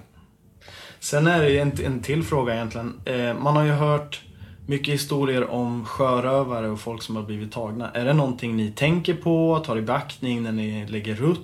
Sen 0.99 1.27
är 1.27 1.41
det 1.41 1.59
en, 1.59 1.71
en 1.85 1.99
till 1.99 2.23
fråga 2.23 2.53
egentligen. 2.53 2.93
Man 3.39 3.55
har 3.55 3.63
ju 3.63 3.71
hört 3.71 4.21
mycket 4.69 4.93
historier 4.93 5.49
om 5.51 5.85
sjörövare 5.85 6.69
och 6.69 6.79
folk 6.79 7.01
som 7.01 7.15
har 7.15 7.23
blivit 7.23 7.51
tagna. 7.51 7.91
Är 7.93 8.05
det 8.05 8.13
någonting 8.13 8.55
ni 8.55 8.71
tänker 8.71 9.13
på, 9.13 9.63
tar 9.65 9.77
i 9.77 9.81
beaktning 9.81 10.43
när 10.43 10.51
ni 10.51 10.85
lägger 10.87 11.15
rutt? 11.15 11.39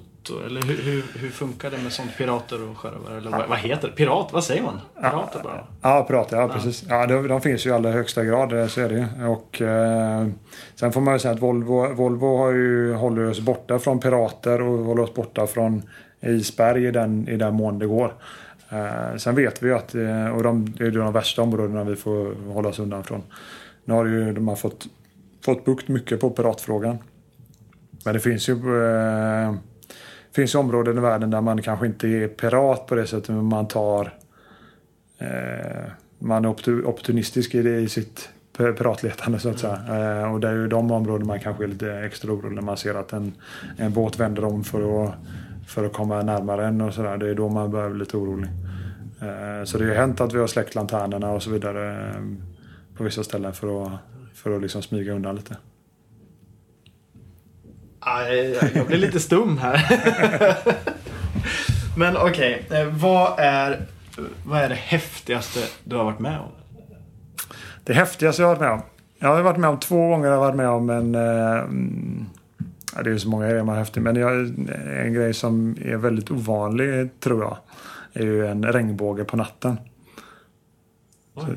Eller 0.45 0.61
hur, 0.61 0.77
hur, 0.77 1.03
hur, 1.19 1.29
funkar 1.29 1.71
det 1.71 1.77
med 1.77 1.91
sånt? 1.91 2.17
Pirater 2.17 2.69
och 2.69 2.77
sjörövare? 2.77 3.17
Eller 3.17 3.31
vad, 3.31 3.49
vad 3.49 3.57
heter 3.57 3.87
det? 3.87 3.93
Pirat? 3.93 4.29
Vad 4.33 4.43
säger 4.43 4.63
man? 4.63 4.81
Pirater 5.01 5.39
bara? 5.43 5.67
Ja, 5.81 6.03
pirater. 6.03 6.37
Ja, 6.37 6.47
precis. 6.47 6.83
Ja, 6.89 7.07
de, 7.07 7.27
de 7.27 7.41
finns 7.41 7.65
ju 7.65 7.69
i 7.69 7.73
allra 7.73 7.91
högsta 7.91 8.23
grad. 8.23 8.71
Så 8.71 8.81
är 8.81 8.89
det 8.89 8.95
ju. 8.95 9.27
Och, 9.27 9.61
eh, 9.61 10.27
sen 10.75 10.91
får 10.91 11.01
man 11.01 11.13
ju 11.13 11.19
säga 11.19 11.33
att 11.33 11.41
Volvo, 11.41 11.93
Volvo 11.93 12.37
har 12.37 12.51
ju, 12.51 12.93
håller 12.93 13.29
oss 13.29 13.39
borta 13.39 13.79
från 13.79 13.99
pirater 13.99 14.61
och 14.61 14.85
håller 14.85 15.03
oss 15.03 15.13
borta 15.13 15.47
från 15.47 15.83
isberg 16.21 16.87
i 16.87 16.91
den, 16.91 17.27
i 17.27 17.37
den 17.37 17.53
mån 17.53 17.79
det 17.79 17.85
går. 17.85 18.13
Eh, 18.69 19.17
sen 19.17 19.35
vet 19.35 19.63
vi 19.63 19.71
att, 19.71 19.95
eh, 19.95 20.27
och 20.27 20.43
de, 20.43 20.73
det 20.77 20.85
är 20.85 20.91
de 20.91 21.13
värsta 21.13 21.41
områdena 21.41 21.83
vi 21.83 21.95
får 21.95 22.53
hålla 22.53 22.69
oss 22.69 22.79
undan 22.79 23.03
från. 23.03 23.23
Nu 23.85 23.93
har 23.93 24.05
ju 24.05 24.33
de 24.33 24.47
har 24.47 24.55
fått, 24.55 24.87
fått 25.45 25.65
bukt 25.65 25.87
mycket 25.87 26.19
på 26.19 26.29
piratfrågan. 26.29 26.97
Men 28.05 28.13
det 28.13 28.19
finns 28.19 28.49
ju 28.49 28.83
eh, 28.85 29.55
finns 30.35 30.55
områden 30.55 30.97
i 30.97 31.01
världen 31.01 31.31
där 31.31 31.41
man 31.41 31.61
kanske 31.61 31.85
inte 31.85 32.07
är 32.07 32.27
pirat 32.27 32.87
på 32.87 32.95
det 32.95 33.07
sättet 33.07 33.29
men 33.29 33.45
man 33.45 33.67
tar 33.67 34.13
eh, 35.17 35.91
man 36.19 36.45
är 36.45 36.85
opportunistisk 36.87 37.55
i, 37.55 37.61
det, 37.61 37.79
i 37.79 37.89
sitt 37.89 38.29
piratletande 38.57 39.39
så 39.39 39.49
att 39.49 39.59
säga. 39.59 39.79
Eh, 39.89 40.33
och 40.33 40.39
det 40.39 40.47
är 40.47 40.53
ju 40.53 40.67
de 40.67 40.91
områden 40.91 41.27
man 41.27 41.39
kanske 41.39 41.63
är 41.63 41.67
lite 41.67 41.93
extra 41.93 42.31
orolig 42.31 42.55
när 42.55 42.61
man 42.61 42.77
ser 42.77 42.95
att 42.95 43.13
en, 43.13 43.33
en 43.77 43.93
båt 43.93 44.19
vänder 44.19 44.45
om 44.45 44.63
för 44.63 45.05
att 45.05 45.13
för 45.67 45.85
att 45.85 45.93
komma 45.93 46.21
närmare 46.21 46.67
en 46.67 46.81
och 46.81 46.93
sådär. 46.93 47.17
Det 47.17 47.29
är 47.29 47.35
då 47.35 47.49
man 47.49 47.71
börjar 47.71 47.89
bli 47.89 47.99
lite 47.99 48.17
orolig. 48.17 48.49
Eh, 49.21 49.63
så 49.65 49.77
det 49.77 49.85
har 49.85 49.95
hänt 49.95 50.21
att 50.21 50.33
vi 50.33 50.39
har 50.39 50.47
släckt 50.47 50.75
lanternerna 50.75 51.31
och 51.31 51.43
så 51.43 51.49
vidare 51.49 52.09
eh, 52.09 52.21
på 52.97 53.03
vissa 53.03 53.23
ställen 53.23 53.53
för 53.53 53.83
att, 53.85 53.91
för 54.33 54.55
att 54.55 54.61
liksom 54.61 54.81
smyga 54.81 55.13
undan 55.13 55.35
lite. 55.35 55.57
Jag 58.75 58.87
blir 58.87 58.97
lite 58.97 59.19
stum 59.19 59.57
här. 59.57 59.81
Men 61.97 62.17
okej, 62.17 62.63
okay. 62.65 62.81
Eh, 62.81 62.87
vad, 62.87 63.39
är, 63.39 63.85
vad 64.45 64.61
är 64.61 64.69
det 64.69 64.75
häftigaste 64.75 65.59
du 65.83 65.95
har 65.95 66.03
varit 66.03 66.19
med 66.19 66.39
om? 66.39 66.51
Det 67.83 67.93
häftigaste 67.93 68.41
jag 68.41 68.49
har 68.49 68.55
varit 68.55 68.61
med 68.61 68.71
om? 68.71 68.81
Jag 69.19 69.27
har 69.27 69.41
varit 69.41 69.57
med 69.57 69.69
om 69.69 69.79
två 69.79 70.07
gånger. 70.07 70.27
Jag 70.27 70.33
har 70.33 70.39
varit 70.39 70.55
med 70.55 70.69
om 70.69 70.89
en 70.89 71.15
mm, 71.15 72.25
Ja, 72.95 73.03
det 73.03 73.11
är 73.11 73.17
så 73.17 73.29
många 73.29 73.47
grejer 73.47 73.63
man 73.63 73.75
har 73.75 73.79
häftigt. 73.79 74.03
Men 74.03 74.15
jag, 74.15 74.53
en 75.05 75.13
grej 75.13 75.33
som 75.33 75.77
är 75.81 75.97
väldigt 75.97 76.31
ovanlig 76.31 77.19
tror 77.19 77.43
jag. 77.43 77.57
Är 78.13 78.23
ju 78.25 78.47
en 78.47 78.63
regnbåge 78.63 79.23
på 79.23 79.37
natten. 79.37 79.77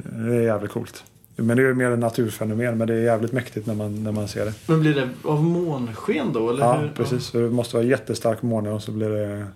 det 0.03 0.37
är 0.37 0.42
jävligt 0.42 0.70
coolt. 0.70 1.05
Men 1.37 1.57
det 1.57 1.62
är 1.62 1.66
ju 1.66 1.74
mer 1.74 1.90
en 1.90 2.01
naturfenomen. 2.01 2.79
Men 2.79 2.88
det 2.88 2.94
är 2.94 3.03
jävligt 3.03 3.33
mäktigt 3.33 3.66
när 3.66 3.74
man, 3.74 4.05
när 4.05 4.12
man 4.12 4.29
ser 4.29 4.44
det. 4.44 4.55
Men 4.66 4.81
blir 4.81 4.94
det 4.94 5.09
av 5.22 5.44
månsken 5.44 6.33
då? 6.33 6.51
Eller 6.51 6.61
ja, 6.61 6.77
hur? 6.77 6.88
precis. 6.88 7.35
Ja. 7.35 7.40
Det 7.40 7.51
måste 7.51 7.77
vara 7.77 7.87
jättestark 7.87 8.42
måne 8.42 8.70
och 8.70 8.83
så 8.83 8.92
blir 8.92 9.09
det 9.09 9.46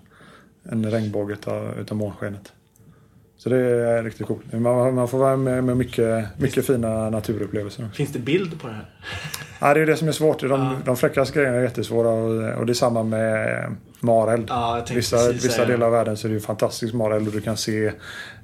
en 0.63 0.91
regnbåge 0.91 1.33
utav, 1.33 1.79
utav 1.79 1.97
månskenet. 1.97 2.53
Så 3.43 3.49
det 3.49 3.57
är 3.57 4.03
riktigt 4.03 4.27
coolt. 4.27 4.53
Man, 4.53 4.95
man 4.95 5.07
får 5.07 5.17
vara 5.17 5.37
med 5.37 5.63
med 5.63 5.77
mycket, 5.77 6.25
mycket 6.37 6.65
fina 6.65 7.09
naturupplevelser. 7.09 7.89
Finns 7.93 8.11
det 8.11 8.19
bild 8.19 8.61
på 8.61 8.67
det 8.67 8.73
här? 8.73 8.85
Ja, 9.61 9.73
det 9.73 9.81
är 9.81 9.85
det 9.85 9.97
som 9.97 10.07
är 10.07 10.11
svårt. 10.11 10.39
De, 10.39 10.49
ja. 10.49 10.75
de 10.85 10.97
fräckaste 10.97 11.39
grejerna 11.39 11.57
är 11.57 11.61
jättesvåra 11.61 12.09
och, 12.09 12.59
och 12.59 12.65
det 12.65 12.71
är 12.71 12.73
samma 12.73 13.03
med 13.03 13.75
mareld. 13.99 14.45
Ja, 14.49 14.85
vissa 14.93 15.31
vissa 15.31 15.65
delar 15.65 15.85
av 15.85 15.91
världen 15.91 16.17
så 16.17 16.27
är 16.27 16.29
det 16.29 16.33
ju 16.33 16.39
fantastisk 16.39 16.93
mareld 16.93 17.27
och 17.27 17.33
du 17.33 17.41
kan 17.41 17.57
se 17.57 17.91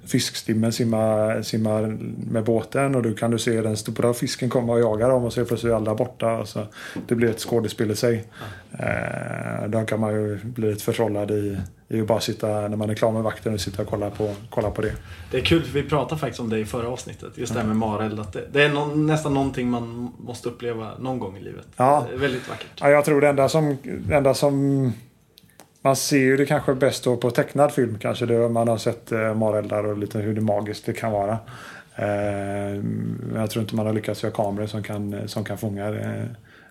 fiskstimmen 0.05 0.71
simma, 0.73 1.33
simma 1.43 1.97
med 2.31 2.43
båten 2.43 2.95
och 2.95 3.03
då 3.03 3.13
kan 3.13 3.31
du 3.31 3.39
se 3.39 3.62
den 3.62 3.77
stora 3.77 4.13
fisken 4.13 4.49
komma 4.49 4.73
och 4.73 4.79
jaga 4.79 5.07
dem 5.07 5.23
och 5.23 5.33
så 5.33 5.41
är 5.41 5.45
plötsligt 5.45 5.73
alla 5.73 5.95
borta. 5.95 6.29
Alltså, 6.29 6.67
det 7.07 7.15
blir 7.15 7.29
ett 7.29 7.39
skådespel 7.39 7.91
i 7.91 7.95
sig. 7.95 8.25
Ja. 8.71 8.85
Eh, 8.85 9.69
då 9.69 9.85
kan 9.85 9.99
man 9.99 10.13
ju 10.13 10.39
bli 10.43 10.69
lite 10.69 10.83
förtrollad 10.83 11.31
i, 11.31 11.57
i 11.89 12.02
att 12.02 12.08
bara 12.08 12.19
sitta 12.19 12.47
när 12.47 12.78
man 12.78 12.89
är 12.89 12.95
klar 12.95 13.12
med 13.12 13.23
vakten 13.23 13.54
och 13.54 13.62
sitta 13.62 13.82
och 13.82 13.88
kolla 13.88 14.10
på, 14.10 14.36
kolla 14.49 14.71
på 14.71 14.82
det. 14.82 14.93
Det 15.32 15.38
är 15.38 15.41
kul 15.41 15.63
för 15.63 15.73
vi 15.73 15.89
pratade 15.89 16.21
faktiskt 16.21 16.39
om 16.39 16.49
det 16.49 16.60
i 16.60 16.65
förra 16.65 16.88
avsnittet. 16.88 17.38
Just 17.38 17.54
det 17.54 17.60
här 17.60 17.67
med 17.67 17.75
mareld. 17.75 18.19
Att 18.19 18.34
det, 18.34 18.45
det 18.52 18.63
är 18.63 18.69
no, 18.69 18.95
nästan 18.95 19.34
någonting 19.34 19.69
man 19.69 20.13
måste 20.17 20.49
uppleva 20.49 20.91
någon 20.99 21.19
gång 21.19 21.38
i 21.38 21.41
livet. 21.41 21.67
Ja. 21.75 22.06
Det 22.10 22.15
är 22.15 22.19
väldigt 22.19 22.49
vackert. 22.49 22.67
Ja, 22.82 22.89
jag 22.89 23.06
tror 23.06 23.21
det 23.21 23.28
enda 23.28 23.49
som, 23.49 23.78
det 23.84 24.15
enda 24.15 24.34
som 24.34 24.84
man 25.82 25.95
ser 25.95 26.17
ju 26.17 26.38
det 26.38 26.45
kanske 26.45 26.73
bäst 26.73 27.04
då 27.04 27.17
på 27.17 27.32
tecknad 27.32 27.71
film 27.71 27.97
kanske. 27.99 28.25
Det, 28.25 28.49
man 28.49 28.67
har 28.67 28.78
sett 28.78 29.12
eh, 29.12 29.34
mareldar 29.34 29.84
och 29.84 29.97
lite 29.97 30.19
hur 30.19 30.34
det 30.34 30.41
magiskt 30.41 30.86
det 30.86 30.93
kan 30.93 31.12
vara. 31.12 31.38
Eh, 31.95 32.82
jag 33.36 33.49
tror 33.49 33.62
inte 33.62 33.75
man 33.75 33.86
har 33.86 33.93
lyckats 33.93 34.23
göra 34.23 34.34
kameror 34.34 34.67
som 34.67 34.84
kan, 34.84 35.28
som 35.28 35.43
kan 35.43 35.58
fånga 35.58 35.89
eh, 35.89 36.25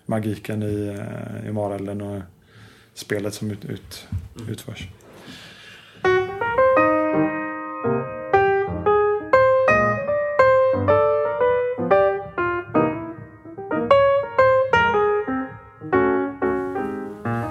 magiken 0.05 0.63
i, 0.63 0.87
eh, 0.99 1.49
i 1.49 1.51
marelden 1.51 2.01
och 2.01 2.21
spelet 2.93 3.33
som 3.33 3.51
ut, 3.51 3.65
ut, 3.65 4.07
mm. 4.35 4.49
utförs. 4.49 4.87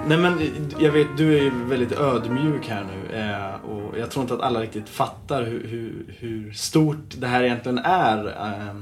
Nej 0.09 0.17
men 0.17 0.39
jag 0.79 0.91
vet, 0.91 1.07
du 1.17 1.37
är 1.37 1.41
ju 1.41 1.51
väldigt 1.65 1.91
ödmjuk 1.91 2.67
här 2.67 2.83
nu. 2.83 3.17
Eh, 3.17 3.69
och 3.69 3.97
jag 3.99 4.11
tror 4.11 4.21
inte 4.21 4.33
att 4.33 4.41
alla 4.41 4.61
riktigt 4.61 4.89
fattar 4.89 5.43
hur, 5.43 5.67
hur, 5.67 6.05
hur 6.19 6.51
stort 6.51 7.15
det 7.17 7.27
här 7.27 7.43
egentligen 7.43 7.77
är. 7.77 8.27
Eh, 8.27 8.75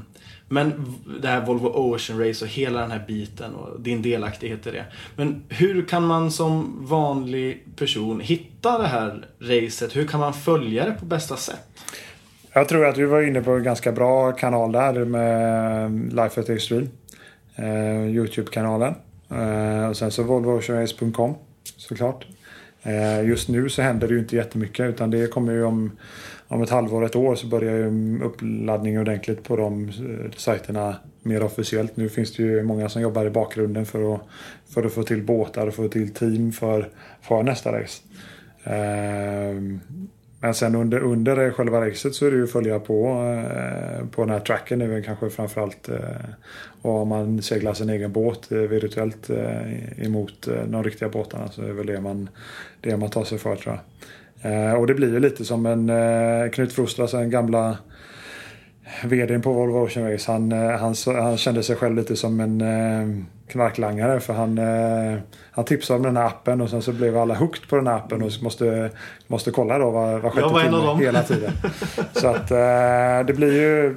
men 0.49 0.95
det 1.21 1.28
här 1.28 1.45
Volvo 1.45 1.67
Ocean 1.67 2.28
Race 2.28 2.45
och 2.45 2.51
hela 2.51 2.82
den 2.82 2.91
här 2.91 3.03
biten 3.07 3.55
och 3.55 3.82
din 3.82 4.01
delaktighet 4.01 4.67
i 4.67 4.71
det. 4.71 4.86
Men 5.15 5.43
hur 5.49 5.86
kan 5.86 6.05
man 6.05 6.32
som 6.32 6.78
vanlig 6.86 7.65
person 7.75 8.19
hitta 8.19 8.78
det 8.78 8.88
här 8.88 9.25
racet? 9.39 9.95
Hur 9.95 10.07
kan 10.07 10.19
man 10.19 10.34
följa 10.34 10.86
det 10.86 10.91
på 10.91 11.05
bästa 11.05 11.36
sätt? 11.36 11.67
Jag 12.53 12.67
tror 12.67 12.86
att 12.86 12.95
du 12.95 13.05
var 13.05 13.21
inne 13.21 13.41
på 13.41 13.51
en 13.51 13.63
ganska 13.63 13.91
bra 13.91 14.32
kanal 14.32 14.71
där 14.71 15.05
med 15.05 16.13
Life 16.13 16.41
at 16.41 16.49
Extreme. 16.49 16.88
Eh, 17.55 18.07
Youtube-kanalen. 18.07 18.95
Eh, 19.30 19.89
och 19.89 19.97
sen 19.97 20.11
så 20.11 20.23
volvooceanrace.com 20.23 21.36
såklart. 21.78 22.25
Eh, 22.84 23.28
just 23.28 23.49
nu 23.49 23.69
så 23.69 23.82
händer 23.82 24.07
det 24.07 24.13
ju 24.13 24.19
inte 24.19 24.36
jättemycket 24.36 24.89
utan 24.89 25.11
det 25.11 25.28
kommer 25.28 25.53
ju 25.53 25.63
om, 25.63 25.91
om 26.47 26.61
ett 26.61 26.69
halvår, 26.69 27.05
ett 27.05 27.15
år 27.15 27.36
så 27.36 27.47
börjar 27.47 27.78
ju 27.78 28.19
uppladdningen 28.23 29.01
ordentligt 29.01 29.43
på 29.43 29.55
de 29.55 29.89
eh, 29.89 30.32
sajterna 30.36 30.95
mer 31.23 31.43
officiellt. 31.43 31.97
Nu 31.97 32.09
finns 32.09 32.36
det 32.36 32.43
ju 32.43 32.63
många 32.63 32.89
som 32.89 33.01
jobbar 33.01 33.25
i 33.25 33.30
bakgrunden 33.30 33.86
för 33.86 34.15
att, 34.15 34.21
för 34.69 34.84
att 34.84 34.93
få 34.93 35.03
till 35.03 35.23
båtar 35.23 35.67
och 35.67 35.73
få 35.73 35.88
till 35.88 36.13
team 36.13 36.51
för, 36.51 36.89
för 37.21 37.43
nästa 37.43 37.82
race. 37.82 38.01
Eh, 38.63 39.61
men 40.47 40.53
sen 40.53 40.75
under, 40.75 40.99
under 40.99 41.45
eh, 41.45 41.53
själva 41.53 41.87
racet 41.87 42.15
så 42.15 42.25
är 42.25 42.31
det 42.31 42.37
ju 42.37 42.43
att 42.43 42.51
följa 42.51 42.79
på, 42.79 43.07
eh, 43.07 44.05
på 44.07 44.21
den 44.21 44.29
här 44.29 44.39
tracken. 44.39 44.79
Det 44.79 44.85
är 44.85 44.89
väl 44.89 45.03
kanske 45.03 45.29
framförallt 45.29 45.89
eh, 45.89 45.97
och 46.81 47.01
om 47.01 47.07
man 47.07 47.41
seglar 47.41 47.73
sin 47.73 47.89
egen 47.89 48.11
båt 48.11 48.51
eh, 48.51 48.57
virtuellt 48.57 49.29
eh, 49.29 50.05
emot 50.05 50.47
eh, 50.47 50.63
de 50.67 50.83
riktiga 50.83 51.09
båtarna 51.09 51.47
så 51.51 51.61
är 51.61 51.67
det 51.67 51.73
väl 51.73 51.85
det 51.85 52.01
man, 52.01 52.29
det 52.81 52.97
man 52.97 53.09
tar 53.09 53.23
sig 53.23 53.37
för 53.37 53.55
tror 53.55 53.79
jag. 54.41 54.67
Eh, 54.67 54.73
och 54.73 54.87
det 54.87 54.93
blir 54.93 55.13
ju 55.13 55.19
lite 55.19 55.45
som 55.45 55.65
en 55.65 55.89
eh, 55.89 56.49
Knut 56.49 56.73
Frostra, 56.73 57.03
alltså 57.03 57.17
den 57.17 57.29
gamla 57.29 57.77
VDn 59.03 59.41
på 59.41 59.53
Volvo 59.53 59.85
Ocean 59.85 60.11
Race, 60.11 60.31
han, 60.31 60.51
eh, 60.51 60.69
han, 60.69 60.95
han 61.05 61.38
kände 61.38 61.63
sig 61.63 61.75
själv 61.75 61.95
lite 61.95 62.15
som 62.15 62.39
en 62.39 62.61
eh, 62.61 63.23
knarklangare 63.47 64.19
för 64.19 64.33
han, 64.33 64.57
eh, 64.57 65.19
han 65.51 65.65
tipsade 65.65 65.97
om 65.97 66.03
den 66.03 66.17
här 66.17 66.25
appen 66.25 66.61
och 66.61 66.69
sen 66.69 66.81
så 66.81 66.91
blev 66.91 67.17
alla 67.17 67.35
hooked 67.35 67.69
på 67.69 67.75
den 67.75 67.88
här 67.88 67.95
appen 67.95 68.21
och 68.21 68.31
måste, 68.41 68.91
måste 69.27 69.51
kolla 69.51 69.77
då 69.77 69.91
var, 69.91 70.19
var 70.19 70.29
sjätte 70.29 70.69
timme 70.69 71.05
hela 71.05 71.23
tiden. 71.23 71.51
så 72.13 72.27
att 72.27 72.51
eh, 72.51 73.25
det 73.27 73.33
blir 73.35 73.53
ju 73.53 73.95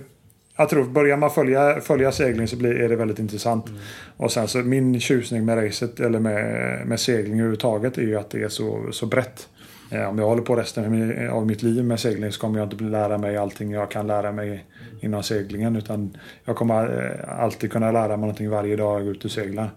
jag 0.60 0.68
tror 0.68 0.84
börjar 0.84 1.16
man 1.16 1.30
följa, 1.30 1.80
följa 1.80 2.12
segling 2.12 2.48
så 2.48 2.56
blir, 2.56 2.80
är 2.80 2.88
det 2.88 2.96
väldigt 2.96 3.18
intressant. 3.18 3.68
Mm. 3.68 3.80
Och 4.16 4.32
sen 4.32 4.48
så 4.48 4.58
min 4.58 5.00
tjusning 5.00 5.44
med 5.44 5.64
racet 5.64 6.00
eller 6.00 6.18
med, 6.18 6.86
med 6.86 7.00
segling 7.00 7.32
överhuvudtaget 7.32 7.98
är 7.98 8.02
ju 8.02 8.18
att 8.18 8.30
det 8.30 8.42
är 8.42 8.48
så, 8.48 8.88
så 8.92 9.06
brett. 9.06 9.48
Eh, 9.90 10.08
om 10.08 10.18
jag 10.18 10.26
håller 10.26 10.42
på 10.42 10.56
resten 10.56 11.30
av 11.30 11.46
mitt 11.46 11.62
liv 11.62 11.84
med 11.84 12.00
segling 12.00 12.32
så 12.32 12.40
kommer 12.40 12.58
jag 12.58 12.72
inte 12.72 12.84
lära 12.84 13.18
mig 13.18 13.36
allting 13.36 13.70
jag 13.70 13.90
kan 13.90 14.06
lära 14.06 14.32
mig 14.32 14.64
inom 15.00 15.22
seglingen. 15.22 15.76
Utan 15.76 16.16
jag 16.44 16.56
kommer 16.56 17.14
eh, 17.28 17.42
alltid 17.42 17.72
kunna 17.72 17.92
lära 17.92 18.08
mig 18.08 18.18
någonting 18.18 18.50
varje 18.50 18.76
dag 18.76 18.98
jag 18.98 19.04
går 19.06 19.16
ut 19.16 19.24
och 19.24 19.30
seglar. 19.30 19.70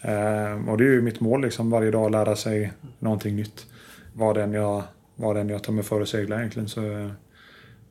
Eh, 0.00 0.68
och 0.68 0.78
det 0.78 0.84
är 0.84 0.92
ju 0.92 1.02
mitt 1.02 1.20
mål 1.20 1.42
liksom 1.42 1.70
varje 1.70 1.90
dag 1.90 2.10
lära 2.10 2.36
sig 2.36 2.72
någonting 2.98 3.36
nytt. 3.36 3.66
Vad 4.12 4.36
den 4.36 4.52
jag, 4.52 4.82
vad 5.16 5.36
den 5.36 5.48
jag 5.48 5.62
tar 5.62 5.72
mig 5.72 5.84
för 5.84 6.00
att 6.00 6.08
segla 6.08 6.38
egentligen. 6.38 6.68
Så, 6.68 7.10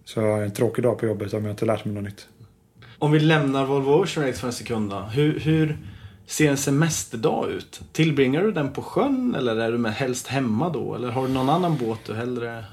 så 0.06 0.22
jag 0.22 0.44
en 0.44 0.52
tråkig 0.52 0.84
dag 0.84 0.98
på 0.98 1.06
jobbet 1.06 1.34
om 1.34 1.46
jag 1.46 1.54
inte 1.54 1.66
lärt 1.66 1.86
mig 1.86 1.94
något 1.94 2.04
nytt. 2.04 2.28
Om 3.00 3.12
vi 3.12 3.20
lämnar 3.20 3.66
Volvo 3.66 3.92
Ocean 3.92 4.28
Race 4.28 4.40
för 4.40 4.48
en 4.48 4.54
sekund 4.54 4.90
då. 4.90 5.00
Hur, 5.00 5.40
hur 5.40 5.78
ser 6.26 6.50
en 6.50 6.58
semesterdag 6.58 7.50
ut? 7.50 7.82
Tillbringar 7.92 8.42
du 8.42 8.52
den 8.52 8.74
på 8.74 8.82
sjön 8.82 9.36
eller 9.36 9.56
är 9.56 9.72
du 9.72 9.78
med 9.78 9.94
helst 9.94 10.28
hemma 10.28 10.70
då? 10.70 10.96
Eller 10.96 11.10
har 11.10 11.28
du 11.28 11.34
någon 11.34 11.50
annan 11.50 11.78
båt 11.78 12.00
du 12.06 12.14
hellre... 12.16 12.66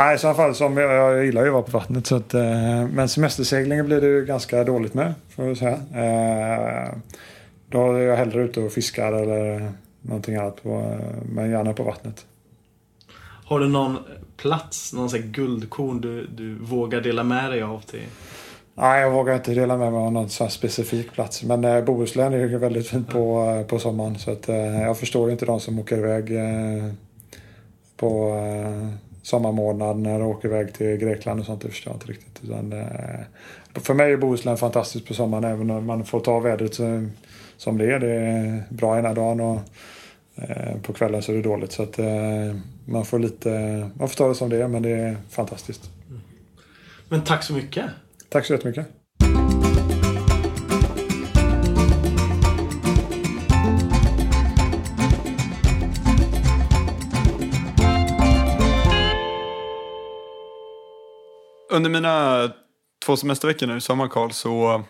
Nej, 0.00 0.14
i 0.14 0.18
så 0.18 0.34
fall 0.34 0.54
som 0.54 0.76
jag, 0.76 0.92
jag 0.92 1.24
gillar 1.24 1.42
ju 1.42 1.48
att 1.48 1.52
vara 1.52 1.62
på 1.62 1.70
vattnet. 1.70 2.06
Så 2.06 2.16
att, 2.16 2.34
eh, 2.34 2.88
men 2.92 3.08
semesterseglingen 3.08 3.86
blir 3.86 4.00
det 4.00 4.06
ju 4.06 4.24
ganska 4.24 4.64
dåligt 4.64 4.94
med, 4.94 5.14
får 5.28 5.46
jag 5.46 5.56
säga. 5.56 5.72
Eh, 5.72 6.88
då 7.68 7.92
är 7.92 7.98
jag 7.98 8.16
hellre 8.16 8.42
ute 8.42 8.60
och 8.60 8.72
fiskar 8.72 9.12
eller 9.12 9.72
någonting 10.02 10.36
annat, 10.36 10.62
på, 10.62 10.98
men 11.32 11.50
gärna 11.50 11.72
på 11.72 11.82
vattnet. 11.82 12.26
Har 13.44 13.60
du 13.60 13.68
någon 13.68 13.98
plats, 14.36 14.92
någon 14.92 15.10
sån 15.10 15.20
guldkorn 15.20 16.00
du, 16.00 16.26
du 16.26 16.54
vågar 16.54 17.00
dela 17.00 17.24
med 17.24 17.50
dig 17.50 17.62
av 17.62 17.80
till 17.80 18.06
Nej, 18.74 19.02
jag 19.02 19.10
vågar 19.10 19.34
inte 19.34 19.54
dela 19.54 19.76
med 19.76 19.92
mig 19.92 20.00
av 20.00 20.12
någon 20.12 20.28
sån 20.28 20.50
specifik 20.50 21.12
plats. 21.12 21.42
Men 21.42 21.64
eh, 21.64 21.84
Bohuslän 21.84 22.34
är 22.34 22.38
ju 22.38 22.58
väldigt 22.58 22.88
fint 22.88 23.08
på, 23.08 23.44
eh, 23.44 23.66
på 23.66 23.78
sommaren. 23.78 24.18
Så 24.18 24.32
att, 24.32 24.48
eh, 24.48 24.82
jag 24.82 24.98
förstår 24.98 25.26
ju 25.26 25.32
inte 25.32 25.46
de 25.46 25.60
som 25.60 25.78
åker 25.78 25.98
iväg 25.98 26.36
eh, 26.36 26.92
på 27.96 28.36
sommarmånaden 29.22 30.02
när 30.02 30.18
de 30.18 30.28
åker 30.28 30.48
iväg 30.48 30.74
till 30.74 30.96
Grekland 30.96 31.40
och 31.40 31.46
sånt. 31.46 31.62
Det 31.62 31.68
förstår 31.68 31.92
jag 31.92 31.96
inte 31.96 32.12
riktigt. 32.12 32.44
Utan, 32.44 32.72
eh, 32.72 33.20
för 33.74 33.94
mig 33.94 34.12
är 34.12 34.16
Bohuslän 34.16 34.56
fantastiskt 34.56 35.06
på 35.06 35.14
sommaren 35.14 35.44
även 35.44 35.70
om 35.70 35.86
man 35.86 36.04
får 36.04 36.20
ta 36.20 36.40
vädret 36.40 36.74
så, 36.74 37.06
som 37.56 37.78
det 37.78 37.94
är. 37.94 37.98
Det 37.98 38.14
är 38.14 38.64
bra 38.68 38.98
ena 38.98 39.14
dagen 39.14 39.40
och 39.40 39.60
eh, 40.36 40.80
på 40.82 40.92
kvällen 40.92 41.22
så 41.22 41.32
är 41.32 41.36
det 41.36 41.42
dåligt. 41.42 41.72
Så 41.72 41.82
att, 41.82 41.98
eh, 41.98 42.56
man 42.84 43.04
får 43.04 43.18
lite, 43.18 43.50
man 43.94 44.08
får 44.08 44.16
ta 44.16 44.28
det 44.28 44.34
som 44.34 44.48
det 44.48 44.62
är 44.62 44.68
men 44.68 44.82
det 44.82 44.90
är 44.90 45.16
fantastiskt. 45.30 45.90
Men 47.08 47.24
tack 47.24 47.44
så 47.44 47.52
mycket. 47.52 47.84
Tack 48.28 48.46
så 48.46 48.52
jättemycket. 48.52 48.86
Under 61.70 61.90
mina 61.90 62.48
två 63.04 63.16
semesterveckor 63.16 63.66
nu 63.66 63.76
i 63.76 63.80
sommar, 63.80 64.08
Karl, 64.08 64.30
så, 64.30 64.84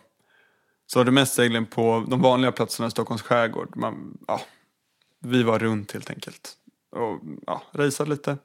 så 0.87 0.99
var 0.99 1.05
det 1.05 1.11
mest 1.11 1.35
segling 1.35 1.67
på 1.67 2.07
de 2.09 2.21
vanliga 2.21 2.53
platserna 2.53 2.87
i 2.87 2.91
Stockholms 2.91 3.23
skärgård. 3.23 3.77
Man, 3.77 4.19
ja, 4.27 4.41
vi 5.21 5.43
var 5.43 5.59
runt 5.59 5.93
helt 5.93 6.11
enkelt. 6.11 6.53
Och 6.97 7.21
ja, 7.47 7.63
rejsade 7.73 8.11
lite. 8.11 8.39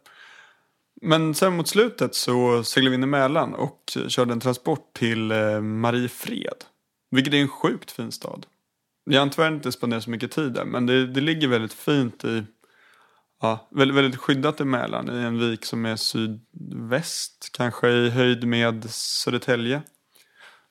Men 1.02 1.34
sen 1.34 1.58
mot 1.58 1.68
slutet 1.68 2.16
så 2.16 2.64
seglade 2.64 2.90
vi 2.90 2.96
in 2.96 3.04
i 3.04 3.08
Mälaren 3.08 3.56
och 3.56 3.98
körde 4.08 4.34
en 4.34 4.40
transport 4.40 4.94
till 4.94 5.32
eh, 5.32 5.62
Mariefred. 5.62 6.64
Vilket 7.12 7.34
är 7.34 7.38
en 7.38 7.48
sjukt 7.48 7.92
fin 7.92 8.12
stad. 8.12 8.46
Jag 9.10 9.22
har 9.22 9.28
tyvärr 9.28 9.48
inte 9.52 9.72
spenderat 9.72 10.04
så 10.04 10.10
mycket 10.10 10.32
tid 10.32 10.52
där 10.52 10.66
men 10.66 10.86
det, 10.86 11.08
det 11.08 11.22
ligger 11.22 11.48
väldigt 11.48 11.74
fint 11.74 12.24
i 12.26 12.44
Ja, 13.42 13.68
väldigt, 13.72 13.98
väldigt 13.98 14.20
skyddat 14.20 14.60
Mälaren 14.60 15.22
i 15.22 15.24
en 15.24 15.40
vik 15.40 15.66
som 15.66 15.86
är 15.86 15.96
sydväst. 15.96 17.50
Kanske 17.54 17.90
i 17.90 18.10
höjd 18.10 18.48
med 18.48 18.90
Södertälje. 18.90 19.82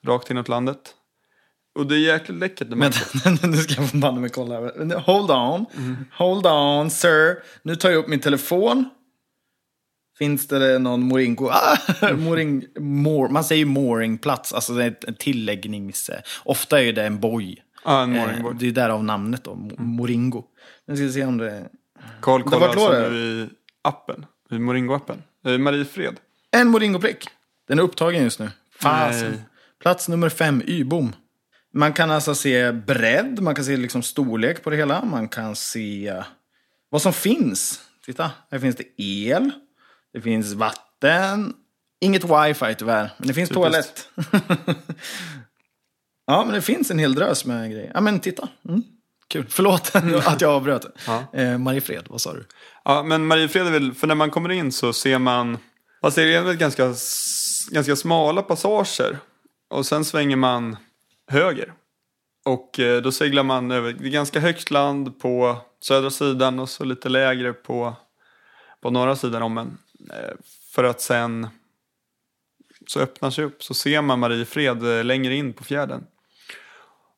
Rakt 0.07 0.31
inåt 0.31 0.49
landet. 0.49 0.95
Och 1.75 1.87
det 1.87 1.95
är 1.95 1.99
jäkligt 1.99 2.39
läckert. 2.39 2.69
Men 2.75 2.93
nu 3.43 3.57
ska 3.57 3.81
jag 3.81 3.91
få 3.91 3.97
banne 3.97 4.21
mig 4.21 4.31
kolla. 4.31 4.61
Hold 4.99 5.31
on. 5.31 5.67
Mm. 5.77 5.97
Hold 6.12 6.47
on 6.47 6.91
sir. 6.91 7.37
Nu 7.62 7.77
tar 7.77 7.91
jag 7.91 7.99
upp 7.99 8.09
min 8.09 8.21
telefon. 8.21 8.91
Finns 10.19 10.49
det 10.49 10.79
någon 10.79 11.03
Moringo? 11.03 11.49
Ah, 11.49 12.12
moring, 12.17 12.65
mor, 12.79 13.29
man 13.29 13.45
säger 13.45 13.67
mooringplats, 13.67 14.53
alltså 14.53 14.73
det 14.73 14.85
är 14.85 14.97
en 15.07 15.15
tilläggnings... 15.15 16.11
Ofta 16.45 16.83
är 16.83 16.93
det 16.93 17.07
en 17.07 17.21
boj. 17.21 17.62
Ah, 17.85 18.03
en. 18.03 18.17
Eh, 18.17 18.51
det 18.61 18.67
är 18.67 18.73
därav 18.73 19.05
namnet 19.05 19.45
då, 19.45 19.55
Moringo. 19.79 20.45
Nu 20.87 20.97
ska 20.97 21.05
vi 21.05 21.12
se 21.12 21.25
om 21.25 21.39
det... 21.39 21.69
Karl 22.21 22.43
kollar 22.43 22.69
alltså 22.69 22.93
nu 22.93 23.17
i 23.17 23.49
appen, 23.83 24.27
i 24.51 24.55
Moringo-appen. 24.55 25.23
Eh, 25.47 25.59
Mariefred. 25.59 26.17
En 26.51 26.69
Moringo-prick. 26.69 27.29
Den 27.69 27.79
är 27.79 27.83
upptagen 27.83 28.23
just 28.23 28.39
nu. 28.39 28.51
Fasen. 28.81 29.43
Plats 29.83 30.09
nummer 30.09 30.29
fem, 30.29 30.63
Y-bom. 30.67 31.13
Man 31.73 31.93
kan 31.93 32.11
alltså 32.11 32.35
se 32.35 32.73
bredd, 32.73 33.41
man 33.41 33.55
kan 33.55 33.65
se 33.65 33.77
liksom 33.77 34.03
storlek 34.03 34.63
på 34.63 34.71
det 34.71 34.77
hela. 34.77 35.05
Man 35.05 35.29
kan 35.29 35.57
se 35.57 36.23
vad 36.91 37.03
som 37.03 37.13
finns. 37.13 37.81
Titta, 38.07 38.31
här 38.51 38.59
finns 38.59 38.77
det 38.77 39.03
el. 39.03 39.51
Det 40.13 40.21
finns 40.21 40.53
vatten. 40.53 41.55
Inget 42.01 42.25
wifi 42.25 42.75
tyvärr, 42.75 43.11
men 43.19 43.29
det 43.29 43.35
finns 43.35 43.49
Typiskt. 43.49 43.55
toalett. 43.55 44.09
ja, 46.27 46.45
men 46.45 46.55
det 46.55 46.63
finns 46.63 46.91
en 46.91 46.99
hel 46.99 47.15
drös 47.15 47.45
med 47.45 47.71
grejer. 47.71 47.91
Ja, 47.95 48.01
men 48.01 48.21
titta. 48.21 48.49
Mm. 48.69 48.83
Kul. 49.35 49.47
Förlåt 49.49 49.91
att 50.26 50.41
jag 50.41 50.51
avbröt. 50.51 50.87
Ja. 51.07 51.24
Eh, 51.32 51.59
Mariefred, 51.59 52.05
vad 52.09 52.20
sa 52.20 52.32
du? 52.32 52.47
Ja, 52.85 53.03
men 53.03 53.26
Mariefred 53.26 53.66
är 53.66 53.70
väl, 53.70 53.95
för 53.95 54.07
när 54.07 54.14
man 54.14 54.30
kommer 54.30 54.51
in 54.51 54.72
så 54.72 54.93
ser 54.93 55.18
man, 55.18 55.59
fast 56.01 56.16
det 56.16 56.35
är 56.35 56.43
väl 56.43 56.57
ganska, 56.57 56.95
ganska 57.70 57.97
smala 57.97 58.43
passager. 58.43 59.18
Och 59.70 59.87
sen 59.87 60.05
svänger 60.05 60.37
man 60.37 60.76
höger. 61.26 61.72
Och 62.45 62.80
eh, 62.80 63.03
då 63.03 63.12
seglar 63.12 63.43
man 63.43 63.70
över, 63.70 63.93
ganska 63.93 64.41
högt 64.41 64.70
land 64.70 65.20
på 65.20 65.57
södra 65.80 66.11
sidan 66.11 66.59
och 66.59 66.68
så 66.68 66.85
lite 66.85 67.09
lägre 67.09 67.53
på, 67.53 67.97
på 68.82 68.91
norra 68.91 69.16
sidan 69.16 69.43
om 69.43 69.59
en. 69.59 69.78
Eh, 70.11 70.35
för 70.74 70.85
att 70.85 71.01
sen 71.01 71.49
så 72.87 73.01
öppnar 73.01 73.30
sig 73.30 73.45
upp 73.45 73.62
så 73.62 73.74
ser 73.74 74.03
man 74.03 74.18
Mariefred 74.18 74.99
eh, 74.99 75.05
längre 75.05 75.35
in 75.35 75.53
på 75.53 75.64
fjärden. 75.64 76.07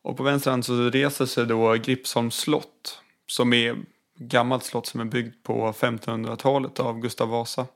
Och 0.06 0.16
på 0.16 0.22
vänster 0.22 0.50
hand 0.50 0.64
så 0.64 0.90
reser 0.90 1.26
sig 1.26 1.46
då 1.46 1.72
Gripsholms 1.72 2.34
slott. 2.34 3.00
Som 3.26 3.52
är 3.52 3.76
gammalt 4.18 4.64
slott 4.64 4.86
som 4.86 5.00
är 5.00 5.04
byggt 5.04 5.42
på 5.42 5.72
1500-talet 5.72 6.80
av 6.80 7.00
Gustav 7.00 7.28
Vasa. 7.28 7.66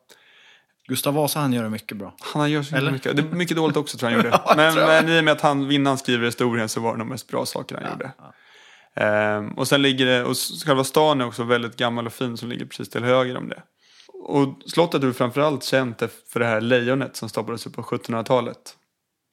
Gustav 0.89 1.15
Vasa 1.15 1.41
han 1.41 1.53
gör 1.53 1.63
det 1.63 1.71
mycket 1.71 1.97
bra. 1.97 2.15
Han 2.21 2.51
gör 2.51 2.63
så 2.63 2.77
Eller? 2.77 2.93
mycket. 2.93 3.17
Det 3.17 3.23
är 3.23 3.27
mycket 3.27 3.57
dåligt 3.57 3.77
också 3.77 3.99
tror 3.99 4.13
jag 4.13 4.19
han 4.19 4.25
gjorde. 4.31 4.43
ja, 4.47 4.55
men, 4.57 4.75
men 4.75 5.09
i 5.09 5.21
och 5.21 5.25
med 5.25 5.33
att 5.33 5.41
han, 5.41 5.71
innan 5.71 5.99
skriver 5.99 6.27
historien 6.27 6.69
så 6.69 6.81
var 6.81 6.93
det 6.93 6.99
de 6.99 7.09
mest 7.09 7.29
bra 7.29 7.47
saker 7.47 7.75
han 7.75 7.85
ja, 7.85 7.91
gjorde. 7.91 8.13
Ja. 8.19 9.03
Ehm, 9.03 9.53
och 9.53 9.69
sen 9.69 9.83
ligger 9.83 10.07
det, 10.07 10.25
och 10.25 10.37
själva 10.67 10.85
stan 10.85 11.21
är 11.21 11.27
också 11.27 11.45
väldigt 11.45 11.77
gammal 11.77 12.07
och 12.07 12.13
fin 12.13 12.37
som 12.37 12.49
ligger 12.49 12.67
precis 12.67 12.91
till 12.91 13.05
höger 13.05 13.37
om 13.37 13.49
det. 13.49 13.63
Och 14.07 14.63
slottet 14.67 15.03
är 15.03 15.13
framförallt 15.13 15.65
känt 15.65 16.03
för 16.33 16.41
det 16.41 16.47
här 16.47 16.61
lejonet 16.61 17.17
som 17.17 17.29
stoppades 17.29 17.67
upp 17.67 17.75
på 17.75 17.83
1700-talet. 17.83 18.77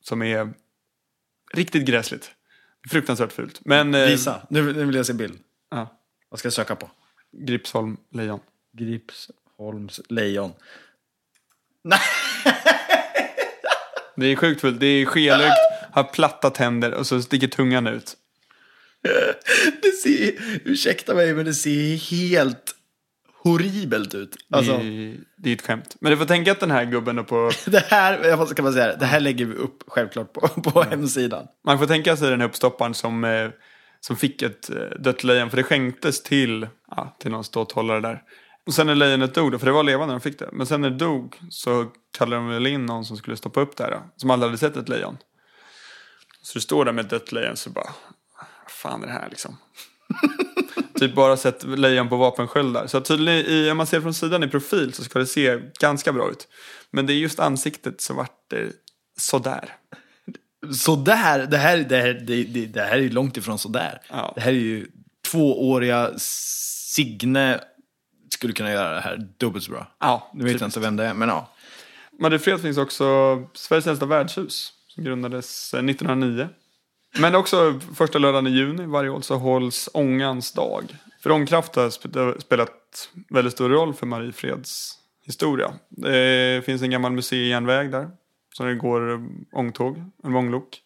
Som 0.03 0.21
är 0.21 0.53
riktigt 1.53 1.85
gräsligt. 1.85 2.31
Fruktansvärt 2.89 3.33
fult. 3.33 3.59
Men, 3.65 3.95
eh, 3.95 4.05
Visa, 4.05 4.41
nu, 4.49 4.73
nu 4.73 4.85
vill 4.85 4.95
jag 4.95 5.05
se 5.05 5.13
bild. 5.13 5.39
Ja. 5.71 5.99
Vad 6.29 6.39
ska 6.39 6.45
jag 6.45 6.53
söka 6.53 6.75
på? 6.75 6.89
Gripsholm 7.37 7.97
lejon. 8.11 8.39
Gripsholms 8.77 10.01
lejon. 10.09 10.53
Nej! 11.83 11.99
Det 14.15 14.25
är 14.25 14.35
sjukt 14.35 14.61
fult. 14.61 14.79
Det 14.79 14.85
är 14.85 15.05
skelögt, 15.05 15.57
har 15.91 16.03
platta 16.03 16.49
tänder 16.49 16.93
och 16.93 17.07
så 17.07 17.21
sticker 17.21 17.47
tungan 17.47 17.87
ut. 17.87 18.17
Det 19.81 19.91
ser, 20.03 20.33
ursäkta 20.65 21.13
mig, 21.13 21.33
men 21.33 21.45
det 21.45 21.53
ser 21.53 21.95
helt 21.95 22.75
horribelt 23.43 24.15
ut. 24.15 24.35
Alltså, 24.51 24.77
Det, 24.77 24.83
är, 24.83 25.17
det 25.37 25.49
är 25.49 25.53
ett 25.53 25.61
skämt. 25.61 25.95
Men 25.99 26.11
du 26.11 26.17
får 26.17 26.25
tänka 26.25 26.51
att 26.51 26.59
den 26.59 26.71
här 26.71 26.85
gubben 26.85 27.15
då 27.15 27.23
på... 27.23 27.51
det 27.65 27.85
här, 27.85 28.25
jag 28.25 28.47
ska 28.47 28.63
bara 28.63 28.73
säga 28.73 28.87
det, 28.87 28.97
det 28.99 29.05
här 29.05 29.19
lägger 29.19 29.45
vi 29.45 29.53
upp 29.55 29.83
självklart 29.87 30.33
på, 30.33 30.47
på 30.47 30.83
hemsidan. 30.83 31.47
Man 31.65 31.79
får 31.79 31.85
tänka 31.85 32.17
sig 32.17 32.29
den 32.29 32.41
här 32.41 32.47
uppstopparen 32.47 32.93
som, 32.93 33.23
eh, 33.23 33.49
som 33.99 34.15
fick 34.15 34.41
ett 34.41 34.69
eh, 34.69 34.75
dött 34.99 35.23
lejon. 35.23 35.49
För 35.49 35.57
det 35.57 35.63
skänktes 35.63 36.23
till, 36.23 36.67
ja, 36.91 37.15
till 37.19 37.31
någon 37.31 37.43
ståthållare 37.43 37.99
där. 38.01 38.23
Och 38.65 38.73
sen 38.73 38.87
när 38.87 38.95
lejonet 38.95 39.33
dog 39.35 39.51
då, 39.51 39.59
för 39.59 39.65
det 39.65 39.71
var 39.71 39.83
levande 39.83 40.13
när 40.13 40.19
de 40.19 40.23
fick 40.23 40.39
det. 40.39 40.49
Men 40.51 40.67
sen 40.67 40.81
när 40.81 40.89
det 40.89 40.97
dog 40.97 41.39
så 41.49 41.85
kallade 42.17 42.41
de 42.41 42.47
väl 42.47 42.67
in 42.67 42.85
någon 42.85 43.05
som 43.05 43.17
skulle 43.17 43.37
stoppa 43.37 43.61
upp 43.61 43.75
det 43.75 43.83
här. 43.83 43.91
Då, 43.91 44.01
som 44.15 44.29
aldrig 44.29 44.47
hade 44.47 44.57
sett 44.57 44.77
ett 44.77 44.89
lejon. 44.89 45.17
Så 46.41 46.53
du 46.53 46.61
står 46.61 46.85
där 46.85 46.91
med 46.91 47.05
ett 47.05 47.09
dött 47.09 47.31
lejon 47.31 47.57
så 47.57 47.69
bara, 47.69 47.89
vad 48.63 48.71
fan 48.71 49.03
är 49.03 49.07
det 49.07 49.13
här 49.13 49.29
liksom? 49.29 49.57
typ 50.99 51.15
bara 51.15 51.37
sett 51.37 51.63
lejon 51.63 52.09
på 52.09 52.15
vapensköldar. 52.15 52.87
Så 52.87 53.01
tydligen, 53.01 53.45
i, 53.45 53.71
om 53.71 53.77
man 53.77 53.87
ser 53.87 54.01
från 54.01 54.13
sidan 54.13 54.43
i 54.43 54.47
profil 54.47 54.93
så 54.93 55.03
ska 55.03 55.19
det 55.19 55.25
se 55.25 55.59
ganska 55.79 56.13
bra 56.13 56.29
ut. 56.31 56.47
Men 56.91 57.05
det 57.05 57.13
är 57.13 57.15
just 57.15 57.39
ansiktet 57.39 58.01
som 58.01 58.15
vart 58.15 58.49
det 58.49 58.71
sådär. 59.19 59.75
Sådär, 60.73 61.47
det 61.47 61.57
här, 61.57 61.77
det, 61.77 61.97
här, 61.97 62.13
det, 62.13 62.43
det, 62.43 62.65
det 62.65 62.81
här 62.81 62.97
är 62.97 63.01
ju 63.01 63.09
långt 63.09 63.37
ifrån 63.37 63.59
sådär. 63.59 64.01
Ja. 64.09 64.31
Det 64.35 64.41
här 64.41 64.51
är 64.51 64.55
ju 64.55 64.87
tvååriga 65.31 66.11
Signe 66.17 67.59
skulle 68.33 68.53
kunna 68.53 68.71
göra 68.71 68.93
det 68.93 69.01
här 69.01 69.27
dubbelt 69.37 69.65
så 69.65 69.71
bra. 69.71 69.95
Ja, 69.99 70.31
Nu 70.33 70.43
vet 70.43 70.61
jag 70.61 70.67
inte 70.67 70.79
vem 70.79 70.95
det 70.95 71.05
är, 71.05 71.13
men 71.13 71.29
ja. 71.29 71.53
Mariefred 72.19 72.61
finns 72.61 72.77
också 72.77 73.05
Sveriges 73.53 73.87
äldsta 73.87 74.05
värdshus 74.05 74.73
som 74.87 75.03
grundades 75.03 75.73
eh, 75.73 75.85
1909. 75.85 76.49
Men 77.19 77.35
också 77.35 77.79
första 77.95 78.19
lördagen 78.19 78.47
i 78.47 78.49
juni 78.49 78.85
varje 78.85 79.09
år 79.09 79.21
så 79.21 79.35
hålls 79.35 79.89
ångans 79.93 80.51
dag. 80.51 80.83
För 81.23 81.31
ångkraft 81.31 81.75
har 81.75 81.89
sp- 81.89 82.39
spelat 82.39 83.09
väldigt 83.29 83.53
stor 83.53 83.69
roll 83.69 83.93
för 83.93 84.05
Mariefreds 84.05 84.91
historia. 85.25 85.73
Det 85.89 86.65
finns 86.65 86.81
en 86.81 86.89
gammal 86.89 87.11
museijärnväg 87.11 87.91
där. 87.91 88.09
Så 88.53 88.63
det 88.63 88.75
går 88.75 89.11
eh, 89.13 89.19
ångtåg, 89.51 90.03
en 90.23 90.35
ånglok. 90.35 90.81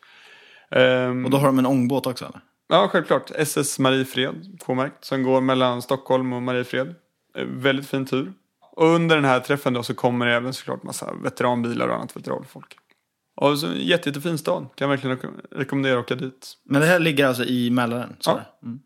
Ehm, 0.72 1.26
Och 1.26 1.32
då 1.32 1.38
har 1.38 1.45
de 1.45 1.59
en 1.59 1.65
ångbåt 1.65 2.05
också 2.07 2.26
eller? 2.26 2.39
Ja, 2.69 2.88
självklart. 2.91 3.32
SS 3.36 3.80
Mariefred, 3.80 4.57
K-märkt, 4.65 5.05
som 5.05 5.24
går 5.24 5.41
mellan 5.41 5.82
Stockholm 5.82 6.34
och 6.34 6.41
Mariefred. 6.41 6.95
Eh, 7.38 7.45
Väldigt 7.45 7.88
fin 7.88 8.05
tur. 8.05 8.34
Och 8.76 8.88
under 8.88 9.15
den 9.15 9.26
här 9.26 9.39
träffen 9.39 9.74
då 9.74 9.84
så 9.84 9.93
kommer 9.93 10.26
det 10.26 10.34
även 10.34 10.53
såklart 10.53 10.84
massa 10.84 11.13
veteranbilar 11.24 11.88
och 11.88 11.95
annat 11.95 12.17
veteranfolk. 12.17 12.78
Och 13.36 13.59
så 13.59 13.67
en 13.67 13.82
jätte, 13.82 14.09
jättefin 14.09 14.38
stad. 14.38 14.67
Kan 14.75 14.89
jag 14.89 14.89
verkligen 14.89 15.17
rek- 15.17 15.45
rekommendera 15.51 15.99
att 15.99 16.05
åka 16.05 16.15
dit. 16.15 16.53
Men 16.65 16.82
det 16.82 16.88
här 16.88 16.99
ligger 16.99 17.27
alltså 17.27 17.43
i 17.43 17.69
Mälaren? 17.69 18.15
sa 18.19 18.32
Ja. 18.61 18.67
Mm. 18.67 18.79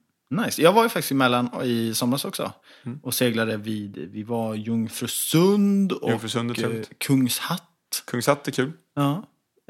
Nice. 0.45 0.61
Jag 0.61 0.73
var 0.73 0.83
ju 0.83 0.89
faktiskt 0.89 1.11
i 1.11 1.15
Mälaren 1.15 1.49
i 1.63 1.93
somras 1.93 2.25
också. 2.25 2.51
Och 3.03 3.13
seglade 3.13 3.57
vid, 3.57 4.09
vi 4.11 4.23
var 4.23 4.55
Jungfrusund 4.55 5.91
och 5.91 6.09
Jungfrusund 6.09 6.59
eh. 6.59 6.81
Kungshatt. 6.97 8.03
Kungshatt 8.07 8.47
är 8.47 8.51
kul. 8.51 8.71
Ja. 8.95 9.23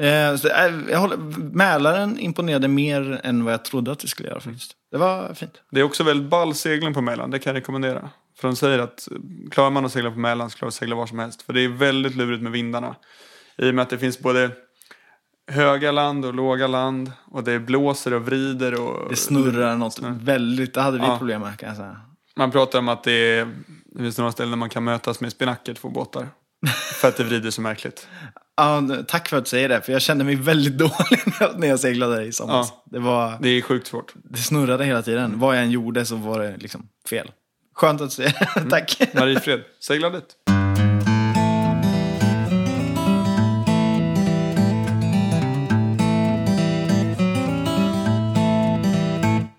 Eh, 0.05 0.35
så, 0.35 0.47
eh, 0.47 0.73
jag 0.89 0.99
håller, 0.99 1.17
Mälaren 1.53 2.19
imponerade 2.19 2.67
mer 2.67 3.21
än 3.23 3.43
vad 3.43 3.53
jag 3.53 3.65
trodde 3.65 3.91
att 3.91 3.99
det 3.99 4.07
skulle 4.07 4.29
göra 4.29 4.39
faktiskt. 4.39 4.71
Det 4.91 4.97
var 4.97 5.33
fint. 5.33 5.61
Det 5.71 5.79
är 5.79 5.83
också 5.83 6.03
väldigt 6.03 6.29
ball 6.29 6.55
segling 6.55 6.93
på 6.93 7.01
Mälaren, 7.01 7.31
det 7.31 7.39
kan 7.39 7.53
jag 7.55 7.61
rekommendera. 7.61 8.09
För 8.39 8.47
de 8.47 8.55
säger 8.55 8.79
att 8.79 9.07
eh, 9.11 9.17
klarar 9.51 9.69
man 9.71 9.85
att 9.85 9.91
segla 9.91 10.11
på 10.11 10.19
Mälaren 10.19 10.49
så 10.49 10.57
klarar 10.57 10.65
man 10.65 10.69
att 10.69 10.73
segla 10.73 10.95
var 10.95 11.07
som 11.07 11.19
helst. 11.19 11.41
För 11.41 11.53
det 11.53 11.61
är 11.61 11.69
väldigt 11.69 12.15
lurigt 12.15 12.43
med 12.43 12.51
vindarna. 12.51 12.95
I 13.57 13.69
och 13.69 13.75
med 13.75 13.83
att 13.83 13.89
det 13.89 13.97
finns 13.97 14.19
både 14.19 14.51
höga 15.51 15.91
land 15.91 16.25
och 16.25 16.33
låga 16.33 16.67
land. 16.67 17.11
Och 17.31 17.43
det 17.43 17.59
blåser 17.59 18.13
och 18.13 18.21
vrider 18.25 18.81
och... 18.81 19.09
Det 19.09 19.15
snurrar 19.15 19.75
något 19.75 19.99
väldigt, 20.01 20.73
det 20.73 20.81
hade 20.81 20.97
vi 20.97 21.03
Ja. 21.05 21.17
problem 21.17 21.41
med 21.41 21.59
kan 21.59 21.69
jag 21.69 21.77
säga. 21.77 21.97
Man 22.37 22.51
pratar 22.51 22.79
om 22.79 22.89
att 22.89 23.03
det, 23.03 23.11
är, 23.11 23.45
det 23.85 23.99
finns 23.99 24.17
några 24.17 24.31
ställen 24.31 24.51
där 24.51 24.57
man 24.57 24.69
kan 24.69 24.83
mötas 24.83 25.21
med 25.21 25.31
spinacker, 25.31 25.73
två 25.73 25.89
båtar. 25.89 26.27
För 27.01 27.07
att 27.07 27.17
det 27.17 27.23
vrider 27.23 27.49
så 27.51 27.61
märkligt. 27.61 28.07
Ja, 28.57 28.81
tack 29.07 29.27
för 29.29 29.37
att 29.37 29.45
du 29.45 29.49
säger 29.49 29.69
det, 29.69 29.81
för 29.81 29.91
jag 29.93 30.01
kände 30.01 30.23
mig 30.23 30.35
väldigt 30.35 30.73
dålig 30.77 31.19
när 31.57 31.67
jag- 31.67 31.79
seglade 31.79 32.23
i 32.25 32.31
somras. 32.31 32.69
Ja. 32.75 32.83
Det, 32.85 32.99
var, 32.99 33.37
Det 33.41 33.49
är 33.49 33.61
sjukt 33.61 33.87
svårt. 33.87 34.13
det 34.23 34.37
snurrade 34.37 34.85
hela 34.85 35.01
tiden. 35.01 35.39
Vad 35.39 35.55
jag 35.57 35.63
än 35.63 35.71
gjorde 35.71 36.05
så 36.05 36.15
var 36.15 36.39
det 36.39 36.57
liksom 36.57 36.87
fel. 37.09 37.31
Skönt 37.75 38.01
att 38.01 38.09
du 38.09 38.15
säger 38.15 38.49
det. 38.63 38.69
Tack. 38.69 39.01
Mariefred, 39.13 39.61
segla 39.79 40.09
dit. 40.09 40.35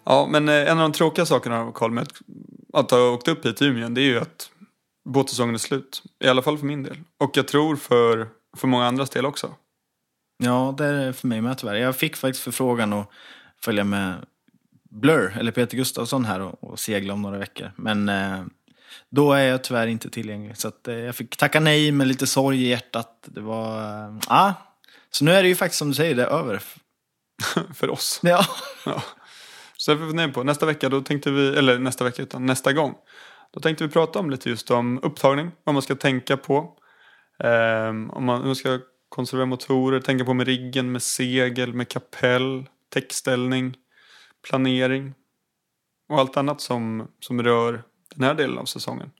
Ja, 0.07 0.27
men 0.31 0.49
eh, 0.49 0.71
en 0.71 0.79
av 0.79 0.83
de 0.83 0.93
tråkiga 0.93 1.27
sakerna 1.27 1.73
Carl 1.75 1.91
med 1.91 2.03
att, 2.03 2.13
att 2.73 2.91
ha 2.91 3.11
åkt 3.11 3.29
upp 3.29 3.47
hit 3.47 3.57
till 3.57 3.67
Umeå, 3.67 3.89
det 3.89 4.01
är 4.01 4.05
ju 4.05 4.19
att 4.19 4.51
båtsäsongen 5.09 5.55
är 5.55 5.59
slut. 5.59 6.03
I 6.25 6.29
alla 6.29 6.43
fall 6.43 6.59
för 6.59 6.67
min 6.67 6.83
del. 6.83 6.97
Och 7.19 7.37
jag 7.37 7.49
tror 7.49 7.77
för, 7.77 8.29
för 8.57 8.69
många 8.69 8.87
andras 8.87 9.11
del 9.11 9.27
också. 9.27 9.55
Ja, 10.39 10.75
det 10.79 10.85
är 10.85 11.13
för 11.13 11.29
mig 11.29 11.41
med 11.41 11.59
tyvärr. 11.59 11.75
Jag 11.75 11.97
fick 11.97 12.17
faktiskt 12.17 12.45
förfrågan 12.45 12.93
att 12.93 13.11
följa 13.65 13.85
med 13.85 14.15
Blur, 14.91 15.37
eller 15.39 15.53
Peter 15.53 15.77
Gustafsson 15.77 16.25
här 16.25 16.41
och, 16.41 16.65
och 16.65 16.79
segla 16.79 17.13
om 17.13 17.23
några 17.23 17.39
veckor. 17.39 17.73
Men 17.77 18.09
eh, 18.09 18.45
då 19.11 19.33
är 19.33 19.43
jag 19.43 19.65
tyvärr 19.65 19.87
inte 19.87 20.11
tillgänglig. 20.11 20.57
Så 20.57 20.69
att, 20.69 20.89
eh, 20.89 20.95
jag 20.95 21.17
fick 21.17 21.37
tacka 21.37 21.61
nej 21.61 21.93
med 21.93 22.07
lite 22.07 22.27
sorg 22.27 22.65
i 22.65 22.69
hjärtat. 22.69 23.25
Det 23.25 23.41
var... 23.41 23.79
Eh, 23.79 24.19
ah. 24.29 24.53
Så 25.11 25.25
nu 25.25 25.31
är 25.31 25.43
det 25.43 25.49
ju 25.49 25.55
faktiskt 25.55 25.79
som 25.79 25.89
du 25.89 25.95
säger, 25.95 26.15
det 26.15 26.23
är 26.23 26.39
över. 26.39 26.63
för 27.75 27.91
oss. 27.91 28.21
Ja. 28.23 28.47
Ja. 28.85 29.03
Så 29.77 29.91
det 29.95 30.01
vi 30.01 30.07
funderar 30.07 30.29
på, 30.29 30.43
nästa 30.43 30.67
vecka 30.67 30.89
då 30.89 31.01
tänkte 31.01 31.31
vi, 31.31 31.49
eller 31.49 31.79
nästa 31.79 32.05
vecka 32.05 32.23
utan 32.23 32.47
nästa 32.47 32.73
gång. 32.73 32.95
Då 33.53 33.61
tänkte 33.61 33.85
vi 33.85 33.91
prata 33.91 34.19
om 34.19 34.31
lite 34.31 34.49
just 34.49 34.71
om 34.71 35.01
upptagning, 35.03 35.51
vad 35.65 35.75
man 35.75 35.83
ska 35.83 35.95
tänka 35.95 36.37
på. 36.37 36.79
Um, 37.45 38.11
om 38.11 38.25
man, 38.25 38.39
hur 38.41 38.47
man 38.47 38.57
ska 38.57 38.79
konservera 39.09 39.47
motorer, 39.47 40.01
tänka 40.01 40.25
på 40.25 40.35
med 40.35 40.47
riggen, 40.47 40.93
med 40.93 41.03
segel, 41.03 41.75
med 41.75 41.89
kapell, 41.89 42.67
täckställning, 42.93 43.75
planering. 44.49 45.15
Och 46.09 46.19
allt 46.19 46.37
annat 46.37 46.61
som, 46.61 47.09
som 47.21 47.43
rör 47.43 47.83
den 48.15 48.25
här 48.25 48.35
delen 48.35 48.59
av 48.59 48.65
säsongen. 48.65 49.11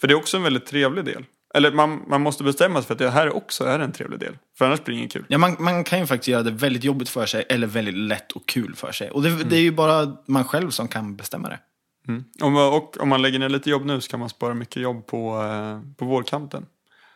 För 0.00 0.08
det 0.08 0.14
är 0.14 0.18
också 0.18 0.36
en 0.36 0.42
väldigt 0.42 0.66
trevlig 0.66 1.04
del. 1.04 1.24
Eller 1.54 1.72
man, 1.72 2.02
man 2.06 2.20
måste 2.20 2.44
bestämma 2.44 2.80
sig 2.80 2.86
för 2.86 2.94
att 2.94 2.98
det 2.98 3.10
här 3.10 3.36
också 3.36 3.64
är 3.64 3.78
en 3.78 3.92
trevlig 3.92 4.20
del. 4.20 4.38
För 4.58 4.64
annars 4.64 4.84
blir 4.84 4.94
det 4.94 4.98
inget 4.98 5.12
kul. 5.12 5.24
Ja, 5.28 5.38
man, 5.38 5.56
man 5.58 5.84
kan 5.84 5.98
ju 5.98 6.06
faktiskt 6.06 6.28
göra 6.28 6.42
det 6.42 6.50
väldigt 6.50 6.84
jobbigt 6.84 7.08
för 7.08 7.26
sig 7.26 7.44
eller 7.48 7.66
väldigt 7.66 7.94
lätt 7.94 8.32
och 8.32 8.46
kul 8.46 8.74
för 8.74 8.92
sig. 8.92 9.10
Och 9.10 9.22
det, 9.22 9.44
det 9.44 9.56
är 9.56 9.60
ju 9.60 9.72
bara 9.72 10.16
man 10.26 10.44
själv 10.44 10.70
som 10.70 10.88
kan 10.88 11.16
bestämma 11.16 11.48
det. 11.48 11.60
Mm. 12.08 12.24
Om, 12.40 12.56
och 12.56 13.00
om 13.00 13.08
man 13.08 13.22
lägger 13.22 13.38
ner 13.38 13.48
lite 13.48 13.70
jobb 13.70 13.84
nu 13.84 14.00
så 14.00 14.10
kan 14.10 14.20
man 14.20 14.28
spara 14.28 14.54
mycket 14.54 14.82
jobb 14.82 15.06
på, 15.06 15.42
eh, 15.42 15.96
på 15.96 16.04
vårkanten. 16.04 16.66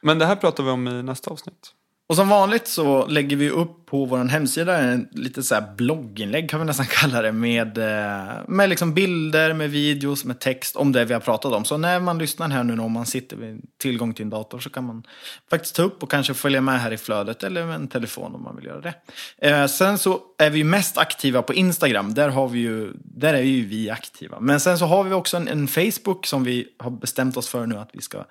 Men 0.03 0.19
det 0.19 0.27
här 0.27 0.37
pratar 0.37 0.65
vi 0.65 0.71
om 0.71 0.89
i 0.89 1.03
nästa 1.03 1.31
avsnitt. 1.31 1.73
Och 2.09 2.17
som 2.17 2.29
vanligt 2.29 2.69
så 2.69 3.07
lägger 3.07 3.37
vi 3.37 3.51
upp 3.51 3.83
på 3.87 4.05
vår 4.05 4.25
hemsida 4.25 4.79
en 4.79 5.09
lite 5.13 5.43
så 5.43 5.55
här 5.55 5.75
blogginlägg 5.77 6.51
kan 6.51 6.61
vi 6.61 6.67
nästan 6.67 6.87
kalla 6.91 7.23
det. 7.23 7.33
Med, 7.33 7.79
eh, 7.79 8.35
med 8.49 8.69
liksom 8.69 8.95
bilder, 8.95 9.53
med 9.53 9.71
videos, 9.71 10.25
med 10.25 10.41
text 10.41 10.77
om 10.77 10.93
det 10.93 11.05
vi 11.05 11.15
har 11.15 11.21
pratat 11.21 11.53
om. 11.53 11.65
Så 11.65 11.77
när 11.77 12.01
man 12.01 12.19
lyssnar 12.19 12.49
här 12.49 12.65
nu, 12.65 12.79
om 12.83 12.93
man 12.93 13.07
sitter 13.07 13.37
med 13.37 13.61
tillgång 13.79 14.15
till 14.15 14.23
en 14.23 14.31
dator 14.31 14.59
så 14.59 14.71
kan 14.71 14.85
man 14.85 15.03
faktiskt 15.51 15.77
ta 15.77 15.83
upp 15.83 16.03
och 16.03 16.11
kanske 16.11 16.35
följa 16.35 16.61
med 16.61 16.81
här 16.81 16.91
i 16.91 16.99
flödet. 16.99 17.43
Eller 17.43 17.67
med 17.67 17.75
en 17.75 17.89
telefon 17.89 18.35
om 18.35 18.43
man 18.43 18.57
vill 18.57 18.65
göra 18.65 18.81
det. 18.81 18.95
Eh, 19.39 19.67
sen 19.67 19.99
så 19.99 20.21
är 20.39 20.51
vi 20.51 20.65
mest 20.65 20.99
aktiva 20.99 21.43
på 21.43 21.55
Instagram. 21.55 22.15
Där, 22.15 22.29
har 22.29 22.49
vi 22.49 22.59
ju, 22.59 22.93
där 22.95 23.35
är 23.35 23.43
ju 23.43 23.67
vi 23.67 23.91
aktiva. 23.91 24.41
Men 24.41 24.61
sen 24.61 24.79
så 24.79 24.85
har 24.85 25.05
vi 25.05 25.13
också 25.13 25.37
en, 25.37 25.49
en 25.49 25.69
Facebook 25.69 26.27
som 26.27 26.45
vi 26.45 26.69
har 26.79 26.91
bestämt 26.91 27.37
oss 27.37 27.49
för 27.49 27.67
nu 27.67 27.77
att 27.77 27.91
vi 27.93 28.01
ska 28.01 28.25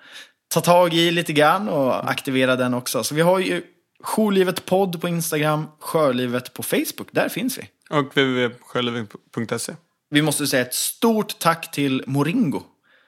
ta 0.52 0.60
tag 0.60 0.94
i 0.94 1.10
lite 1.10 1.32
grann 1.32 1.68
och 1.68 2.10
aktivera 2.10 2.56
den 2.56 2.74
också. 2.74 3.04
Så 3.04 3.14
vi 3.14 3.20
har 3.20 3.38
ju 3.38 3.62
Jourlivet 4.02 4.64
podd 4.64 5.00
på 5.00 5.08
Instagram, 5.08 5.66
Sjölivet 5.80 6.54
på 6.54 6.62
Facebook. 6.62 7.08
Där 7.10 7.28
finns 7.28 7.58
vi. 7.58 7.68
Och 7.90 8.16
www.själv.se. 8.16 9.72
Vi 10.10 10.22
måste 10.22 10.46
säga 10.46 10.62
ett 10.62 10.74
stort 10.74 11.38
tack 11.38 11.70
till 11.70 12.02
Moringo 12.06 12.62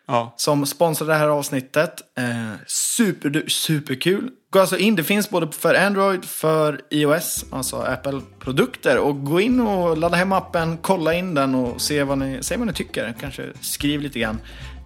Ja, 0.07 0.35
som 0.37 0.67
sponsrar 0.67 1.09
det 1.09 1.15
här 1.15 1.29
avsnittet. 1.29 2.01
Eh, 2.19 2.59
super, 2.67 3.45
superkul. 3.49 4.31
Gå 4.51 4.61
alltså 4.61 4.79
in, 4.79 4.97
det 4.97 5.05
finns 5.05 5.31
både 5.31 5.53
för 5.53 5.75
Android, 5.75 6.25
för 6.25 6.81
iOS, 6.91 7.45
alltså 7.51 7.77
Apple-produkter. 7.77 8.99
Och 8.99 9.25
gå 9.25 9.41
in 9.41 9.61
och 9.61 9.97
ladda 9.97 10.17
hem 10.17 10.33
appen, 10.33 10.79
kolla 10.79 11.15
in 11.15 11.35
den 11.35 11.55
och 11.55 11.81
se 11.81 12.03
vad 12.03 12.19
ni, 12.19 12.39
se 12.43 12.57
vad 12.57 12.67
ni 12.67 12.73
tycker. 12.73 13.15
Kanske 13.21 13.53
skriv 13.61 14.01
lite 14.01 14.19
grann. 14.19 14.41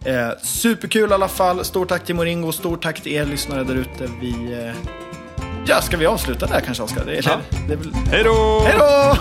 Eh, 0.04 0.28
superkul 0.42 1.10
i 1.10 1.14
alla 1.14 1.28
fall. 1.28 1.64
Stort 1.64 1.88
tack 1.88 2.04
till 2.04 2.14
Moringo, 2.14 2.52
stort 2.52 2.82
tack 2.82 3.00
till 3.02 3.12
er 3.12 3.24
lyssnare 3.24 3.64
där 3.64 3.74
ute. 3.74 4.08
Vi... 4.20 4.30
Eh, 4.66 4.74
ja, 5.66 5.80
ska 5.80 5.96
vi 5.96 6.06
avsluta 6.06 6.46
där 6.46 6.60
kanske, 6.60 6.82
Oskar? 6.82 7.04
Det, 7.04 7.16
är- 7.18 7.22
Ja. 7.26 7.40
det 7.68 7.78
hej 8.10 8.24
då! 8.24 8.62
Hej 8.66 8.74
då! 8.78 9.16